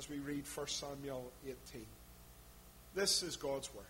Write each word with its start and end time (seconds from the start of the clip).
as 0.00 0.08
we 0.08 0.18
read 0.18 0.44
1 0.46 0.66
Samuel 0.66 1.30
18. 1.44 1.84
This 2.94 3.22
is 3.22 3.36
God's 3.36 3.68
word. 3.74 3.84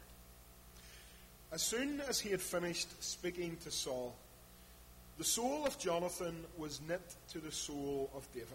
As 1.53 1.63
soon 1.63 2.01
as 2.09 2.19
he 2.19 2.31
had 2.31 2.41
finished 2.41 3.01
speaking 3.01 3.57
to 3.63 3.71
Saul, 3.71 4.17
the 5.19 5.25
soul 5.25 5.65
of 5.65 5.79
Jonathan 5.79 6.35
was 6.59 6.81
knit 6.89 7.15
to 7.31 7.39
the 7.39 7.53
soul 7.53 8.11
of 8.17 8.27
David. 8.35 8.49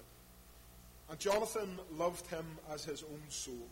And 1.09 1.17
Jonathan 1.17 1.79
loved 1.97 2.27
him 2.27 2.45
as 2.73 2.83
his 2.83 3.03
own 3.03 3.21
soul. 3.29 3.69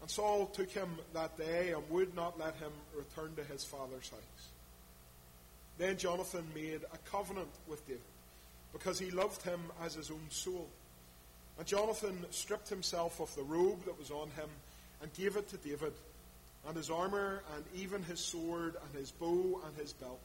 And 0.00 0.08
Saul 0.08 0.46
took 0.46 0.70
him 0.70 0.88
that 1.12 1.36
day 1.36 1.72
and 1.72 1.90
would 1.90 2.16
not 2.16 2.38
let 2.38 2.54
him 2.56 2.72
return 2.96 3.34
to 3.36 3.44
his 3.44 3.64
father's 3.64 4.08
house. 4.08 4.48
Then 5.76 5.98
Jonathan 5.98 6.46
made 6.54 6.80
a 6.90 7.10
covenant 7.10 7.50
with 7.68 7.86
David 7.86 8.00
because 8.72 8.98
he 8.98 9.10
loved 9.10 9.42
him 9.42 9.60
as 9.84 9.92
his 9.92 10.10
own 10.10 10.24
soul. 10.30 10.70
And 11.58 11.66
Jonathan 11.66 12.24
stripped 12.30 12.68
himself 12.68 13.20
of 13.20 13.34
the 13.34 13.42
robe 13.42 13.84
that 13.86 13.98
was 13.98 14.10
on 14.10 14.28
him 14.30 14.48
and 15.00 15.12
gave 15.14 15.36
it 15.36 15.48
to 15.50 15.56
David, 15.56 15.92
and 16.66 16.76
his 16.76 16.90
armor, 16.90 17.42
and 17.54 17.64
even 17.74 18.02
his 18.02 18.20
sword, 18.20 18.76
and 18.82 18.98
his 18.98 19.10
bow, 19.10 19.60
and 19.66 19.76
his 19.76 19.92
belt. 19.92 20.20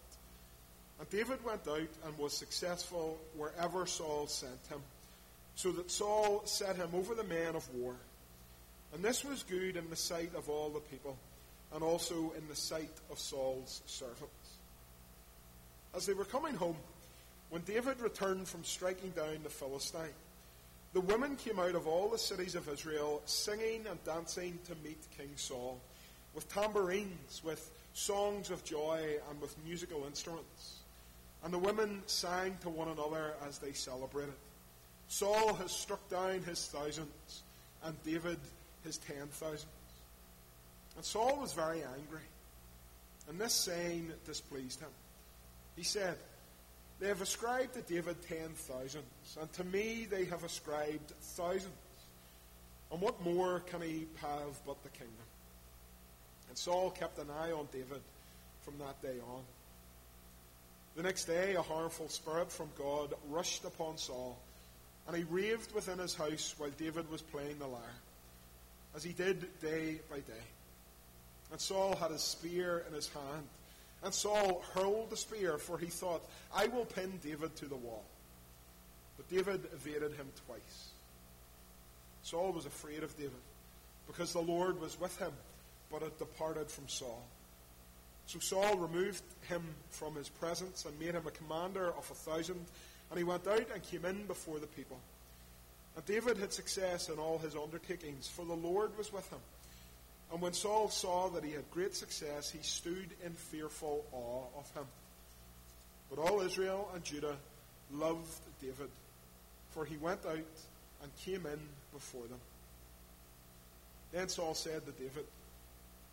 And 0.99 1.09
David 1.09 1.43
went 1.43 1.67
out 1.67 1.89
and 2.05 2.17
was 2.17 2.33
successful 2.33 3.17
wherever 3.35 3.85
Saul 3.85 4.27
sent 4.27 4.67
him, 4.69 4.81
so 5.55 5.71
that 5.71 5.91
Saul 5.91 6.43
set 6.45 6.75
him 6.75 6.89
over 6.93 7.15
the 7.15 7.23
men 7.23 7.55
of 7.55 7.67
war. 7.75 7.95
And 8.93 9.03
this 9.03 9.23
was 9.23 9.43
good 9.43 9.77
in 9.77 9.89
the 9.89 9.95
sight 9.95 10.35
of 10.35 10.49
all 10.49 10.69
the 10.69 10.79
people, 10.79 11.17
and 11.73 11.83
also 11.83 12.33
in 12.37 12.47
the 12.49 12.55
sight 12.55 12.91
of 13.09 13.19
Saul's 13.19 13.81
servants. 13.85 14.57
As 15.95 16.05
they 16.05 16.13
were 16.13 16.25
coming 16.25 16.55
home, 16.55 16.77
when 17.49 17.61
David 17.63 17.99
returned 17.99 18.47
from 18.47 18.63
striking 18.63 19.11
down 19.11 19.39
the 19.43 19.49
Philistine, 19.49 20.13
the 20.93 21.01
women 21.01 21.35
came 21.35 21.59
out 21.59 21.75
of 21.75 21.87
all 21.87 22.09
the 22.09 22.17
cities 22.17 22.55
of 22.55 22.67
Israel 22.67 23.21
singing 23.25 23.85
and 23.89 24.03
dancing 24.03 24.59
to 24.65 24.75
meet 24.83 24.99
King 25.17 25.31
Saul, 25.35 25.79
with 26.33 26.47
tambourines, 26.49 27.41
with 27.43 27.71
songs 27.93 28.49
of 28.49 28.63
joy, 28.63 29.17
and 29.29 29.41
with 29.41 29.55
musical 29.65 30.05
instruments. 30.05 30.79
And 31.43 31.53
the 31.53 31.59
women 31.59 32.03
sang 32.05 32.57
to 32.61 32.69
one 32.69 32.89
another 32.89 33.33
as 33.47 33.57
they 33.57 33.73
celebrated. 33.73 34.33
Saul 35.07 35.53
has 35.55 35.71
struck 35.71 36.07
down 36.09 36.41
his 36.43 36.67
thousands, 36.67 37.43
and 37.83 38.01
David 38.03 38.37
his 38.83 38.97
ten 38.97 39.27
thousands. 39.31 39.65
And 40.95 41.05
Saul 41.05 41.37
was 41.39 41.53
very 41.53 41.83
angry, 41.83 42.27
and 43.29 43.39
this 43.39 43.53
saying 43.53 44.11
displeased 44.25 44.79
him. 44.79 44.89
He 45.75 45.83
said, 45.83 46.17
They 47.01 47.07
have 47.07 47.21
ascribed 47.21 47.73
to 47.73 47.81
David 47.81 48.15
ten 48.29 48.49
thousands, 48.53 49.37
and 49.39 49.51
to 49.53 49.63
me 49.63 50.05
they 50.07 50.25
have 50.25 50.43
ascribed 50.43 51.11
thousands. 51.19 51.73
And 52.91 53.01
what 53.01 53.25
more 53.25 53.61
can 53.61 53.81
he 53.81 54.05
have 54.17 54.63
but 54.67 54.81
the 54.83 54.89
kingdom? 54.89 55.15
And 56.47 56.57
Saul 56.57 56.91
kept 56.91 57.17
an 57.17 57.29
eye 57.41 57.51
on 57.53 57.67
David 57.71 58.01
from 58.61 58.75
that 58.77 59.01
day 59.01 59.17
on. 59.33 59.41
The 60.95 61.01
next 61.01 61.25
day, 61.25 61.55
a 61.55 61.61
harmful 61.63 62.07
spirit 62.07 62.51
from 62.51 62.69
God 62.77 63.15
rushed 63.29 63.65
upon 63.65 63.97
Saul, 63.97 64.37
and 65.07 65.17
he 65.17 65.23
raved 65.23 65.73
within 65.73 65.97
his 65.97 66.13
house 66.13 66.53
while 66.59 66.69
David 66.77 67.09
was 67.09 67.23
playing 67.23 67.57
the 67.57 67.67
lyre, 67.67 67.81
as 68.95 69.03
he 69.03 69.13
did 69.13 69.59
day 69.59 70.01
by 70.07 70.17
day. 70.17 70.45
And 71.51 71.59
Saul 71.59 71.95
had 71.95 72.11
his 72.11 72.21
spear 72.21 72.85
in 72.87 72.93
his 72.93 73.07
hand. 73.07 73.47
And 74.03 74.13
Saul 74.13 74.63
hurled 74.73 75.09
the 75.09 75.17
spear, 75.17 75.57
for 75.57 75.77
he 75.77 75.87
thought, 75.87 76.21
I 76.55 76.67
will 76.67 76.85
pin 76.85 77.19
David 77.23 77.55
to 77.57 77.65
the 77.65 77.75
wall. 77.75 78.03
But 79.17 79.29
David 79.29 79.61
evaded 79.73 80.13
him 80.13 80.27
twice. 80.47 80.89
Saul 82.23 82.51
was 82.51 82.65
afraid 82.65 83.03
of 83.03 83.15
David, 83.17 83.31
because 84.07 84.33
the 84.33 84.39
Lord 84.39 84.79
was 84.81 84.99
with 84.99 85.17
him, 85.19 85.33
but 85.91 86.01
had 86.01 86.17
departed 86.17 86.69
from 86.69 86.87
Saul. 86.87 87.21
So 88.25 88.39
Saul 88.39 88.77
removed 88.77 89.23
him 89.49 89.63
from 89.89 90.15
his 90.15 90.29
presence 90.29 90.85
and 90.85 90.99
made 90.99 91.13
him 91.13 91.27
a 91.27 91.31
commander 91.31 91.89
of 91.89 92.09
a 92.09 92.15
thousand, 92.15 92.65
and 93.09 93.17
he 93.17 93.23
went 93.23 93.47
out 93.47 93.67
and 93.73 93.83
came 93.83 94.05
in 94.05 94.25
before 94.25 94.59
the 94.59 94.67
people. 94.67 94.99
And 95.95 96.05
David 96.05 96.37
had 96.37 96.53
success 96.53 97.09
in 97.09 97.19
all 97.19 97.37
his 97.37 97.55
undertakings, 97.55 98.27
for 98.27 98.45
the 98.45 98.53
Lord 98.53 98.97
was 98.97 99.11
with 99.11 99.29
him. 99.29 99.39
And 100.31 100.41
when 100.41 100.53
Saul 100.53 100.89
saw 100.89 101.29
that 101.29 101.43
he 101.43 101.51
had 101.51 101.69
great 101.71 101.93
success, 101.93 102.49
he 102.49 102.61
stood 102.61 103.09
in 103.23 103.33
fearful 103.33 104.05
awe 104.13 104.59
of 104.59 104.71
him. 104.73 104.85
But 106.09 106.19
all 106.19 106.41
Israel 106.41 106.89
and 106.93 107.03
Judah 107.03 107.35
loved 107.93 108.39
David, 108.61 108.89
for 109.71 109.83
he 109.85 109.97
went 109.97 110.25
out 110.25 110.37
and 111.03 111.15
came 111.25 111.45
in 111.45 111.59
before 111.93 112.27
them. 112.27 112.39
Then 114.13 114.29
Saul 114.29 114.53
said 114.53 114.85
to 114.85 114.91
David, 114.91 115.25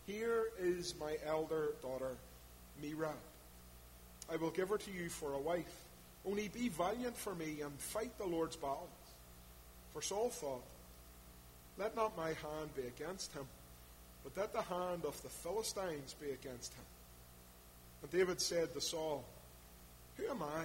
Here 0.06 0.44
is 0.60 0.94
my 0.98 1.16
elder 1.26 1.72
daughter, 1.82 2.16
Merab. 2.82 3.12
I 4.30 4.36
will 4.36 4.50
give 4.50 4.68
her 4.68 4.78
to 4.78 4.90
you 4.90 5.08
for 5.08 5.32
a 5.32 5.38
wife. 5.38 5.84
Only 6.26 6.48
be 6.48 6.68
valiant 6.68 7.16
for 7.16 7.34
me 7.34 7.60
and 7.62 7.72
fight 7.78 8.16
the 8.18 8.26
Lord's 8.26 8.56
battles. 8.56 8.88
For 9.92 10.02
Saul 10.02 10.28
thought, 10.28 10.64
Let 11.76 11.96
not 11.96 12.16
my 12.16 12.28
hand 12.28 12.74
be 12.76 12.82
against 12.82 13.32
him, 13.32 13.46
but 14.24 14.34
that 14.34 14.52
the 14.52 14.62
hand 14.62 15.04
of 15.04 15.20
the 15.22 15.28
Philistines 15.28 16.14
be 16.20 16.30
against 16.30 16.72
him. 16.74 16.84
And 18.02 18.10
David 18.10 18.40
said 18.40 18.72
to 18.74 18.80
Saul, 18.80 19.24
Who 20.16 20.26
am 20.28 20.42
I? 20.42 20.64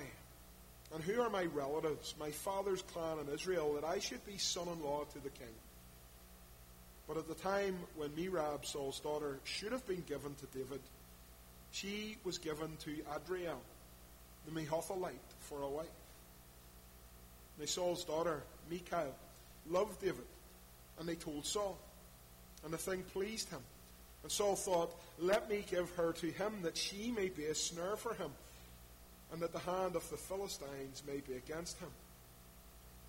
And 0.94 1.04
who 1.04 1.22
are 1.22 1.30
my 1.30 1.46
relatives, 1.46 2.14
my 2.20 2.30
father's 2.30 2.82
clan 2.84 3.18
in 3.20 3.34
Israel, 3.34 3.74
that 3.74 3.84
I 3.84 4.00
should 4.00 4.24
be 4.26 4.38
son 4.38 4.68
in 4.68 4.84
law 4.84 5.04
to 5.14 5.20
the 5.20 5.30
king? 5.30 5.48
But 7.08 7.18
at 7.18 7.28
the 7.28 7.34
time 7.36 7.76
when 7.96 8.10
Merab, 8.10 8.66
Saul's 8.66 9.00
daughter, 9.00 9.40
should 9.44 9.72
have 9.72 9.86
been 9.88 10.04
given 10.08 10.36
to 10.36 10.46
David, 10.58 10.82
she 11.72 12.18
was 12.24 12.38
given 12.38 12.78
to 12.82 12.96
Adriel, 13.16 13.60
the 14.46 14.52
Mehothalite, 14.52 15.12
for 15.40 15.62
a 15.64 15.68
wife. 15.68 15.88
Now 17.60 17.66
Saul's 17.66 18.04
daughter, 18.04 18.44
Michal, 18.70 19.14
loved 19.70 20.00
David, 20.00 20.26
and 21.00 21.10
they 21.10 21.16
told 21.16 21.46
Saul. 21.46 21.78
And 22.64 22.74
the 22.74 22.78
thing 22.78 23.04
pleased 23.14 23.50
him. 23.50 23.60
And 24.24 24.32
Saul 24.32 24.56
thought, 24.56 24.96
Let 25.20 25.50
me 25.50 25.66
give 25.70 25.90
her 25.96 26.14
to 26.14 26.28
him, 26.28 26.62
that 26.64 26.78
she 26.78 27.12
may 27.12 27.30
be 27.30 27.46
a 27.46 27.56
snare 27.56 27.98
for 27.98 28.14
him, 28.14 28.32
and 29.32 29.42
that 29.42 29.52
the 29.52 29.60
hand 29.60 29.96
of 29.96 30.10
the 30.10 30.18
Philistines 30.18 31.04
may 31.06 31.18
be 31.18 31.34
against 31.34 31.78
him. 31.80 31.90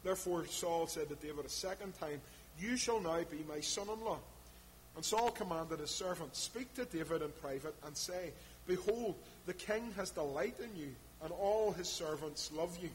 Therefore 0.03 0.47
Saul 0.47 0.87
said 0.87 1.09
to 1.09 1.15
David 1.15 1.47
a 1.47 1.49
second 1.49 1.99
time, 1.99 2.21
You 2.61 2.77
shall 2.77 3.01
now 3.01 3.21
be 3.31 3.45
my 3.49 3.61
son 3.61 3.89
in 3.89 4.05
law. 4.05 4.19
And 4.97 5.05
Saul 5.05 5.31
commanded 5.31 5.81
his 5.81 5.91
servant, 5.91 6.37
Speak 6.37 6.73
to 6.75 6.85
David 6.85 7.23
in 7.23 7.31
private, 7.41 7.75
and 7.87 7.97
say, 7.97 8.33
Behold, 8.67 9.17
the 9.47 9.55
king 9.55 9.93
has 9.97 10.11
delight 10.11 10.57
in 10.61 10.81
you, 10.81 10.95
and 11.23 11.33
all 11.33 11.73
his 11.73 11.89
servants 11.89 12.51
love 12.53 12.77
you. 12.81 12.91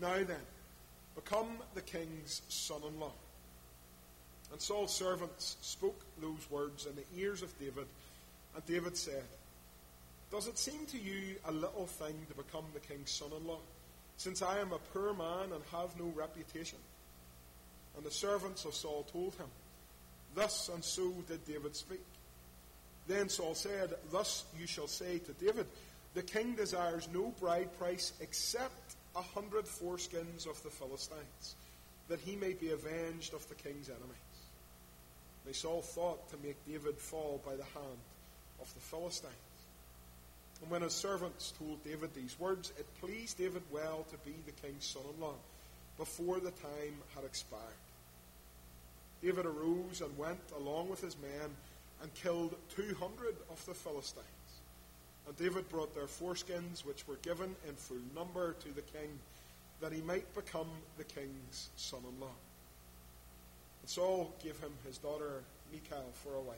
Now 0.00 0.16
then, 0.16 0.42
become 1.14 1.58
the 1.74 1.80
king's 1.80 2.42
son 2.48 2.82
in 2.86 2.98
law. 2.98 3.12
And 4.52 4.60
Saul's 4.60 4.94
servants 4.94 5.56
spoke 5.62 6.04
those 6.20 6.50
words 6.50 6.86
in 6.86 6.94
the 6.94 7.20
ears 7.20 7.42
of 7.42 7.58
David, 7.58 7.86
and 8.54 8.66
David 8.66 8.96
said, 8.96 9.24
Does 10.30 10.46
it 10.46 10.58
seem 10.58 10.84
to 10.86 10.98
you 10.98 11.36
a 11.46 11.52
little 11.52 11.86
thing 11.86 12.14
to 12.28 12.34
become 12.34 12.64
the 12.74 12.80
king's 12.80 13.10
son 13.10 13.30
in 13.34 13.46
law, 13.46 13.60
since 14.18 14.42
I 14.42 14.58
am 14.58 14.72
a 14.72 14.78
poor 14.92 15.14
man 15.14 15.52
and 15.52 15.62
have 15.72 15.98
no 15.98 16.12
reputation? 16.14 16.78
And 17.96 18.04
the 18.04 18.10
servants 18.10 18.66
of 18.66 18.74
Saul 18.74 19.06
told 19.10 19.34
him, 19.36 19.48
Thus 20.34 20.68
and 20.68 20.84
so 20.84 21.12
did 21.28 21.44
David 21.46 21.74
speak. 21.74 22.04
Then 23.06 23.30
Saul 23.30 23.54
said, 23.54 23.94
Thus 24.10 24.44
you 24.58 24.66
shall 24.66 24.86
say 24.86 25.18
to 25.18 25.32
David, 25.32 25.66
The 26.14 26.22
king 26.22 26.54
desires 26.54 27.08
no 27.12 27.32
bride 27.40 27.76
price 27.78 28.12
except 28.20 28.96
a 29.16 29.22
hundred 29.22 29.64
foreskins 29.64 30.46
of 30.46 30.62
the 30.62 30.70
Philistines, 30.70 31.56
that 32.08 32.20
he 32.20 32.36
may 32.36 32.52
be 32.52 32.70
avenged 32.70 33.34
of 33.34 33.46
the 33.48 33.54
king's 33.54 33.88
enemies. 33.88 34.31
They 35.44 35.52
Saul 35.52 35.82
thought 35.82 36.28
to 36.30 36.36
make 36.44 36.64
David 36.66 36.98
fall 36.98 37.40
by 37.44 37.56
the 37.56 37.64
hand 37.64 37.98
of 38.60 38.72
the 38.74 38.80
Philistines. 38.80 39.32
And 40.60 40.70
when 40.70 40.82
his 40.82 40.94
servants 40.94 41.52
told 41.58 41.82
David 41.84 42.14
these 42.14 42.38
words, 42.38 42.72
it 42.78 42.86
pleased 43.00 43.38
David 43.38 43.62
well 43.72 44.06
to 44.10 44.16
be 44.18 44.36
the 44.46 44.66
king's 44.66 44.86
son 44.86 45.02
in 45.14 45.20
law 45.20 45.34
before 45.98 46.38
the 46.38 46.52
time 46.52 46.94
had 47.14 47.24
expired. 47.24 47.62
David 49.22 49.46
arose 49.46 50.00
and 50.00 50.16
went 50.16 50.40
along 50.56 50.88
with 50.88 51.00
his 51.00 51.16
men 51.18 51.50
and 52.00 52.14
killed 52.14 52.54
200 52.76 53.36
of 53.50 53.66
the 53.66 53.74
Philistines. 53.74 54.26
And 55.26 55.36
David 55.36 55.68
brought 55.68 55.94
their 55.94 56.06
foreskins, 56.06 56.84
which 56.84 57.06
were 57.06 57.18
given 57.22 57.54
in 57.68 57.74
full 57.74 57.98
number 58.14 58.54
to 58.54 58.68
the 58.72 58.82
king, 58.82 59.18
that 59.80 59.92
he 59.92 60.00
might 60.00 60.32
become 60.34 60.66
the 60.98 61.04
king's 61.04 61.70
son 61.76 62.00
in 62.08 62.20
law. 62.20 62.34
And 63.82 63.90
Saul 63.90 64.32
gave 64.42 64.58
him 64.58 64.72
his 64.86 64.98
daughter 64.98 65.42
Michal 65.72 66.10
for 66.14 66.34
a 66.34 66.40
wife. 66.40 66.56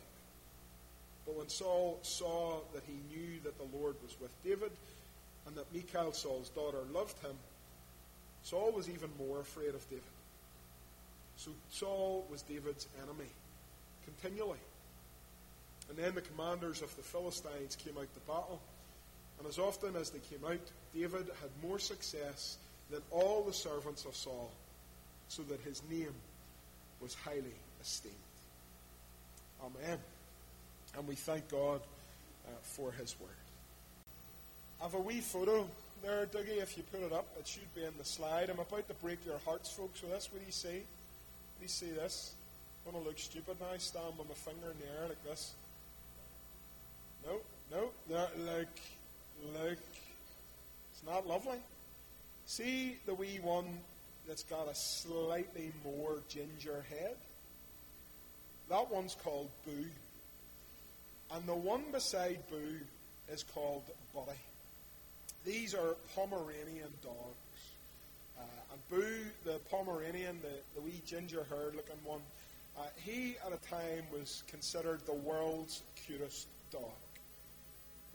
But 1.26 1.37
when 1.37 1.49
Saul 1.49 1.99
saw 2.03 2.59
that 2.75 2.82
he 2.87 3.00
knew 3.15 3.41
that 3.44 3.56
the 3.59 3.79
Lord 3.79 3.97
was 4.03 4.15
with 4.21 4.31
David, 4.44 4.71
and 5.47 5.56
that 5.56 5.73
Michal, 5.73 6.12
Saul's 6.12 6.50
daughter, 6.50 6.79
loved 6.93 7.19
him, 7.21 7.37
Saul 8.43 8.73
was 8.73 8.88
even 8.88 9.09
more 9.19 9.41
afraid 9.41 9.75
of 9.75 9.88
David. 9.88 10.05
So 11.37 11.50
Saul 11.71 12.26
was 12.31 12.43
David's 12.43 12.87
enemy 13.03 13.31
continually. 14.05 14.59
And 15.88 15.99
then 15.99 16.15
the 16.15 16.20
commanders 16.20 16.82
of 16.82 16.94
the 16.97 17.03
Philistines 17.03 17.77
came 17.77 17.97
out 17.99 18.12
to 18.15 18.20
battle. 18.20 18.61
And 19.38 19.49
as 19.49 19.59
often 19.59 19.97
as 19.97 20.11
they 20.11 20.20
came 20.20 20.44
out, 20.47 20.61
David 20.94 21.27
had 21.41 21.69
more 21.69 21.79
success 21.79 22.59
than 22.91 23.00
all 23.11 23.43
the 23.43 23.53
servants 23.53 24.05
of 24.05 24.15
Saul, 24.15 24.50
so 25.29 25.43
that 25.44 25.61
his 25.61 25.82
name 25.91 26.15
was 27.05 27.15
highly 27.15 27.55
esteemed. 27.83 28.15
Amen. 29.62 29.99
And 30.97 31.06
we 31.06 31.15
thank 31.15 31.51
God 31.51 31.83
uh, 32.47 32.51
for 32.62 32.93
his 32.93 33.15
word. 33.21 33.29
I 34.81 34.85
have 34.85 34.95
a 34.95 35.01
wee 35.01 35.21
photo 35.21 35.69
there, 36.03 36.25
Dougie, 36.27 36.62
if 36.62 36.79
you 36.79 36.83
put 36.85 37.03
it 37.03 37.12
up. 37.12 37.27
It 37.39 37.47
should 37.47 37.75
be 37.75 37.85
in 37.85 37.93
the 37.99 38.05
slide. 38.06 38.49
I'm 38.49 38.59
about 38.59 38.89
to 38.89 38.95
break 38.95 39.19
your 39.27 39.39
hearts, 39.45 39.71
folks, 39.71 40.01
so 40.01 40.06
that's 40.06 40.33
what 40.33 40.41
you 40.47 40.53
see. 40.53 40.83
You 41.61 41.69
see 41.69 41.91
this? 41.91 42.33
I'm 42.87 42.93
going 42.93 43.05
to 43.05 43.09
look 43.11 43.19
stupid 43.19 43.56
now, 43.61 43.77
stand 43.77 44.19
with 44.19 44.29
my 44.29 44.35
finger 44.35 44.71
in 44.71 44.79
the 44.79 45.01
air 45.01 45.09
like 45.09 45.25
this. 45.25 45.53
No, 47.27 47.39
no, 47.71 47.89
that, 48.11 48.31
like, 48.41 48.81
look. 49.53 49.79
It's 50.93 51.06
not 51.06 51.27
lovely. 51.27 51.59
See 52.47 52.97
the 53.05 53.15
wee 53.15 53.41
one 53.43 53.67
that's 54.26 54.44
got 54.44 54.69
a 54.69 54.75
slightly 54.75 55.73
more 55.85 56.19
ginger 56.29 56.85
head? 56.91 57.17
That 58.69 58.91
one's 58.91 59.15
called 59.23 59.50
Boo. 59.67 59.85
And 61.32 61.47
the 61.47 61.55
one 61.55 61.82
beside 61.93 62.38
Boo 62.50 62.79
is 63.32 63.43
called 63.43 63.82
Buddy. 64.15 64.38
These 65.44 65.75
are 65.75 65.97
Pomeranian 66.15 66.93
dogs. 67.03 67.61
Uh, 68.38 68.73
and 68.73 68.88
Boo, 68.88 69.17
the 69.44 69.59
Pomeranian, 69.71 70.38
the, 70.41 70.55
the 70.75 70.81
wee 70.81 71.03
ginger 71.06 71.47
haired 71.50 71.77
looking 71.77 71.97
one, 72.05 72.20
uh, 72.79 72.82
he 72.97 73.37
at 73.47 73.53
a 73.53 73.69
time 73.69 74.05
was 74.12 74.43
considered 74.49 75.00
the 75.06 75.12
world's 75.12 75.82
cutest 76.06 76.47
dog. 76.73 76.82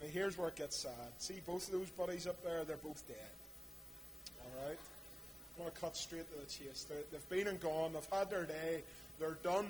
Now 0.00 0.08
here's 0.12 0.36
where 0.36 0.48
it 0.48 0.56
gets 0.56 0.82
sad. 0.82 0.92
See 1.18 1.40
both 1.46 1.66
of 1.68 1.78
those 1.78 1.90
buddies 1.90 2.26
up 2.26 2.42
there, 2.42 2.64
they're 2.64 2.76
both 2.76 3.02
dead. 3.06 3.16
Alright? 4.58 4.78
I'm 4.78 4.89
going 5.60 5.70
to 5.70 5.80
cut 5.80 5.96
straight 5.96 6.26
to 6.32 6.40
the 6.40 6.46
chase. 6.46 6.86
they 6.88 6.96
have 7.12 7.28
been 7.28 7.48
and 7.48 7.60
gone, 7.60 7.92
they've 7.92 8.18
had 8.18 8.30
their 8.30 8.44
day, 8.44 8.82
they're 9.18 9.38
done. 9.42 9.66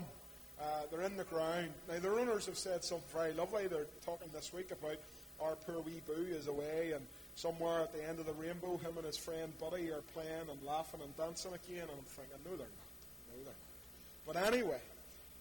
Uh, 0.61 0.83
they're 0.91 1.03
in 1.03 1.17
the 1.17 1.25
ground. 1.25 1.71
Now, 1.89 1.99
their 2.01 2.19
owners 2.19 2.45
have 2.45 2.59
said 2.59 2.85
something 2.85 3.09
very 3.15 3.33
lovely. 3.33 3.67
They're 3.67 3.87
talking 4.05 4.29
this 4.35 4.53
week 4.53 4.71
about 4.71 4.99
our 5.41 5.57
poor 5.57 5.81
wee 5.81 6.03
boo 6.07 6.27
is 6.29 6.49
away, 6.49 6.93
and 6.95 7.03
somewhere 7.35 7.81
at 7.81 7.95
the 7.95 8.07
end 8.07 8.19
of 8.19 8.27
the 8.27 8.35
rainbow, 8.35 8.77
him 8.77 8.93
and 8.99 9.07
his 9.07 9.17
friend 9.17 9.53
Buddy 9.59 9.91
are 9.91 10.03
playing 10.13 10.49
and 10.51 10.63
laughing 10.67 11.01
and 11.03 11.17
dancing 11.17 11.53
again. 11.55 11.89
And 11.89 11.97
I'm 11.97 12.05
thinking, 12.05 12.37
no, 12.45 12.57
they're 12.59 12.67
not. 12.67 12.91
No, 13.33 13.45
they're 13.45 13.55
not. 13.55 14.45
But 14.49 14.55
anyway, 14.55 14.81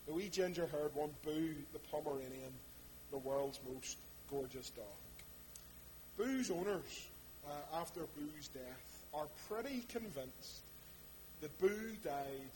the 0.08 0.14
wee 0.14 0.30
ginger 0.30 0.68
haired 0.72 0.96
one, 0.96 1.10
Boo 1.26 1.54
the 1.74 1.80
Pomeranian, 1.92 2.54
the 3.12 3.18
world's 3.18 3.60
most 3.70 3.98
gorgeous 4.32 4.70
dog. 4.70 4.86
Boo's 6.18 6.50
owners, 6.50 7.08
uh, 7.46 7.80
after 7.82 8.02
Boo's 8.16 8.48
death, 8.54 8.99
are 9.14 9.28
pretty 9.50 9.84
convinced 9.90 10.62
that 11.42 11.58
Boo 11.60 11.96
died 12.04 12.52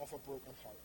of 0.00 0.12
a 0.12 0.18
broken 0.18 0.52
heart. 0.62 0.76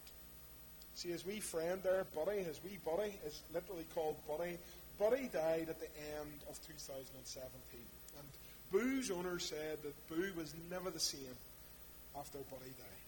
See, 0.96 1.10
his 1.10 1.26
wee 1.26 1.40
friend 1.40 1.82
there, 1.84 2.06
Buddy, 2.16 2.44
his 2.44 2.60
wee 2.64 2.78
Buddy 2.86 3.14
is 3.26 3.42
literally 3.54 3.86
called 3.96 4.16
Buddy. 4.28 4.58
Buddy 5.00 5.30
died 5.34 5.68
at 5.70 5.80
the 5.80 5.90
end 6.20 6.32
of 6.50 6.60
2017. 6.68 7.80
And 8.18 8.28
Boo's 8.72 9.10
owner 9.10 9.40
said 9.40 9.80
that 9.84 10.10
Boo 10.10 10.32
was 10.38 10.54
never 10.70 10.90
the 10.90 11.00
same 11.00 11.36
after 12.18 12.38
Buddy 12.38 12.72
died. 12.78 13.02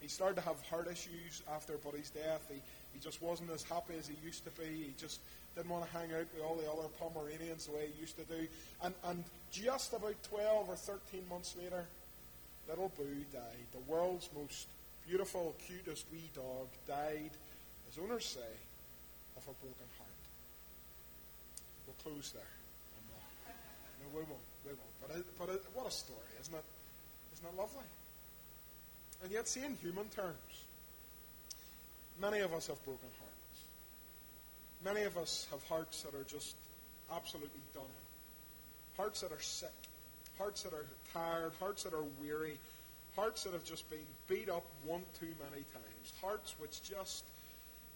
He 0.00 0.08
started 0.08 0.34
to 0.34 0.40
have 0.42 0.60
heart 0.68 0.88
issues 0.90 1.42
after 1.54 1.74
Buddy's 1.78 2.10
death. 2.10 2.42
He, 2.48 2.60
he 2.92 2.98
just 2.98 3.22
wasn't 3.22 3.50
as 3.50 3.62
happy 3.62 3.94
as 3.98 4.08
he 4.08 4.16
used 4.24 4.44
to 4.44 4.50
be. 4.60 4.66
He 4.66 4.94
just 4.98 5.20
didn't 5.54 5.70
want 5.70 5.84
to 5.84 5.92
hang 5.92 6.12
out 6.12 6.26
with 6.34 6.42
all 6.42 6.56
the 6.56 6.70
other 6.70 6.88
Pomeranians 6.98 7.66
the 7.66 7.72
way 7.72 7.88
he 7.92 8.00
used 8.00 8.16
to 8.16 8.24
do. 8.24 8.46
And, 8.82 8.94
and 9.04 9.24
just 9.50 9.92
about 9.92 10.16
12 10.24 10.68
or 10.68 10.76
13 10.76 11.22
months 11.28 11.54
later, 11.60 11.84
little 12.68 12.90
Boo 12.96 13.24
died. 13.32 13.66
The 13.72 13.92
world's 13.92 14.28
most 14.34 14.66
beautiful, 15.06 15.54
cutest 15.66 16.06
wee 16.12 16.30
dog 16.34 16.68
died, 16.88 17.30
as 17.90 17.98
owners 17.98 18.24
say, 18.24 18.52
of 19.36 19.42
a 19.42 19.54
broken 19.60 19.88
heart. 19.98 20.22
We'll 21.86 22.12
close 22.12 22.32
there. 22.32 22.42
Uh, 22.96 23.52
no, 24.00 24.18
we 24.18 24.24
won't. 24.24 24.48
We 24.64 24.72
won't. 24.72 24.96
But, 25.06 25.16
it, 25.18 25.24
but 25.38 25.48
it, 25.50 25.62
what 25.74 25.86
a 25.86 25.90
story, 25.90 26.32
isn't 26.40 26.54
it? 26.54 26.64
Isn't 27.34 27.46
it 27.46 27.58
lovely? 27.58 27.84
And 29.22 29.30
yet, 29.30 29.48
see, 29.48 29.64
in 29.64 29.76
human 29.76 30.08
terms, 30.08 30.64
many 32.20 32.40
of 32.40 32.52
us 32.54 32.68
have 32.68 32.82
broken 32.84 33.08
hearts. 33.18 33.41
Many 34.84 35.02
of 35.02 35.16
us 35.16 35.46
have 35.50 35.62
hearts 35.64 36.02
that 36.02 36.14
are 36.14 36.24
just 36.24 36.56
absolutely 37.14 37.60
done 37.72 37.84
in. 37.84 38.96
Hearts 38.96 39.20
that 39.20 39.30
are 39.30 39.40
sick. 39.40 39.70
Hearts 40.38 40.62
that 40.62 40.72
are 40.72 40.86
tired. 41.12 41.52
Hearts 41.60 41.84
that 41.84 41.94
are 41.94 42.04
weary. 42.20 42.58
Hearts 43.14 43.44
that 43.44 43.52
have 43.52 43.64
just 43.64 43.88
been 43.90 44.06
beat 44.28 44.48
up 44.48 44.64
one 44.84 45.02
too 45.20 45.32
many 45.50 45.62
times. 45.72 46.12
Hearts 46.20 46.54
which 46.58 46.82
just, 46.82 47.24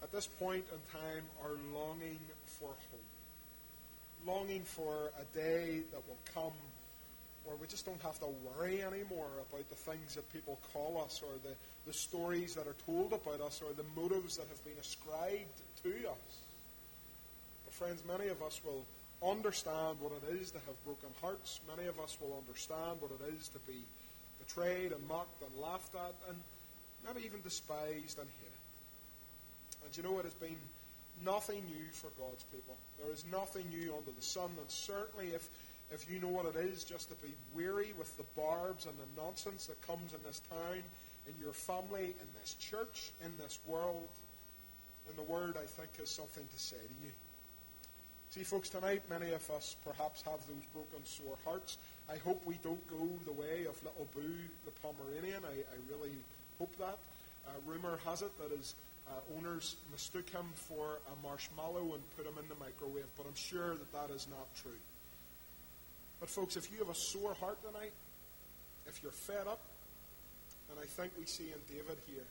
at 0.01 0.11
this 0.11 0.27
point 0.27 0.63
in 0.71 0.99
time, 0.99 1.23
are 1.43 1.57
longing 1.73 2.19
for 2.45 2.69
home. 2.69 3.07
Longing 4.25 4.63
for 4.63 5.11
a 5.19 5.37
day 5.37 5.81
that 5.91 6.01
will 6.07 6.19
come 6.33 6.53
where 7.43 7.55
we 7.57 7.67
just 7.67 7.85
don't 7.85 8.01
have 8.01 8.19
to 8.19 8.27
worry 8.45 8.83
anymore 8.83 9.29
about 9.49 9.67
the 9.69 9.75
things 9.75 10.15
that 10.15 10.31
people 10.33 10.59
call 10.73 11.01
us 11.03 11.21
or 11.23 11.33
the, 11.43 11.55
the 11.85 11.93
stories 11.93 12.55
that 12.55 12.67
are 12.67 12.75
told 12.85 13.13
about 13.13 13.41
us 13.41 13.61
or 13.61 13.73
the 13.73 13.85
motives 13.99 14.37
that 14.37 14.47
have 14.47 14.63
been 14.65 14.77
ascribed 14.79 15.61
to 15.83 15.89
us. 16.09 16.46
Friends, 17.77 18.01
many 18.07 18.27
of 18.29 18.41
us 18.41 18.59
will 18.65 18.85
understand 19.21 20.01
what 20.01 20.11
it 20.17 20.41
is 20.41 20.49
to 20.49 20.57
have 20.65 20.83
broken 20.83 21.09
hearts. 21.21 21.61
Many 21.69 21.87
of 21.87 21.99
us 21.99 22.17
will 22.19 22.41
understand 22.41 22.97
what 22.99 23.11
it 23.11 23.37
is 23.37 23.49
to 23.49 23.59
be 23.69 23.85
betrayed 24.39 24.91
and 24.91 25.07
mocked 25.07 25.43
and 25.43 25.61
laughed 25.61 25.93
at 25.93 26.15
and 26.27 26.39
maybe 27.05 27.23
even 27.23 27.39
despised 27.41 28.17
and 28.17 28.27
hated. 28.41 29.85
And 29.85 29.95
you 29.95 30.01
know, 30.01 30.17
it 30.17 30.25
has 30.25 30.33
been 30.33 30.57
nothing 31.23 31.61
new 31.67 31.85
for 31.91 32.09
God's 32.17 32.43
people. 32.49 32.75
There 32.97 33.13
is 33.13 33.23
nothing 33.31 33.69
new 33.69 33.93
under 33.93 34.09
the 34.09 34.25
sun, 34.25 34.49
and 34.57 34.71
certainly 34.71 35.27
if 35.27 35.47
if 35.93 36.09
you 36.09 36.19
know 36.19 36.33
what 36.33 36.47
it 36.47 36.55
is 36.57 36.83
just 36.83 37.09
to 37.09 37.15
be 37.21 37.31
weary 37.53 37.93
with 37.95 38.09
the 38.17 38.25
barbs 38.35 38.87
and 38.87 38.95
the 38.97 39.21
nonsense 39.21 39.67
that 39.67 39.79
comes 39.85 40.13
in 40.13 40.19
this 40.25 40.41
town, 40.49 40.81
in 41.27 41.33
your 41.39 41.53
family, 41.53 42.15
in 42.17 42.27
this 42.41 42.55
church, 42.59 43.11
in 43.23 43.31
this 43.37 43.59
world, 43.67 44.09
then 45.05 45.15
the 45.15 45.31
Word, 45.31 45.57
I 45.61 45.65
think, 45.65 45.95
has 45.99 46.09
something 46.09 46.43
to 46.43 46.59
say 46.59 46.75
to 46.75 47.05
you. 47.05 47.11
See, 48.29 48.43
folks, 48.43 48.67
tonight 48.67 49.03
many 49.09 49.31
of 49.31 49.49
us 49.49 49.77
perhaps 49.85 50.21
have 50.23 50.45
those 50.47 50.65
broken, 50.73 51.05
sore 51.05 51.37
hearts. 51.45 51.77
I 52.11 52.17
hope 52.17 52.41
we 52.45 52.59
don't 52.61 52.85
go 52.87 53.07
the 53.25 53.31
way 53.31 53.65
of 53.65 53.81
little 53.83 54.07
Boo, 54.13 54.35
the 54.65 54.71
Pomeranian. 54.81 55.43
I, 55.45 55.59
I 55.63 55.77
really 55.89 56.15
hope 56.59 56.77
that. 56.77 56.97
Uh, 57.47 57.51
rumor 57.65 57.99
has 58.05 58.21
it 58.21 58.31
that 58.39 58.55
his 58.55 58.75
uh, 59.07 59.37
owners 59.37 59.77
mistook 59.91 60.29
him 60.29 60.45
for 60.55 60.99
a 61.07 61.27
marshmallow 61.27 61.93
and 61.93 62.17
put 62.17 62.25
him 62.25 62.33
in 62.37 62.49
the 62.49 62.55
microwave, 62.59 63.07
but 63.15 63.25
I'm 63.25 63.35
sure 63.35 63.75
that 63.75 63.91
that 63.93 64.13
is 64.13 64.27
not 64.29 64.53
true. 64.61 64.81
But, 66.19 66.29
folks, 66.29 66.57
if 66.57 66.69
you 66.69 66.79
have 66.79 66.89
a 66.89 66.95
sore 66.95 67.33
heart 67.35 67.59
tonight, 67.63 67.93
if 68.87 69.01
you're 69.01 69.11
fed 69.13 69.47
up, 69.47 69.61
then 70.67 70.77
I 70.81 70.85
think 70.85 71.13
we 71.17 71.25
see 71.25 71.45
in 71.53 71.73
David 71.73 71.97
here 72.05 72.27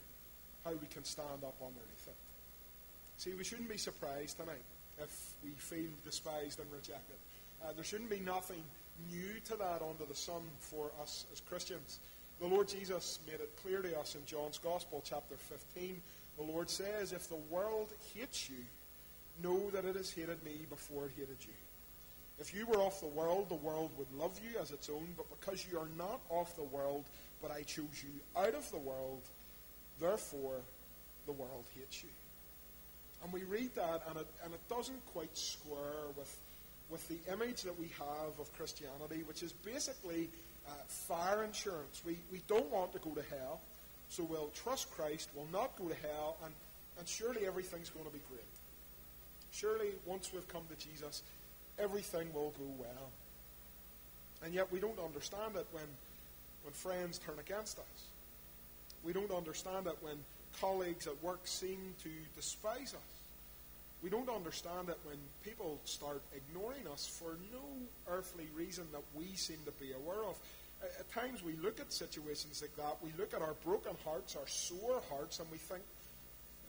how 0.63 0.71
we 0.73 0.85
can 0.93 1.03
stand 1.03 1.41
up 1.43 1.55
underneath 1.59 2.07
it. 2.07 2.15
See, 3.17 3.33
we 3.33 3.43
shouldn't 3.43 3.69
be 3.69 3.77
surprised 3.77 4.37
tonight 4.37 4.61
if 5.01 5.33
we 5.43 5.51
feel 5.51 5.89
despised 6.05 6.59
and 6.59 6.71
rejected. 6.71 7.17
Uh, 7.63 7.73
there 7.73 7.83
shouldn't 7.83 8.09
be 8.09 8.19
nothing 8.19 8.63
new 9.11 9.39
to 9.45 9.55
that 9.57 9.81
under 9.81 10.05
the 10.07 10.15
sun 10.15 10.41
for 10.59 10.89
us 11.01 11.25
as 11.31 11.41
Christians. 11.41 11.99
The 12.39 12.47
Lord 12.47 12.67
Jesus 12.67 13.19
made 13.25 13.39
it 13.39 13.49
clear 13.63 13.81
to 13.81 13.99
us 13.99 14.15
in 14.15 14.25
John's 14.25 14.59
Gospel, 14.59 15.01
chapter 15.03 15.35
15. 15.35 15.99
The 16.37 16.43
Lord 16.43 16.69
says, 16.69 17.11
If 17.11 17.29
the 17.29 17.39
world 17.49 17.89
hates 18.13 18.49
you, 18.49 18.63
know 19.43 19.69
that 19.71 19.85
it 19.85 19.95
has 19.95 20.11
hated 20.11 20.43
me 20.43 20.53
before 20.69 21.05
it 21.05 21.11
hated 21.15 21.37
you. 21.41 21.53
If 22.39 22.53
you 22.53 22.67
were 22.67 22.77
off 22.77 23.01
the 23.01 23.07
world, 23.07 23.49
the 23.49 23.55
world 23.55 23.89
would 23.97 24.11
love 24.19 24.39
you 24.43 24.59
as 24.59 24.71
its 24.71 24.89
own, 24.89 25.07
but 25.17 25.25
because 25.39 25.65
you 25.71 25.79
are 25.79 25.87
not 25.97 26.19
off 26.29 26.55
the 26.55 26.63
world, 26.63 27.03
but 27.41 27.51
I 27.51 27.63
chose 27.63 28.03
you 28.03 28.11
out 28.39 28.53
of 28.53 28.69
the 28.71 28.77
world, 28.77 29.21
therefore 29.99 30.61
the 31.25 31.31
world 31.31 31.65
hates 31.75 32.03
you. 32.03 32.09
And 33.23 33.33
we 33.33 33.43
read 33.43 33.73
that, 33.75 34.03
and 34.09 34.17
it, 34.17 34.27
and 34.43 34.53
it 34.53 34.69
doesn't 34.69 35.05
quite 35.07 35.35
square 35.35 36.05
with, 36.15 36.39
with 36.89 37.07
the 37.07 37.17
image 37.33 37.63
that 37.63 37.77
we 37.79 37.87
have 37.97 38.39
of 38.39 38.51
Christianity, 38.57 39.23
which 39.25 39.43
is 39.43 39.51
basically 39.51 40.29
uh, 40.67 40.71
fire 40.87 41.43
insurance. 41.43 42.01
We, 42.05 42.17
we 42.31 42.41
don't 42.47 42.71
want 42.71 42.93
to 42.93 42.99
go 42.99 43.11
to 43.11 43.23
hell, 43.29 43.59
so 44.09 44.23
we'll 44.23 44.51
trust 44.53 44.91
Christ, 44.91 45.29
we'll 45.35 45.47
not 45.51 45.75
go 45.77 45.87
to 45.87 45.95
hell, 45.95 46.37
and, 46.43 46.53
and 46.99 47.07
surely 47.07 47.45
everything's 47.45 47.89
going 47.89 48.05
to 48.05 48.11
be 48.11 48.21
great. 48.29 48.41
Surely, 49.51 49.87
once 50.05 50.31
we've 50.33 50.47
come 50.47 50.63
to 50.69 50.87
Jesus, 50.87 51.23
everything 51.79 52.31
will 52.33 52.53
go 52.57 52.65
well. 52.77 53.09
And 54.43 54.53
yet 54.53 54.71
we 54.71 54.79
don't 54.79 54.99
understand 54.99 55.55
it 55.55 55.65
when, 55.71 55.85
when 56.63 56.73
friends 56.73 57.17
turn 57.17 57.39
against 57.39 57.79
us. 57.79 58.03
We 59.03 59.13
don't 59.13 59.31
understand 59.31 59.87
it 59.87 59.97
when 60.01 60.17
colleagues 60.59 61.07
at 61.07 61.21
work 61.23 61.41
seem 61.45 61.95
to 62.03 62.09
despise 62.35 62.93
us. 62.93 63.17
We 64.03 64.09
don't 64.09 64.29
understand 64.29 64.89
it 64.89 64.97
when 65.03 65.17
people 65.43 65.79
start 65.85 66.21
ignoring 66.35 66.87
us 66.91 67.07
for 67.07 67.37
no 67.51 67.63
earthly 68.07 68.47
reason 68.55 68.85
that 68.91 69.01
we 69.15 69.25
seem 69.35 69.57
to 69.65 69.71
be 69.83 69.91
aware 69.93 70.23
of. 70.23 70.37
At 70.83 71.11
times 71.11 71.43
we 71.43 71.53
look 71.53 71.79
at 71.79 71.91
situations 71.91 72.61
like 72.61 72.75
that, 72.77 72.97
we 73.03 73.11
look 73.17 73.33
at 73.33 73.41
our 73.41 73.55
broken 73.65 73.93
hearts, 74.05 74.35
our 74.35 74.47
sore 74.47 75.01
hearts, 75.09 75.39
and 75.39 75.49
we 75.51 75.57
think, 75.57 75.81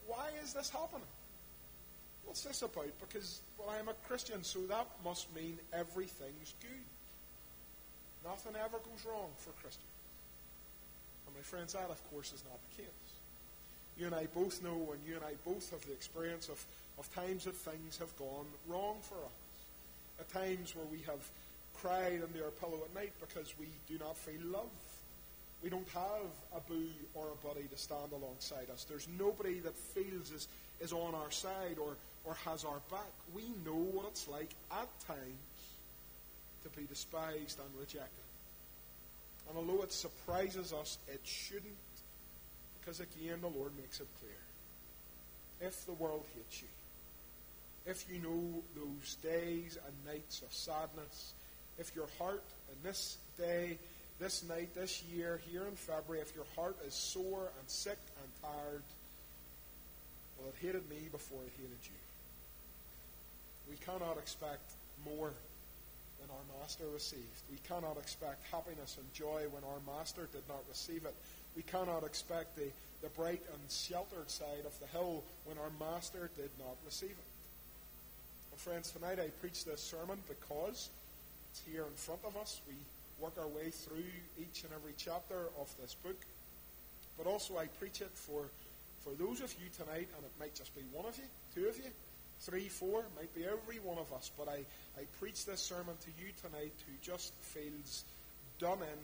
why 0.06 0.28
is 0.42 0.54
this 0.54 0.70
happening? 0.70 1.06
What's 2.24 2.42
this 2.42 2.62
about? 2.62 2.92
Because, 3.00 3.40
well, 3.58 3.68
I'm 3.78 3.88
a 3.88 3.94
Christian, 4.06 4.42
so 4.42 4.60
that 4.68 4.86
must 5.04 5.34
mean 5.34 5.58
everything's 5.72 6.54
good. 6.60 6.86
Nothing 8.24 8.52
ever 8.56 8.78
goes 8.78 9.04
wrong 9.06 9.30
for 9.36 9.50
Christians. 9.60 9.84
And 11.26 11.36
my 11.36 11.42
friends, 11.42 11.74
that, 11.74 11.90
of 11.90 12.10
course, 12.10 12.32
is 12.32 12.42
not 12.44 12.58
the 12.70 12.82
case. 12.82 13.07
You 13.98 14.06
and 14.06 14.14
I 14.14 14.26
both 14.34 14.62
know, 14.62 14.92
and 14.92 15.00
you 15.06 15.16
and 15.16 15.24
I 15.24 15.32
both 15.44 15.70
have 15.70 15.84
the 15.84 15.92
experience 15.92 16.48
of, 16.48 16.64
of 16.98 17.12
times 17.14 17.44
that 17.44 17.56
things 17.56 17.98
have 17.98 18.16
gone 18.16 18.46
wrong 18.68 18.96
for 19.02 19.16
us. 19.16 20.20
At 20.20 20.28
times 20.32 20.74
where 20.76 20.86
we 20.86 20.98
have 21.06 21.28
cried 21.82 22.22
under 22.22 22.44
our 22.44 22.50
pillow 22.52 22.80
at 22.84 22.94
night 22.94 23.12
because 23.20 23.52
we 23.58 23.66
do 23.88 23.98
not 24.02 24.16
feel 24.16 24.40
love. 24.44 24.70
We 25.62 25.70
don't 25.70 25.88
have 25.94 26.30
a 26.56 26.60
boo 26.68 26.86
or 27.14 27.26
a 27.26 27.46
buddy 27.46 27.66
to 27.66 27.76
stand 27.76 28.12
alongside 28.12 28.70
us. 28.72 28.84
There's 28.88 29.08
nobody 29.18 29.58
that 29.60 29.74
feels 29.76 30.30
is, 30.30 30.46
is 30.80 30.92
on 30.92 31.14
our 31.14 31.30
side 31.30 31.78
or, 31.80 31.96
or 32.24 32.34
has 32.44 32.64
our 32.64 32.80
back. 32.90 33.10
We 33.34 33.42
know 33.64 33.82
what 33.92 34.06
it's 34.06 34.28
like 34.28 34.50
at 34.70 34.88
times 35.06 35.48
to 36.62 36.68
be 36.78 36.86
despised 36.86 37.58
and 37.58 37.80
rejected. 37.80 38.28
And 39.48 39.58
although 39.58 39.82
it 39.82 39.92
surprises 39.92 40.72
us, 40.72 40.98
it 41.08 41.20
shouldn't, 41.24 41.74
because 42.88 43.00
again, 43.00 43.38
the 43.42 43.48
Lord 43.48 43.72
makes 43.76 44.00
it 44.00 44.06
clear. 44.18 45.68
If 45.68 45.84
the 45.84 45.92
world 45.92 46.24
hates 46.34 46.62
you, 46.62 46.68
if 47.84 48.06
you 48.10 48.18
know 48.18 48.62
those 48.74 49.16
days 49.16 49.76
and 49.84 50.14
nights 50.14 50.40
of 50.40 50.50
sadness, 50.50 51.34
if 51.78 51.94
your 51.94 52.06
heart 52.18 52.42
in 52.72 52.88
this 52.88 53.18
day, 53.36 53.76
this 54.18 54.42
night, 54.48 54.74
this 54.74 55.02
year, 55.14 55.38
here 55.50 55.66
in 55.66 55.74
February, 55.74 56.22
if 56.22 56.34
your 56.34 56.46
heart 56.56 56.76
is 56.86 56.94
sore 56.94 57.50
and 57.60 57.68
sick 57.68 57.98
and 58.22 58.50
tired, 58.50 58.82
well, 60.38 60.48
it 60.48 60.54
hated 60.64 60.88
me 60.88 61.08
before 61.12 61.40
it 61.42 61.52
hated 61.56 61.84
you. 61.84 62.00
We 63.68 63.76
cannot 63.84 64.16
expect 64.16 64.72
more 65.04 65.32
than 66.20 66.30
our 66.30 66.58
Master 66.58 66.84
received. 66.94 67.42
We 67.50 67.58
cannot 67.68 67.98
expect 67.98 68.46
happiness 68.50 68.96
and 68.96 69.12
joy 69.12 69.44
when 69.52 69.62
our 69.64 69.98
Master 69.98 70.26
did 70.32 70.48
not 70.48 70.62
receive 70.70 71.04
it. 71.04 71.14
We 71.58 71.64
cannot 71.64 72.04
expect 72.04 72.54
the, 72.54 72.70
the 73.02 73.08
bright 73.08 73.42
and 73.52 73.58
sheltered 73.68 74.30
side 74.30 74.62
of 74.64 74.78
the 74.78 74.86
hill 74.96 75.24
when 75.44 75.58
our 75.58 75.72
Master 75.80 76.30
did 76.36 76.50
not 76.56 76.76
receive 76.86 77.10
it. 77.10 77.32
And 78.52 78.60
friends, 78.60 78.92
tonight 78.92 79.18
I 79.18 79.26
preach 79.40 79.64
this 79.64 79.80
sermon 79.80 80.18
because 80.28 80.88
it's 81.50 81.62
here 81.68 81.82
in 81.82 81.96
front 81.96 82.20
of 82.24 82.36
us. 82.36 82.60
We 82.68 82.74
work 83.18 83.34
our 83.40 83.48
way 83.48 83.70
through 83.70 84.06
each 84.38 84.62
and 84.62 84.72
every 84.72 84.94
chapter 84.96 85.50
of 85.60 85.74
this 85.82 85.94
book. 85.94 86.14
But 87.18 87.26
also 87.26 87.58
I 87.58 87.66
preach 87.66 88.02
it 88.02 88.12
for, 88.14 88.44
for 89.02 89.10
those 89.20 89.40
of 89.40 89.52
you 89.60 89.66
tonight, 89.76 90.06
and 90.14 90.22
it 90.22 90.32
might 90.38 90.54
just 90.54 90.72
be 90.76 90.82
one 90.92 91.06
of 91.06 91.18
you, 91.18 91.26
two 91.56 91.68
of 91.68 91.76
you, 91.76 91.90
three, 92.38 92.68
four, 92.68 93.02
might 93.16 93.34
be 93.34 93.42
every 93.42 93.80
one 93.82 93.98
of 93.98 94.12
us, 94.12 94.30
but 94.38 94.46
I, 94.46 94.62
I 94.96 95.02
preach 95.18 95.44
this 95.44 95.58
sermon 95.60 95.96
to 96.02 96.24
you 96.24 96.30
tonight 96.40 96.74
who 96.86 96.92
just 97.02 97.32
feels 97.40 98.04
done 98.60 98.78
in, 98.78 98.98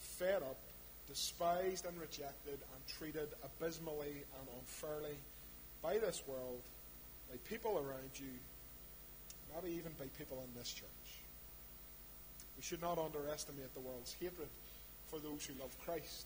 fed 0.00 0.42
up, 0.42 0.58
despised 1.12 1.84
and 1.84 2.00
rejected 2.00 2.56
and 2.56 2.80
treated 2.96 3.28
abysmally 3.44 4.24
and 4.40 4.46
unfairly 4.58 5.16
by 5.82 5.98
this 5.98 6.22
world, 6.26 6.62
by 7.30 7.36
people 7.50 7.76
around 7.76 8.08
you, 8.16 8.32
maybe 9.54 9.76
even 9.76 9.92
by 9.98 10.06
people 10.16 10.42
in 10.42 10.58
this 10.58 10.72
church. 10.72 10.88
We 12.56 12.62
should 12.62 12.80
not 12.80 12.96
underestimate 12.98 13.74
the 13.74 13.80
world's 13.80 14.16
hatred 14.20 14.48
for 15.10 15.18
those 15.18 15.44
who 15.44 15.52
love 15.60 15.76
Christ. 15.84 16.24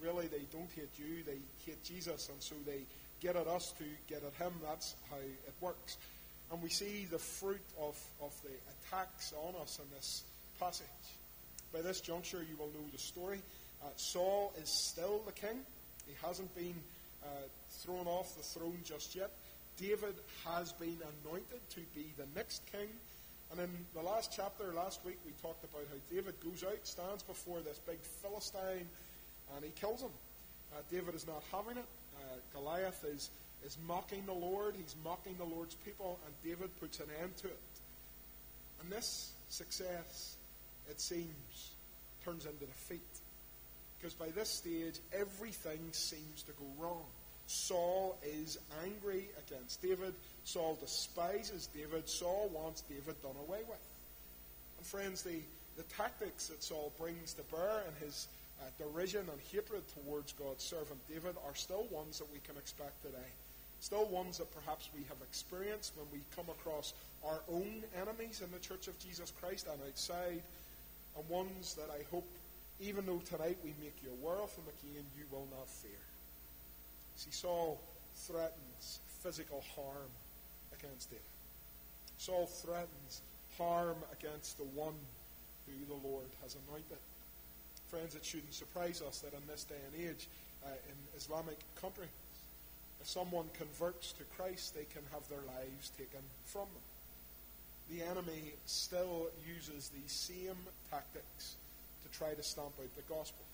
Really, 0.00 0.28
they 0.28 0.46
don't 0.52 0.70
hate 0.76 0.94
you, 0.98 1.24
they 1.26 1.38
hate 1.66 1.82
Jesus, 1.82 2.28
and 2.28 2.40
so 2.40 2.54
they 2.64 2.82
get 3.20 3.34
at 3.34 3.48
us 3.48 3.74
to 3.78 3.84
get 4.08 4.22
at 4.22 4.34
him. 4.34 4.52
That's 4.62 4.94
how 5.10 5.16
it 5.16 5.54
works. 5.60 5.96
And 6.52 6.62
we 6.62 6.68
see 6.68 7.08
the 7.10 7.18
fruit 7.18 7.62
of, 7.80 7.98
of 8.22 8.32
the 8.44 8.54
attacks 8.70 9.32
on 9.48 9.60
us 9.60 9.80
in 9.82 9.96
this 9.96 10.22
passage. 10.60 10.86
By 11.72 11.80
this 11.80 12.00
juncture, 12.00 12.44
you 12.48 12.56
will 12.56 12.66
know 12.66 12.86
the 12.92 12.98
story. 12.98 13.40
Uh, 13.82 13.88
Saul 13.96 14.52
is 14.60 14.68
still 14.68 15.20
the 15.26 15.32
king. 15.32 15.58
He 16.06 16.14
hasn't 16.24 16.54
been 16.54 16.74
uh, 17.22 17.26
thrown 17.70 18.06
off 18.06 18.36
the 18.36 18.42
throne 18.42 18.78
just 18.84 19.14
yet. 19.14 19.30
David 19.80 20.14
has 20.44 20.72
been 20.72 20.98
anointed 21.24 21.60
to 21.70 21.80
be 21.94 22.06
the 22.16 22.26
next 22.36 22.62
king. 22.70 22.88
And 23.50 23.60
in 23.60 23.70
the 23.94 24.02
last 24.02 24.32
chapter, 24.34 24.72
last 24.72 25.04
week, 25.04 25.18
we 25.26 25.32
talked 25.42 25.64
about 25.64 25.82
how 25.90 26.14
David 26.14 26.34
goes 26.40 26.64
out, 26.64 26.78
stands 26.84 27.22
before 27.22 27.60
this 27.60 27.78
big 27.86 27.98
Philistine, 28.00 28.88
and 29.54 29.64
he 29.64 29.70
kills 29.78 30.00
him. 30.00 30.10
Uh, 30.72 30.80
David 30.90 31.14
is 31.14 31.26
not 31.26 31.42
having 31.52 31.76
it. 31.76 31.84
Uh, 32.16 32.36
Goliath 32.54 33.04
is, 33.04 33.30
is 33.64 33.76
mocking 33.86 34.24
the 34.26 34.32
Lord, 34.32 34.74
he's 34.76 34.96
mocking 35.04 35.36
the 35.36 35.44
Lord's 35.44 35.74
people, 35.74 36.18
and 36.24 36.34
David 36.42 36.70
puts 36.80 37.00
an 37.00 37.06
end 37.22 37.36
to 37.38 37.48
it. 37.48 37.58
And 38.80 38.90
this 38.90 39.32
success, 39.48 40.36
it 40.88 41.00
seems, 41.00 41.72
turns 42.24 42.46
into 42.46 42.64
defeat. 42.64 43.00
Because 44.02 44.14
by 44.14 44.30
this 44.30 44.48
stage, 44.48 44.98
everything 45.12 45.78
seems 45.92 46.42
to 46.42 46.52
go 46.52 46.64
wrong. 46.76 47.04
Saul 47.46 48.18
is 48.24 48.58
angry 48.84 49.28
against 49.46 49.80
David. 49.80 50.12
Saul 50.42 50.76
despises 50.80 51.68
David. 51.72 52.08
Saul 52.08 52.50
wants 52.52 52.80
David 52.80 53.14
done 53.22 53.36
away 53.46 53.60
with. 53.68 53.78
And 54.78 54.84
friends, 54.84 55.22
the, 55.22 55.38
the 55.76 55.84
tactics 55.84 56.48
that 56.48 56.64
Saul 56.64 56.92
brings 56.98 57.32
to 57.34 57.42
bear 57.54 57.84
in 57.86 58.04
his 58.04 58.26
uh, 58.60 58.64
derision 58.76 59.20
and 59.20 59.40
hatred 59.52 59.82
towards 59.94 60.32
God's 60.32 60.64
servant 60.64 60.98
David 61.08 61.36
are 61.46 61.54
still 61.54 61.86
ones 61.92 62.18
that 62.18 62.32
we 62.32 62.40
can 62.40 62.56
expect 62.56 63.02
today. 63.02 63.30
Still 63.78 64.06
ones 64.06 64.38
that 64.38 64.52
perhaps 64.52 64.88
we 64.96 65.04
have 65.04 65.18
experienced 65.22 65.92
when 65.96 66.06
we 66.12 66.24
come 66.34 66.46
across 66.48 66.92
our 67.24 67.40
own 67.48 67.84
enemies 68.00 68.42
in 68.44 68.50
the 68.50 68.58
Church 68.58 68.88
of 68.88 68.98
Jesus 68.98 69.32
Christ 69.40 69.68
and 69.70 69.80
outside, 69.86 70.42
and 71.16 71.28
ones 71.28 71.74
that 71.74 71.88
I 71.92 72.02
hope, 72.10 72.26
even 72.82 73.06
though 73.06 73.22
tonight 73.24 73.58
we 73.62 73.74
make 73.80 73.94
you 74.02 74.10
aware 74.10 74.42
of 74.42 74.54
them 74.56 74.64
again, 74.66 75.04
you 75.16 75.24
will 75.30 75.46
not 75.56 75.68
fear. 75.68 76.02
See, 77.16 77.30
Saul 77.30 77.80
threatens 78.14 79.00
physical 79.22 79.62
harm 79.76 80.10
against 80.76 81.10
David. 81.10 81.22
Saul 82.18 82.46
threatens 82.46 83.22
harm 83.56 83.96
against 84.12 84.58
the 84.58 84.64
one 84.64 84.94
who 85.66 85.72
the 85.86 86.08
Lord 86.08 86.26
has 86.42 86.56
anointed. 86.66 86.98
Friends, 87.88 88.14
it 88.14 88.24
shouldn't 88.24 88.54
surprise 88.54 89.02
us 89.06 89.20
that 89.20 89.32
in 89.32 89.46
this 89.46 89.64
day 89.64 89.76
and 89.92 90.08
age, 90.08 90.26
uh, 90.64 90.70
in 90.88 90.96
Islamic 91.16 91.58
countries, 91.80 92.08
if 93.00 93.08
someone 93.08 93.46
converts 93.54 94.12
to 94.12 94.24
Christ, 94.36 94.74
they 94.74 94.86
can 94.92 95.02
have 95.12 95.28
their 95.28 95.42
lives 95.46 95.90
taken 95.96 96.22
from 96.46 96.66
them. 96.72 96.86
The 97.90 98.10
enemy 98.10 98.54
still 98.64 99.28
uses 99.46 99.90
these 99.90 100.12
same 100.12 100.56
tactics 100.90 101.56
try 102.12 102.34
to 102.34 102.42
stamp 102.42 102.72
out 102.80 102.96
the 102.96 103.02
gospel. 103.12 103.44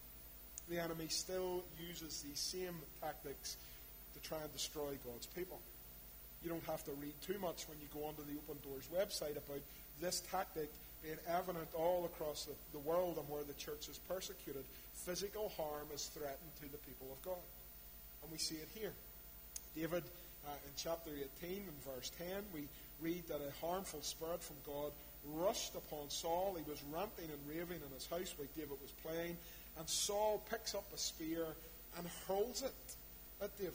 The 0.68 0.78
enemy 0.78 1.08
still 1.08 1.64
uses 1.88 2.22
these 2.22 2.38
same 2.38 2.74
tactics 3.00 3.56
to 4.14 4.20
try 4.28 4.38
and 4.42 4.52
destroy 4.52 4.98
God's 5.04 5.26
people. 5.26 5.58
You 6.42 6.50
don't 6.50 6.64
have 6.64 6.84
to 6.84 6.92
read 6.92 7.14
too 7.22 7.38
much 7.40 7.66
when 7.68 7.78
you 7.80 7.88
go 7.92 8.06
onto 8.06 8.22
the 8.22 8.38
Open 8.38 8.60
Doors 8.62 8.88
website 8.94 9.36
about 9.36 9.62
this 10.00 10.20
tactic 10.30 10.70
being 11.02 11.18
evident 11.28 11.68
all 11.74 12.04
across 12.04 12.44
the, 12.44 12.54
the 12.72 12.78
world 12.78 13.18
and 13.18 13.28
where 13.28 13.42
the 13.42 13.54
church 13.54 13.88
is 13.88 13.98
persecuted. 14.08 14.64
Physical 14.94 15.52
harm 15.56 15.86
is 15.94 16.10
threatened 16.14 16.54
to 16.60 16.70
the 16.70 16.78
people 16.78 17.08
of 17.12 17.22
God. 17.22 17.42
And 18.22 18.30
we 18.30 18.38
see 18.38 18.56
it 18.56 18.68
here. 18.74 18.92
David, 19.74 20.02
uh, 20.46 20.50
in 20.66 20.72
chapter 20.76 21.10
18 21.42 21.62
and 21.66 21.94
verse 21.94 22.10
10, 22.18 22.26
we 22.52 22.68
read 23.00 23.26
that 23.28 23.40
a 23.40 23.66
harmful 23.66 24.02
spirit 24.02 24.42
from 24.42 24.56
God 24.66 24.92
rushed 25.34 25.74
upon 25.74 26.10
Saul. 26.10 26.56
He 26.56 26.70
was 26.70 26.82
ranting 26.92 27.30
and 27.30 27.48
raving 27.48 27.80
in 27.84 27.94
his 27.94 28.06
house 28.06 28.34
while 28.36 28.48
David 28.56 28.78
was 28.80 28.92
playing. 29.02 29.36
And 29.78 29.88
Saul 29.88 30.42
picks 30.50 30.74
up 30.74 30.86
a 30.94 30.98
spear 30.98 31.46
and 31.96 32.06
hurls 32.26 32.62
it 32.62 32.74
at 33.42 33.56
David. 33.58 33.74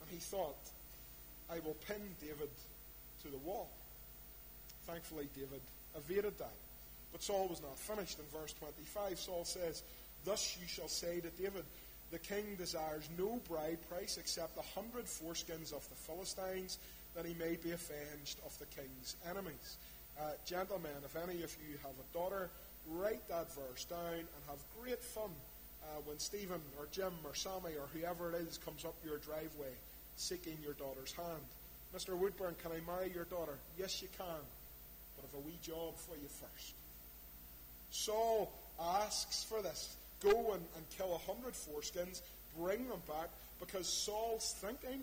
And 0.00 0.10
he 0.10 0.18
thought, 0.18 0.56
I 1.50 1.60
will 1.60 1.76
pin 1.86 2.00
David 2.20 2.50
to 3.22 3.28
the 3.28 3.38
wall. 3.38 3.70
Thankfully, 4.86 5.28
David 5.34 5.60
evaded 5.96 6.38
that. 6.38 6.52
But 7.12 7.22
Saul 7.22 7.48
was 7.48 7.62
not 7.62 7.78
finished. 7.78 8.18
In 8.18 8.38
verse 8.38 8.52
25, 8.54 9.18
Saul 9.18 9.44
says, 9.44 9.82
Thus 10.24 10.58
you 10.60 10.66
shall 10.66 10.88
say 10.88 11.20
to 11.20 11.30
David, 11.30 11.64
The 12.10 12.18
king 12.18 12.56
desires 12.56 13.08
no 13.18 13.40
bride 13.48 13.78
price 13.88 14.18
except 14.18 14.58
a 14.58 14.80
hundred 14.80 15.04
foreskins 15.04 15.72
of 15.72 15.88
the 15.88 15.94
Philistines, 15.94 16.78
that 17.14 17.24
he 17.24 17.34
may 17.34 17.56
be 17.56 17.70
avenged 17.70 18.40
of 18.44 18.58
the 18.58 18.66
king's 18.66 19.16
enemies. 19.30 19.76
Uh, 20.20 20.30
gentlemen, 20.46 20.92
if 21.04 21.16
any 21.16 21.42
of 21.42 21.56
you 21.68 21.76
have 21.82 21.92
a 21.92 22.16
daughter, 22.16 22.50
write 22.88 23.26
that 23.28 23.52
verse 23.54 23.84
down 23.84 24.14
and 24.14 24.42
have 24.48 24.58
great 24.80 25.02
fun 25.02 25.30
uh, 25.82 26.00
when 26.04 26.18
Stephen 26.18 26.60
or 26.78 26.86
Jim 26.92 27.12
or 27.24 27.34
Sammy 27.34 27.74
or 27.78 27.88
whoever 27.92 28.32
it 28.32 28.46
is 28.46 28.58
comes 28.58 28.84
up 28.84 28.94
your 29.04 29.18
driveway 29.18 29.72
seeking 30.16 30.56
your 30.62 30.74
daughter's 30.74 31.12
hand. 31.12 31.42
Mr. 31.94 32.16
Woodburn, 32.16 32.54
can 32.62 32.72
I 32.72 32.80
marry 32.86 33.12
your 33.12 33.24
daughter? 33.24 33.58
Yes, 33.78 34.02
you 34.02 34.08
can, 34.16 34.42
but 35.16 35.24
I've 35.24 35.44
a 35.44 35.46
wee 35.46 35.58
job 35.62 35.96
for 35.96 36.14
you 36.14 36.28
first. 36.28 36.74
Saul 37.90 38.52
asks 38.80 39.44
for 39.44 39.62
this. 39.62 39.96
Go 40.20 40.52
and, 40.52 40.64
and 40.76 40.90
kill 40.96 41.14
a 41.14 41.32
hundred 41.32 41.54
foreskins, 41.54 42.22
bring 42.58 42.88
them 42.88 43.00
back, 43.06 43.28
because 43.60 43.86
Saul's 43.86 44.54
thinking 44.58 45.02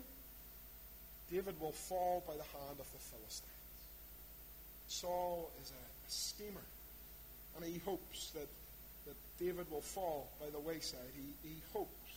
David 1.30 1.58
will 1.60 1.72
fall 1.72 2.22
by 2.26 2.34
the 2.34 2.42
hand 2.42 2.78
of 2.78 2.86
the 2.92 2.98
Philistines. 2.98 3.42
Saul 4.92 5.50
is 5.62 5.72
a, 5.72 5.84
a 6.06 6.10
schemer, 6.10 6.66
and 7.56 7.64
he 7.64 7.80
hopes 7.84 8.30
that, 8.32 8.48
that 9.06 9.16
David 9.40 9.70
will 9.70 9.80
fall 9.80 10.28
by 10.38 10.50
the 10.50 10.60
wayside. 10.60 11.10
He, 11.16 11.48
he 11.48 11.56
hopes, 11.72 12.12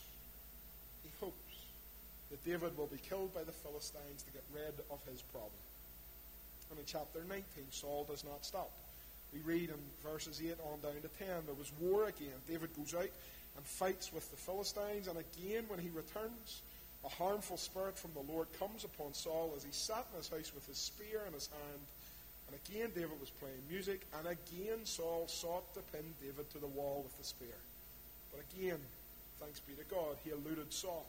he 1.03 1.09
hopes 1.21 1.55
that 2.29 2.43
David 2.43 2.77
will 2.77 2.87
be 2.87 2.97
killed 2.97 3.33
by 3.33 3.43
the 3.43 3.53
Philistines 3.53 4.23
to 4.23 4.31
get 4.31 4.43
rid 4.53 4.73
of 4.91 4.99
his 5.09 5.21
problem. 5.21 5.63
And 6.69 6.79
in 6.79 6.85
chapter 6.85 7.19
19, 7.29 7.43
Saul 7.71 8.05
does 8.09 8.25
not 8.25 8.43
stop. 8.43 8.71
We 9.33 9.39
read 9.39 9.69
in 9.69 10.09
verses 10.09 10.41
8 10.43 10.57
on 10.71 10.81
down 10.81 11.01
to 11.01 11.25
10, 11.25 11.27
there 11.45 11.55
was 11.55 11.71
war 11.79 12.07
again. 12.07 12.35
David 12.47 12.75
goes 12.75 12.93
out 12.93 13.11
and 13.55 13.65
fights 13.65 14.11
with 14.11 14.29
the 14.31 14.37
Philistines, 14.37 15.07
and 15.07 15.17
again, 15.17 15.63
when 15.69 15.79
he 15.79 15.89
returns, 15.89 16.61
a 17.05 17.09
harmful 17.09 17.57
spirit 17.57 17.97
from 17.97 18.11
the 18.13 18.31
Lord 18.33 18.47
comes 18.59 18.83
upon 18.83 19.13
Saul 19.13 19.53
as 19.55 19.63
he 19.63 19.71
sat 19.71 20.05
in 20.11 20.17
his 20.17 20.29
house 20.29 20.51
with 20.53 20.67
his 20.67 20.77
spear 20.77 21.21
in 21.27 21.33
his 21.33 21.47
hand. 21.47 21.79
And 22.47 22.59
again, 22.65 22.91
David 22.93 23.19
was 23.19 23.29
playing 23.29 23.61
music, 23.69 24.05
and 24.19 24.27
again, 24.27 24.85
Saul 24.85 25.25
sought 25.27 25.73
to 25.73 25.81
pin 25.91 26.13
David 26.21 26.49
to 26.51 26.59
the 26.59 26.67
wall 26.67 27.01
with 27.03 27.17
the 27.17 27.23
spear. 27.23 27.57
But 28.31 28.43
again, 28.51 28.79
thanks 29.39 29.59
be 29.59 29.73
to 29.73 29.83
God, 29.89 30.17
he 30.23 30.31
eluded 30.31 30.71
Saul. 30.71 31.05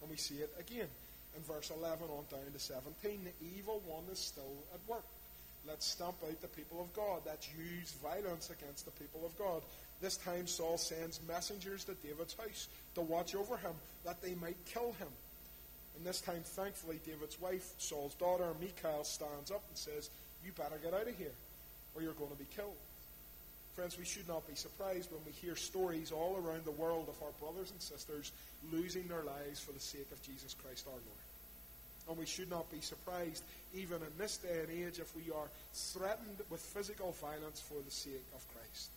And 0.00 0.10
we 0.10 0.16
see 0.16 0.36
it 0.36 0.54
again 0.58 0.88
in 1.36 1.42
verse 1.42 1.70
11 1.76 2.06
on 2.08 2.24
down 2.30 2.52
to 2.52 2.58
17. 2.58 3.20
The 3.24 3.58
evil 3.58 3.82
one 3.86 4.04
is 4.12 4.18
still 4.18 4.54
at 4.72 4.80
work. 4.88 5.04
Let's 5.66 5.86
stamp 5.86 6.16
out 6.28 6.40
the 6.40 6.48
people 6.48 6.80
of 6.80 6.92
God. 6.92 7.22
Let's 7.24 7.48
use 7.56 7.92
violence 8.02 8.50
against 8.50 8.84
the 8.84 8.90
people 8.92 9.22
of 9.24 9.36
God. 9.38 9.62
This 10.00 10.16
time 10.18 10.46
Saul 10.46 10.76
sends 10.76 11.20
messengers 11.26 11.84
to 11.84 11.94
David's 11.94 12.34
house 12.34 12.68
to 12.94 13.00
watch 13.00 13.34
over 13.34 13.56
him, 13.56 13.72
that 14.04 14.20
they 14.20 14.34
might 14.34 14.62
kill 14.66 14.92
him. 14.98 15.08
And 15.96 16.04
this 16.04 16.20
time, 16.20 16.42
thankfully, 16.44 17.00
David's 17.06 17.40
wife, 17.40 17.72
Saul's 17.78 18.14
daughter, 18.14 18.48
Michal, 18.60 19.04
stands 19.04 19.50
up 19.50 19.62
and 19.68 19.78
says, 19.78 20.10
You 20.44 20.52
better 20.52 20.78
get 20.82 20.92
out 20.92 21.08
of 21.08 21.16
here, 21.16 21.34
or 21.94 22.02
you're 22.02 22.12
going 22.12 22.30
to 22.30 22.36
be 22.36 22.46
killed. 22.54 22.76
Friends, 23.74 23.98
we 23.98 24.04
should 24.04 24.28
not 24.28 24.46
be 24.46 24.54
surprised 24.54 25.10
when 25.10 25.20
we 25.26 25.32
hear 25.32 25.56
stories 25.56 26.12
all 26.12 26.36
around 26.36 26.64
the 26.64 26.78
world 26.78 27.08
of 27.08 27.20
our 27.22 27.32
brothers 27.40 27.72
and 27.72 27.80
sisters 27.82 28.30
losing 28.70 29.08
their 29.08 29.24
lives 29.24 29.58
for 29.58 29.72
the 29.72 29.80
sake 29.80 30.06
of 30.12 30.22
Jesus 30.22 30.54
Christ 30.54 30.86
our 30.86 30.92
Lord. 30.92 31.24
And 32.08 32.18
we 32.18 32.26
should 32.26 32.50
not 32.50 32.70
be 32.70 32.80
surprised, 32.80 33.42
even 33.74 33.96
in 33.96 34.12
this 34.18 34.36
day 34.36 34.60
and 34.60 34.70
age, 34.70 35.00
if 35.00 35.10
we 35.16 35.32
are 35.32 35.48
threatened 35.72 36.38
with 36.50 36.60
physical 36.60 37.12
violence 37.12 37.60
for 37.60 37.80
the 37.82 37.90
sake 37.90 38.26
of 38.34 38.46
Christ. 38.54 38.90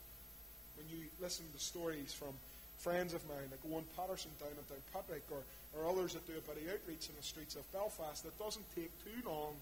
When 0.76 0.86
you 0.90 1.08
listen 1.20 1.46
to 1.54 1.64
stories 1.64 2.14
from 2.14 2.36
friends 2.78 3.16
of 3.16 3.28
mine 3.28 3.50
like 3.50 3.64
Owen 3.74 3.86
Patterson 3.96 4.30
down 4.40 4.54
in 4.54 4.66
Downpatrick 4.70 5.26
or, 5.32 5.42
or 5.74 5.90
others 5.90 6.14
that 6.14 6.28
do 6.28 6.34
a 6.38 6.42
bit 6.42 6.62
of 6.62 6.70
outreach 6.70 7.10
in 7.10 7.16
the 7.18 7.24
streets 7.24 7.56
of 7.56 7.72
Belfast, 7.74 8.26
it 8.26 8.38
doesn't 8.38 8.66
take 8.76 8.92
too 9.04 9.28
long 9.28 9.56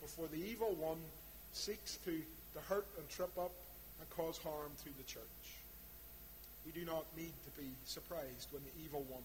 before 0.00 0.26
the 0.28 0.38
evil 0.38 0.74
one 0.74 0.98
seeks 1.52 1.96
to, 2.04 2.22
to 2.54 2.60
hurt 2.68 2.86
and 2.98 3.08
trip 3.08 3.36
up 3.38 3.52
and 3.98 4.10
cause 4.10 4.38
harm 4.38 4.70
to 4.84 4.90
the 4.96 5.04
church. 5.04 5.22
We 6.64 6.72
do 6.72 6.84
not 6.84 7.04
need 7.16 7.32
to 7.44 7.60
be 7.60 7.70
surprised 7.84 8.48
when 8.52 8.62
the 8.62 8.84
evil 8.84 9.04
one 9.08 9.22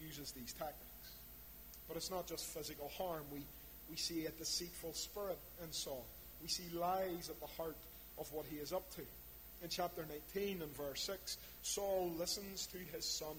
uses 0.00 0.32
these 0.32 0.52
tactics. 0.52 1.12
But 1.88 1.96
it's 1.96 2.10
not 2.10 2.26
just 2.26 2.46
physical 2.46 2.90
harm. 2.96 3.22
We, 3.32 3.40
we 3.90 3.96
see 3.96 4.26
a 4.26 4.30
deceitful 4.30 4.94
spirit 4.94 5.38
in 5.62 5.72
Saul. 5.72 6.04
We 6.42 6.48
see 6.48 6.64
lies 6.74 7.28
at 7.28 7.40
the 7.40 7.46
heart 7.46 7.76
of 8.18 8.32
what 8.32 8.46
he 8.46 8.56
is 8.56 8.72
up 8.72 8.90
to. 8.96 9.02
In 9.62 9.68
chapter 9.68 10.04
19 10.34 10.62
and 10.62 10.76
verse 10.76 11.02
6, 11.02 11.38
Saul 11.62 12.12
listens 12.18 12.66
to 12.68 12.78
his 12.94 13.04
son 13.04 13.36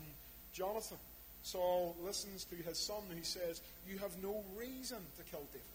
Jonathan. 0.53 0.97
Saul 1.43 1.95
listens 2.03 2.45
to 2.45 2.55
his 2.55 2.79
son 2.79 3.03
who 3.09 3.23
says, 3.23 3.61
You 3.87 3.99
have 3.99 4.11
no 4.23 4.43
reason 4.57 4.97
to 5.17 5.23
kill 5.23 5.43
David. 5.51 5.74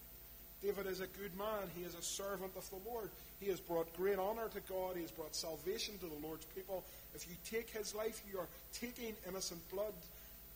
David 0.62 0.86
is 0.86 1.00
a 1.00 1.06
good 1.06 1.36
man. 1.38 1.70
He 1.76 1.84
is 1.84 1.94
a 1.94 2.02
servant 2.02 2.52
of 2.56 2.68
the 2.68 2.90
Lord. 2.90 3.08
He 3.40 3.48
has 3.48 3.60
brought 3.60 3.94
great 3.96 4.18
honor 4.18 4.48
to 4.48 4.60
God. 4.72 4.96
He 4.96 5.02
has 5.02 5.10
brought 5.10 5.34
salvation 5.34 5.96
to 5.98 6.06
the 6.06 6.26
Lord's 6.26 6.44
people. 6.54 6.84
If 7.14 7.26
you 7.28 7.34
take 7.50 7.70
his 7.70 7.94
life, 7.94 8.22
you 8.30 8.38
are 8.38 8.48
taking 8.72 9.14
innocent 9.26 9.60
blood. 9.70 9.94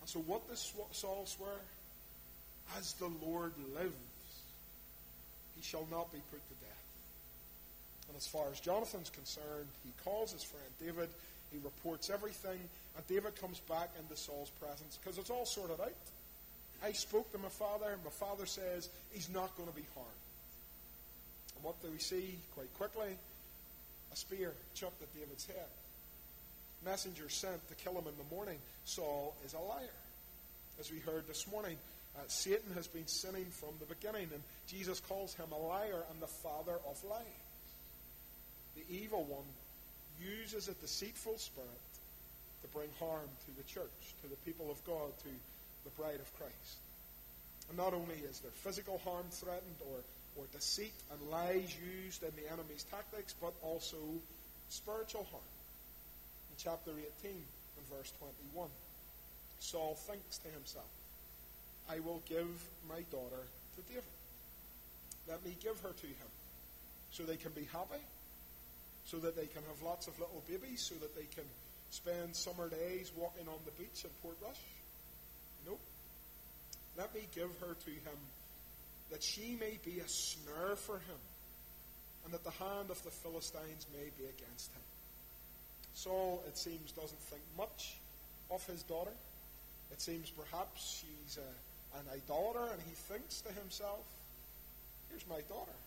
And 0.01 0.09
so, 0.09 0.21
what 0.21 0.47
does 0.49 0.73
Saul 0.93 1.25
swear? 1.25 1.57
As 2.79 2.93
the 2.95 3.11
Lord 3.25 3.53
lives, 3.75 3.95
he 5.57 5.63
shall 5.63 5.87
not 5.91 6.13
be 6.13 6.19
put 6.31 6.47
to 6.49 6.55
death. 6.61 6.75
And 8.09 8.17
as 8.17 8.27
far 8.27 8.45
as 8.53 8.61
Jonathan's 8.61 9.11
concerned, 9.11 9.69
he 9.85 9.93
calls 10.05 10.33
his 10.33 10.43
friend 10.43 10.67
David. 10.81 11.09
He 11.51 11.59
reports 11.63 12.11
everything. 12.11 12.59
And 12.97 13.07
David 13.07 13.37
comes 13.41 13.61
back 13.61 13.91
into 13.99 14.17
Saul's 14.17 14.51
presence 14.61 14.99
because 15.03 15.19
it's 15.19 15.31
all 15.31 15.47
sorted 15.47 15.81
out. 15.81 15.93
I 16.85 16.93
spoke 16.93 17.33
to 17.33 17.39
my 17.39 17.49
father, 17.49 17.87
and 17.93 18.05
my 18.05 18.11
father 18.11 18.45
says 18.45 18.91
he's 19.11 19.31
not 19.31 19.57
going 19.57 19.69
to 19.69 19.75
be 19.75 19.87
harmed. 19.95 20.11
And 21.57 21.65
what 21.65 21.81
do 21.81 21.89
we 21.91 21.99
see 21.99 22.37
quite 22.55 22.73
quickly? 22.75 23.17
A 24.13 24.17
spear 24.17 24.53
chucked 24.75 25.01
at 25.01 25.15
David's 25.15 25.47
head. 25.47 25.73
Messenger 26.85 27.31
sent 27.31 27.67
to 27.69 27.75
kill 27.75 27.93
him 27.93 28.05
in 28.07 28.15
the 28.19 28.35
morning. 28.35 28.59
Saul 28.85 29.35
is 29.47 29.55
a 29.55 29.59
liar. 29.59 29.97
As 30.79 30.93
we 30.93 30.99
heard 30.99 31.27
this 31.27 31.51
morning, 31.51 31.79
uh, 32.17 32.21
Satan 32.27 32.71
has 32.75 32.87
been 32.87 33.07
sinning 33.07 33.47
from 33.47 33.71
the 33.81 33.87
beginning, 33.87 34.29
and 34.35 34.43
Jesus 34.67 35.01
calls 35.01 35.33
him 35.35 35.47
a 35.53 35.67
liar 35.67 36.05
and 36.13 36.21
the 36.21 36.27
father 36.27 36.77
of 36.87 37.03
lies. 37.09 37.25
The 38.77 38.85
evil 38.95 39.25
one 39.25 39.49
uses 40.21 40.69
a 40.69 40.75
deceitful 40.75 41.39
spirit 41.39 41.71
to 42.61 42.69
bring 42.69 42.91
harm 42.99 43.29
to 43.47 43.57
the 43.57 43.63
church, 43.63 44.15
to 44.23 44.29
the 44.29 44.37
people 44.45 44.71
of 44.71 44.85
God, 44.85 45.17
to 45.21 45.31
the 45.85 45.91
bride 46.01 46.21
of 46.21 46.39
Christ. 46.39 46.77
And 47.69 47.79
not 47.79 47.95
only 47.95 48.17
is 48.29 48.41
there 48.41 48.53
physical 48.53 48.99
harm 49.05 49.25
threatened 49.31 49.81
or, 49.89 49.99
or 50.37 50.45
deceit 50.53 50.93
and 51.13 51.31
lies 51.31 51.75
used 52.05 52.23
in 52.23 52.33
the 52.37 52.51
enemy's 52.53 52.85
tactics, 52.91 53.35
but 53.41 53.55
also 53.63 53.97
spiritual 54.69 55.27
harm. 55.31 55.51
In 56.51 56.57
chapter 56.59 56.91
18 57.23 57.31
and 57.31 57.87
verse 57.89 58.13
21, 58.19 58.69
Saul 59.59 59.95
thinks 59.95 60.39
to 60.39 60.49
himself, 60.49 60.91
I 61.89 62.01
will 62.01 62.23
give 62.29 62.49
my 62.89 63.01
daughter 63.11 63.45
to 63.77 63.83
David. 63.89 64.05
Let 65.29 65.45
me 65.45 65.57
give 65.63 65.81
her 65.81 65.93
to 65.93 66.07
him 66.07 66.31
so 67.11 67.23
they 67.23 67.37
can 67.37 67.53
be 67.53 67.69
happy, 67.73 68.03
so 69.05 69.19
that 69.19 69.37
they 69.37 69.47
can 69.47 69.63
have 69.69 69.83
lots 69.83 70.07
of 70.07 70.19
little 70.19 70.43
babies, 70.49 70.81
so 70.81 70.95
that 70.97 71.15
they 71.15 71.27
can 71.35 71.45
spend 71.91 72.35
summer 72.35 72.69
days 72.69 73.13
walking 73.17 73.47
on 73.49 73.59
the 73.65 73.71
beach 73.73 74.05
in 74.05 74.11
Portrush. 74.23 74.43
Nope. 74.43 74.84
Let 76.97 77.15
me 77.15 77.23
give 77.35 77.51
her 77.61 77.75
to 77.75 77.91
him 77.91 78.19
that 79.11 79.23
she 79.23 79.57
may 79.61 79.79
be 79.85 80.01
a 80.01 80.09
snare 80.09 80.77
for 80.77 80.95
him, 80.95 81.21
and 82.25 82.33
that 82.33 82.45
the 82.45 82.51
hand 82.51 82.91
of 82.91 83.03
the 83.05 83.11
Philistines 83.11 83.87
may 83.93 84.11
be 84.19 84.25
against 84.25 84.73
him. 84.73 84.83
Saul, 85.93 86.43
it 86.49 86.57
seems, 86.57 86.93
doesn't 86.93 87.21
think 87.21 87.43
much 87.57 87.97
of 88.51 88.65
his 88.67 88.83
daughter. 88.83 89.13
It 89.93 90.01
seems 90.01 90.31
perhaps 90.31 91.01
she's 91.01 91.39
a, 91.39 91.99
an 91.99 92.05
idolater, 92.13 92.73
and 92.73 92.81
he 92.83 92.95
thinks 92.95 93.41
to 93.43 93.53
himself, 93.53 94.05
Here's 95.11 95.27
my 95.29 95.41
daughter. 95.49 95.79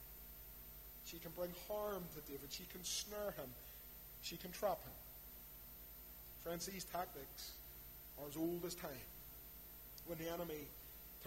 She 1.06 1.18
can 1.18 1.32
bring 1.36 1.52
harm 1.68 2.04
to 2.16 2.32
David. 2.32 2.50
She 2.50 2.64
can 2.72 2.84
snare 2.84 3.32
him. 3.32 3.50
She 4.22 4.38
can 4.38 4.52
trap 4.52 4.82
him. 4.84 4.94
Friends, 6.44 6.66
these 6.66 6.86
tactics 6.86 7.52
are 8.20 8.28
as 8.30 8.38
old 8.38 8.64
as 8.66 8.76
time 8.76 9.08
when 10.06 10.18
the 10.18 10.32
enemy 10.32 10.68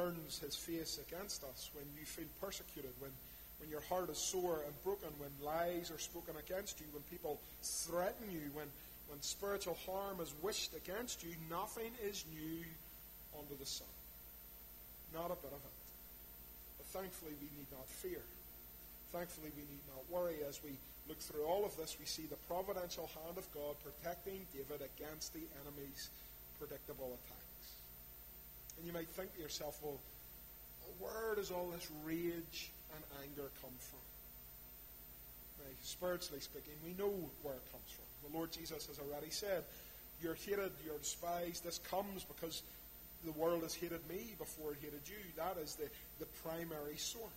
turns 0.00 0.38
his 0.38 0.56
face 0.56 0.98
against 1.08 1.44
us, 1.44 1.70
when 1.74 1.84
you 1.98 2.06
feel 2.06 2.28
persecuted, 2.40 2.90
when, 3.00 3.10
when 3.58 3.68
your 3.70 3.80
heart 3.82 4.08
is 4.08 4.18
sore 4.18 4.60
and 4.64 4.72
broken, 4.84 5.08
when 5.18 5.30
lies 5.44 5.90
are 5.90 5.98
spoken 5.98 6.34
against 6.36 6.80
you, 6.80 6.86
when 6.92 7.02
people 7.10 7.38
threaten 7.62 8.30
you, 8.30 8.50
when, 8.54 8.66
when 9.08 9.20
spiritual 9.20 9.76
harm 9.86 10.20
is 10.20 10.32
wished 10.42 10.72
against 10.74 11.22
you, 11.22 11.30
nothing 11.50 11.92
is 12.02 12.24
new 12.32 12.64
under 13.36 13.54
the 13.58 13.66
sun. 13.66 13.92
Not 15.12 15.26
a 15.26 15.38
bit 15.42 15.52
of 15.52 15.60
it. 15.60 15.78
But 16.78 16.86
thankfully, 17.00 17.32
we 17.40 17.48
need 17.58 17.68
not 17.72 17.86
fear. 17.86 18.22
Thankfully, 19.12 19.50
we 19.56 19.62
need 19.68 19.84
not 19.90 20.04
worry. 20.08 20.36
As 20.48 20.60
we 20.62 20.70
look 21.08 21.18
through 21.18 21.44
all 21.44 21.64
of 21.64 21.76
this, 21.76 21.96
we 21.98 22.06
see 22.06 22.24
the 22.30 22.40
providential 22.48 23.10
hand 23.24 23.36
of 23.36 23.46
God 23.52 23.74
protecting 23.82 24.46
David 24.54 24.86
against 24.86 25.34
the 25.34 25.42
enemy's 25.60 26.08
predictable 26.58 27.18
attack. 27.24 27.40
And 28.80 28.86
you 28.86 28.94
might 28.94 29.08
think 29.08 29.34
to 29.36 29.40
yourself, 29.42 29.78
well, 29.84 30.00
where 30.98 31.34
does 31.36 31.50
all 31.50 31.68
this 31.68 31.86
rage 32.02 32.72
and 32.96 33.04
anger 33.20 33.52
come 33.60 33.76
from? 33.78 34.00
Spiritually 35.82 36.40
speaking, 36.40 36.72
we 36.84 36.92
know 36.96 37.12
where 37.42 37.54
it 37.54 37.72
comes 37.72 37.88
from. 37.92 38.08
The 38.30 38.36
Lord 38.36 38.52
Jesus 38.52 38.86
has 38.86 38.98
already 38.98 39.30
said 39.30 39.64
you're 40.22 40.34
hated, 40.34 40.72
you're 40.84 40.98
despised. 40.98 41.64
This 41.64 41.78
comes 41.78 42.24
because 42.24 42.62
the 43.24 43.32
world 43.32 43.62
has 43.62 43.74
hated 43.74 44.00
me 44.08 44.34
before 44.38 44.72
it 44.72 44.78
hated 44.80 45.00
you. 45.06 45.16
That 45.36 45.56
is 45.62 45.76
the, 45.76 45.88
the 46.18 46.26
primary 46.44 46.96
source. 46.96 47.32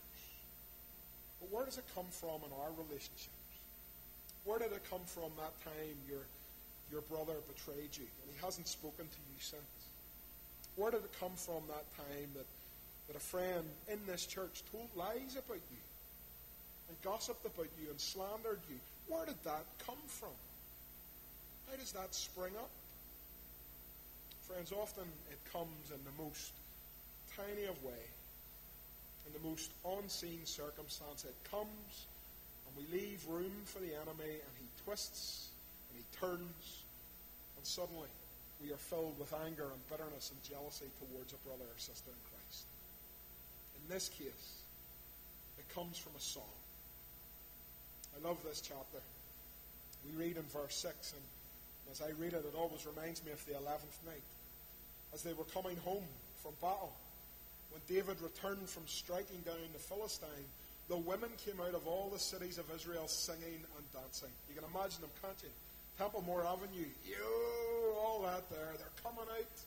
But 1.40 1.52
where 1.52 1.66
does 1.66 1.78
it 1.78 1.86
come 1.96 2.08
from 2.12 2.44
in 2.48 2.52
our 2.64 2.72
relationships? 2.88 3.32
Where 4.44 4.60
did 4.60 4.72
it 4.72 4.84
come 4.90 5.04
from 5.06 5.32
that 5.38 5.56
time 5.64 5.96
your, 6.08 6.24
your 6.92 7.02
brother 7.02 7.36
betrayed 7.48 7.96
you 7.96 8.08
and 8.24 8.28
he 8.32 8.38
hasn't 8.44 8.68
spoken 8.68 9.08
to 9.08 9.20
you 9.32 9.40
since? 9.40 9.83
Where 10.76 10.92
did 10.92 11.04
it 11.04 11.12
come 11.20 11.34
from 11.36 11.64
that 11.68 11.86
time 11.96 12.30
that, 12.36 12.46
that 13.08 13.16
a 13.16 13.20
friend 13.20 13.64
in 13.88 14.00
this 14.08 14.26
church 14.26 14.64
told 14.72 14.88
lies 14.96 15.34
about 15.34 15.62
you 15.72 15.84
and 16.90 17.02
gossiped 17.04 17.46
about 17.46 17.70
you 17.82 17.90
and 17.90 18.00
slandered 18.00 18.60
you? 18.70 18.78
Where 19.08 19.26
did 19.26 19.42
that 19.44 19.66
come 19.86 20.02
from? 20.08 20.36
How 21.70 21.78
does 21.78 21.92
that 21.92 22.16
spring 22.16 22.54
up? 22.58 22.70
Friends, 24.48 24.72
often 24.72 25.06
it 25.32 25.40
comes 25.52 25.92
in 25.92 26.00
the 26.04 26.24
most 26.24 26.52
tiny 27.38 27.66
of 27.66 27.82
way, 27.84 28.04
in 29.26 29.34
the 29.34 29.48
most 29.48 29.72
unseen 29.98 30.42
circumstance. 30.46 31.24
It 31.24 31.36
comes, 31.50 32.06
and 32.68 32.76
we 32.78 33.00
leave 33.00 33.24
room 33.28 33.54
for 33.66 33.80
the 33.80 33.94
enemy, 33.94 34.34
and 34.34 34.54
he 34.60 34.68
twists 34.84 35.50
and 35.90 36.04
he 36.04 36.20
turns, 36.20 36.84
and 37.58 37.66
suddenly 37.66 38.10
we 38.64 38.72
are 38.72 38.80
filled 38.80 39.20
with 39.20 39.34
anger 39.46 39.68
and 39.68 39.90
bitterness 39.92 40.32
and 40.32 40.40
jealousy 40.42 40.88
towards 40.98 41.34
a 41.34 41.42
brother 41.44 41.68
or 41.68 41.78
sister 41.78 42.10
in 42.10 42.22
Christ. 42.32 42.64
In 43.76 43.94
this 43.94 44.08
case, 44.08 44.64
it 45.60 45.68
comes 45.76 45.98
from 45.98 46.14
a 46.16 46.24
song. 46.24 46.56
I 48.16 48.26
love 48.26 48.38
this 48.44 48.62
chapter. 48.62 49.04
We 50.08 50.24
read 50.24 50.38
in 50.38 50.44
verse 50.44 50.76
6, 50.76 51.14
and 51.14 51.24
as 51.92 52.02
I 52.02 52.16
read 52.22 52.34
it, 52.34 52.46
it 52.48 52.56
always 52.58 52.86
reminds 52.86 53.24
me 53.26 53.32
of 53.32 53.46
the 53.46 53.54
11th 53.54 54.00
night. 54.08 54.24
As 55.14 55.24
they 55.24 55.34
were 55.34 55.50
coming 55.52 55.78
home 55.84 56.08
from 56.42 56.54
battle, 56.62 56.94
when 57.72 57.82
David 57.90 58.22
returned 58.22 58.70
from 58.70 58.84
striking 58.88 59.42
down 59.46 59.60
the 59.74 59.80
Philistine, 59.80 60.48
the 60.88 60.98
women 60.98 61.30
came 61.44 61.60
out 61.60 61.76
of 61.76 61.88
all 61.88 62.10
the 62.12 62.20
cities 62.20 62.58
of 62.58 62.66
Israel 62.74 63.08
singing 63.08 63.60
and 63.78 63.86
dancing. 63.94 64.30
You 64.48 64.56
can 64.56 64.70
imagine 64.70 65.02
them, 65.02 65.10
can't 65.22 65.38
you? 65.44 65.50
Templemore 65.98 66.46
Avenue, 66.46 66.90
yo, 67.06 67.73
all 68.04 68.22
that 68.24 68.50
there. 68.50 68.74
They're 68.78 69.04
coming 69.04 69.30
out. 69.32 69.60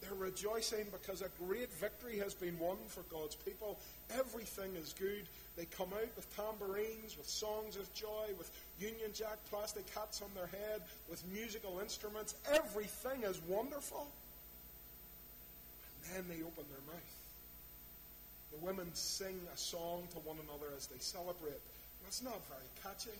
They're 0.00 0.14
rejoicing 0.14 0.86
because 0.90 1.22
a 1.22 1.30
great 1.46 1.72
victory 1.74 2.18
has 2.18 2.34
been 2.34 2.58
won 2.58 2.76
for 2.88 3.02
God's 3.02 3.36
people. 3.36 3.78
Everything 4.18 4.74
is 4.74 4.94
good. 4.98 5.28
They 5.56 5.66
come 5.66 5.90
out 5.94 6.08
with 6.16 6.26
tambourines, 6.36 7.16
with 7.16 7.28
songs 7.28 7.76
of 7.76 7.92
joy, 7.94 8.34
with 8.36 8.50
Union 8.80 9.10
Jack 9.14 9.38
plastic 9.48 9.84
hats 9.94 10.20
on 10.20 10.30
their 10.34 10.48
head, 10.48 10.82
with 11.08 11.22
musical 11.32 11.78
instruments. 11.80 12.34
Everything 12.52 13.22
is 13.22 13.40
wonderful. 13.46 14.08
And 16.04 16.16
then 16.16 16.24
they 16.28 16.42
open 16.42 16.64
their 16.68 16.94
mouth. 16.94 17.16
The 18.50 18.66
women 18.66 18.88
sing 18.94 19.38
a 19.54 19.56
song 19.56 20.08
to 20.12 20.18
one 20.18 20.36
another 20.48 20.74
as 20.76 20.88
they 20.88 20.98
celebrate. 20.98 21.60
That's 22.02 22.22
not 22.22 22.40
very 22.48 22.68
catchy. 22.82 23.16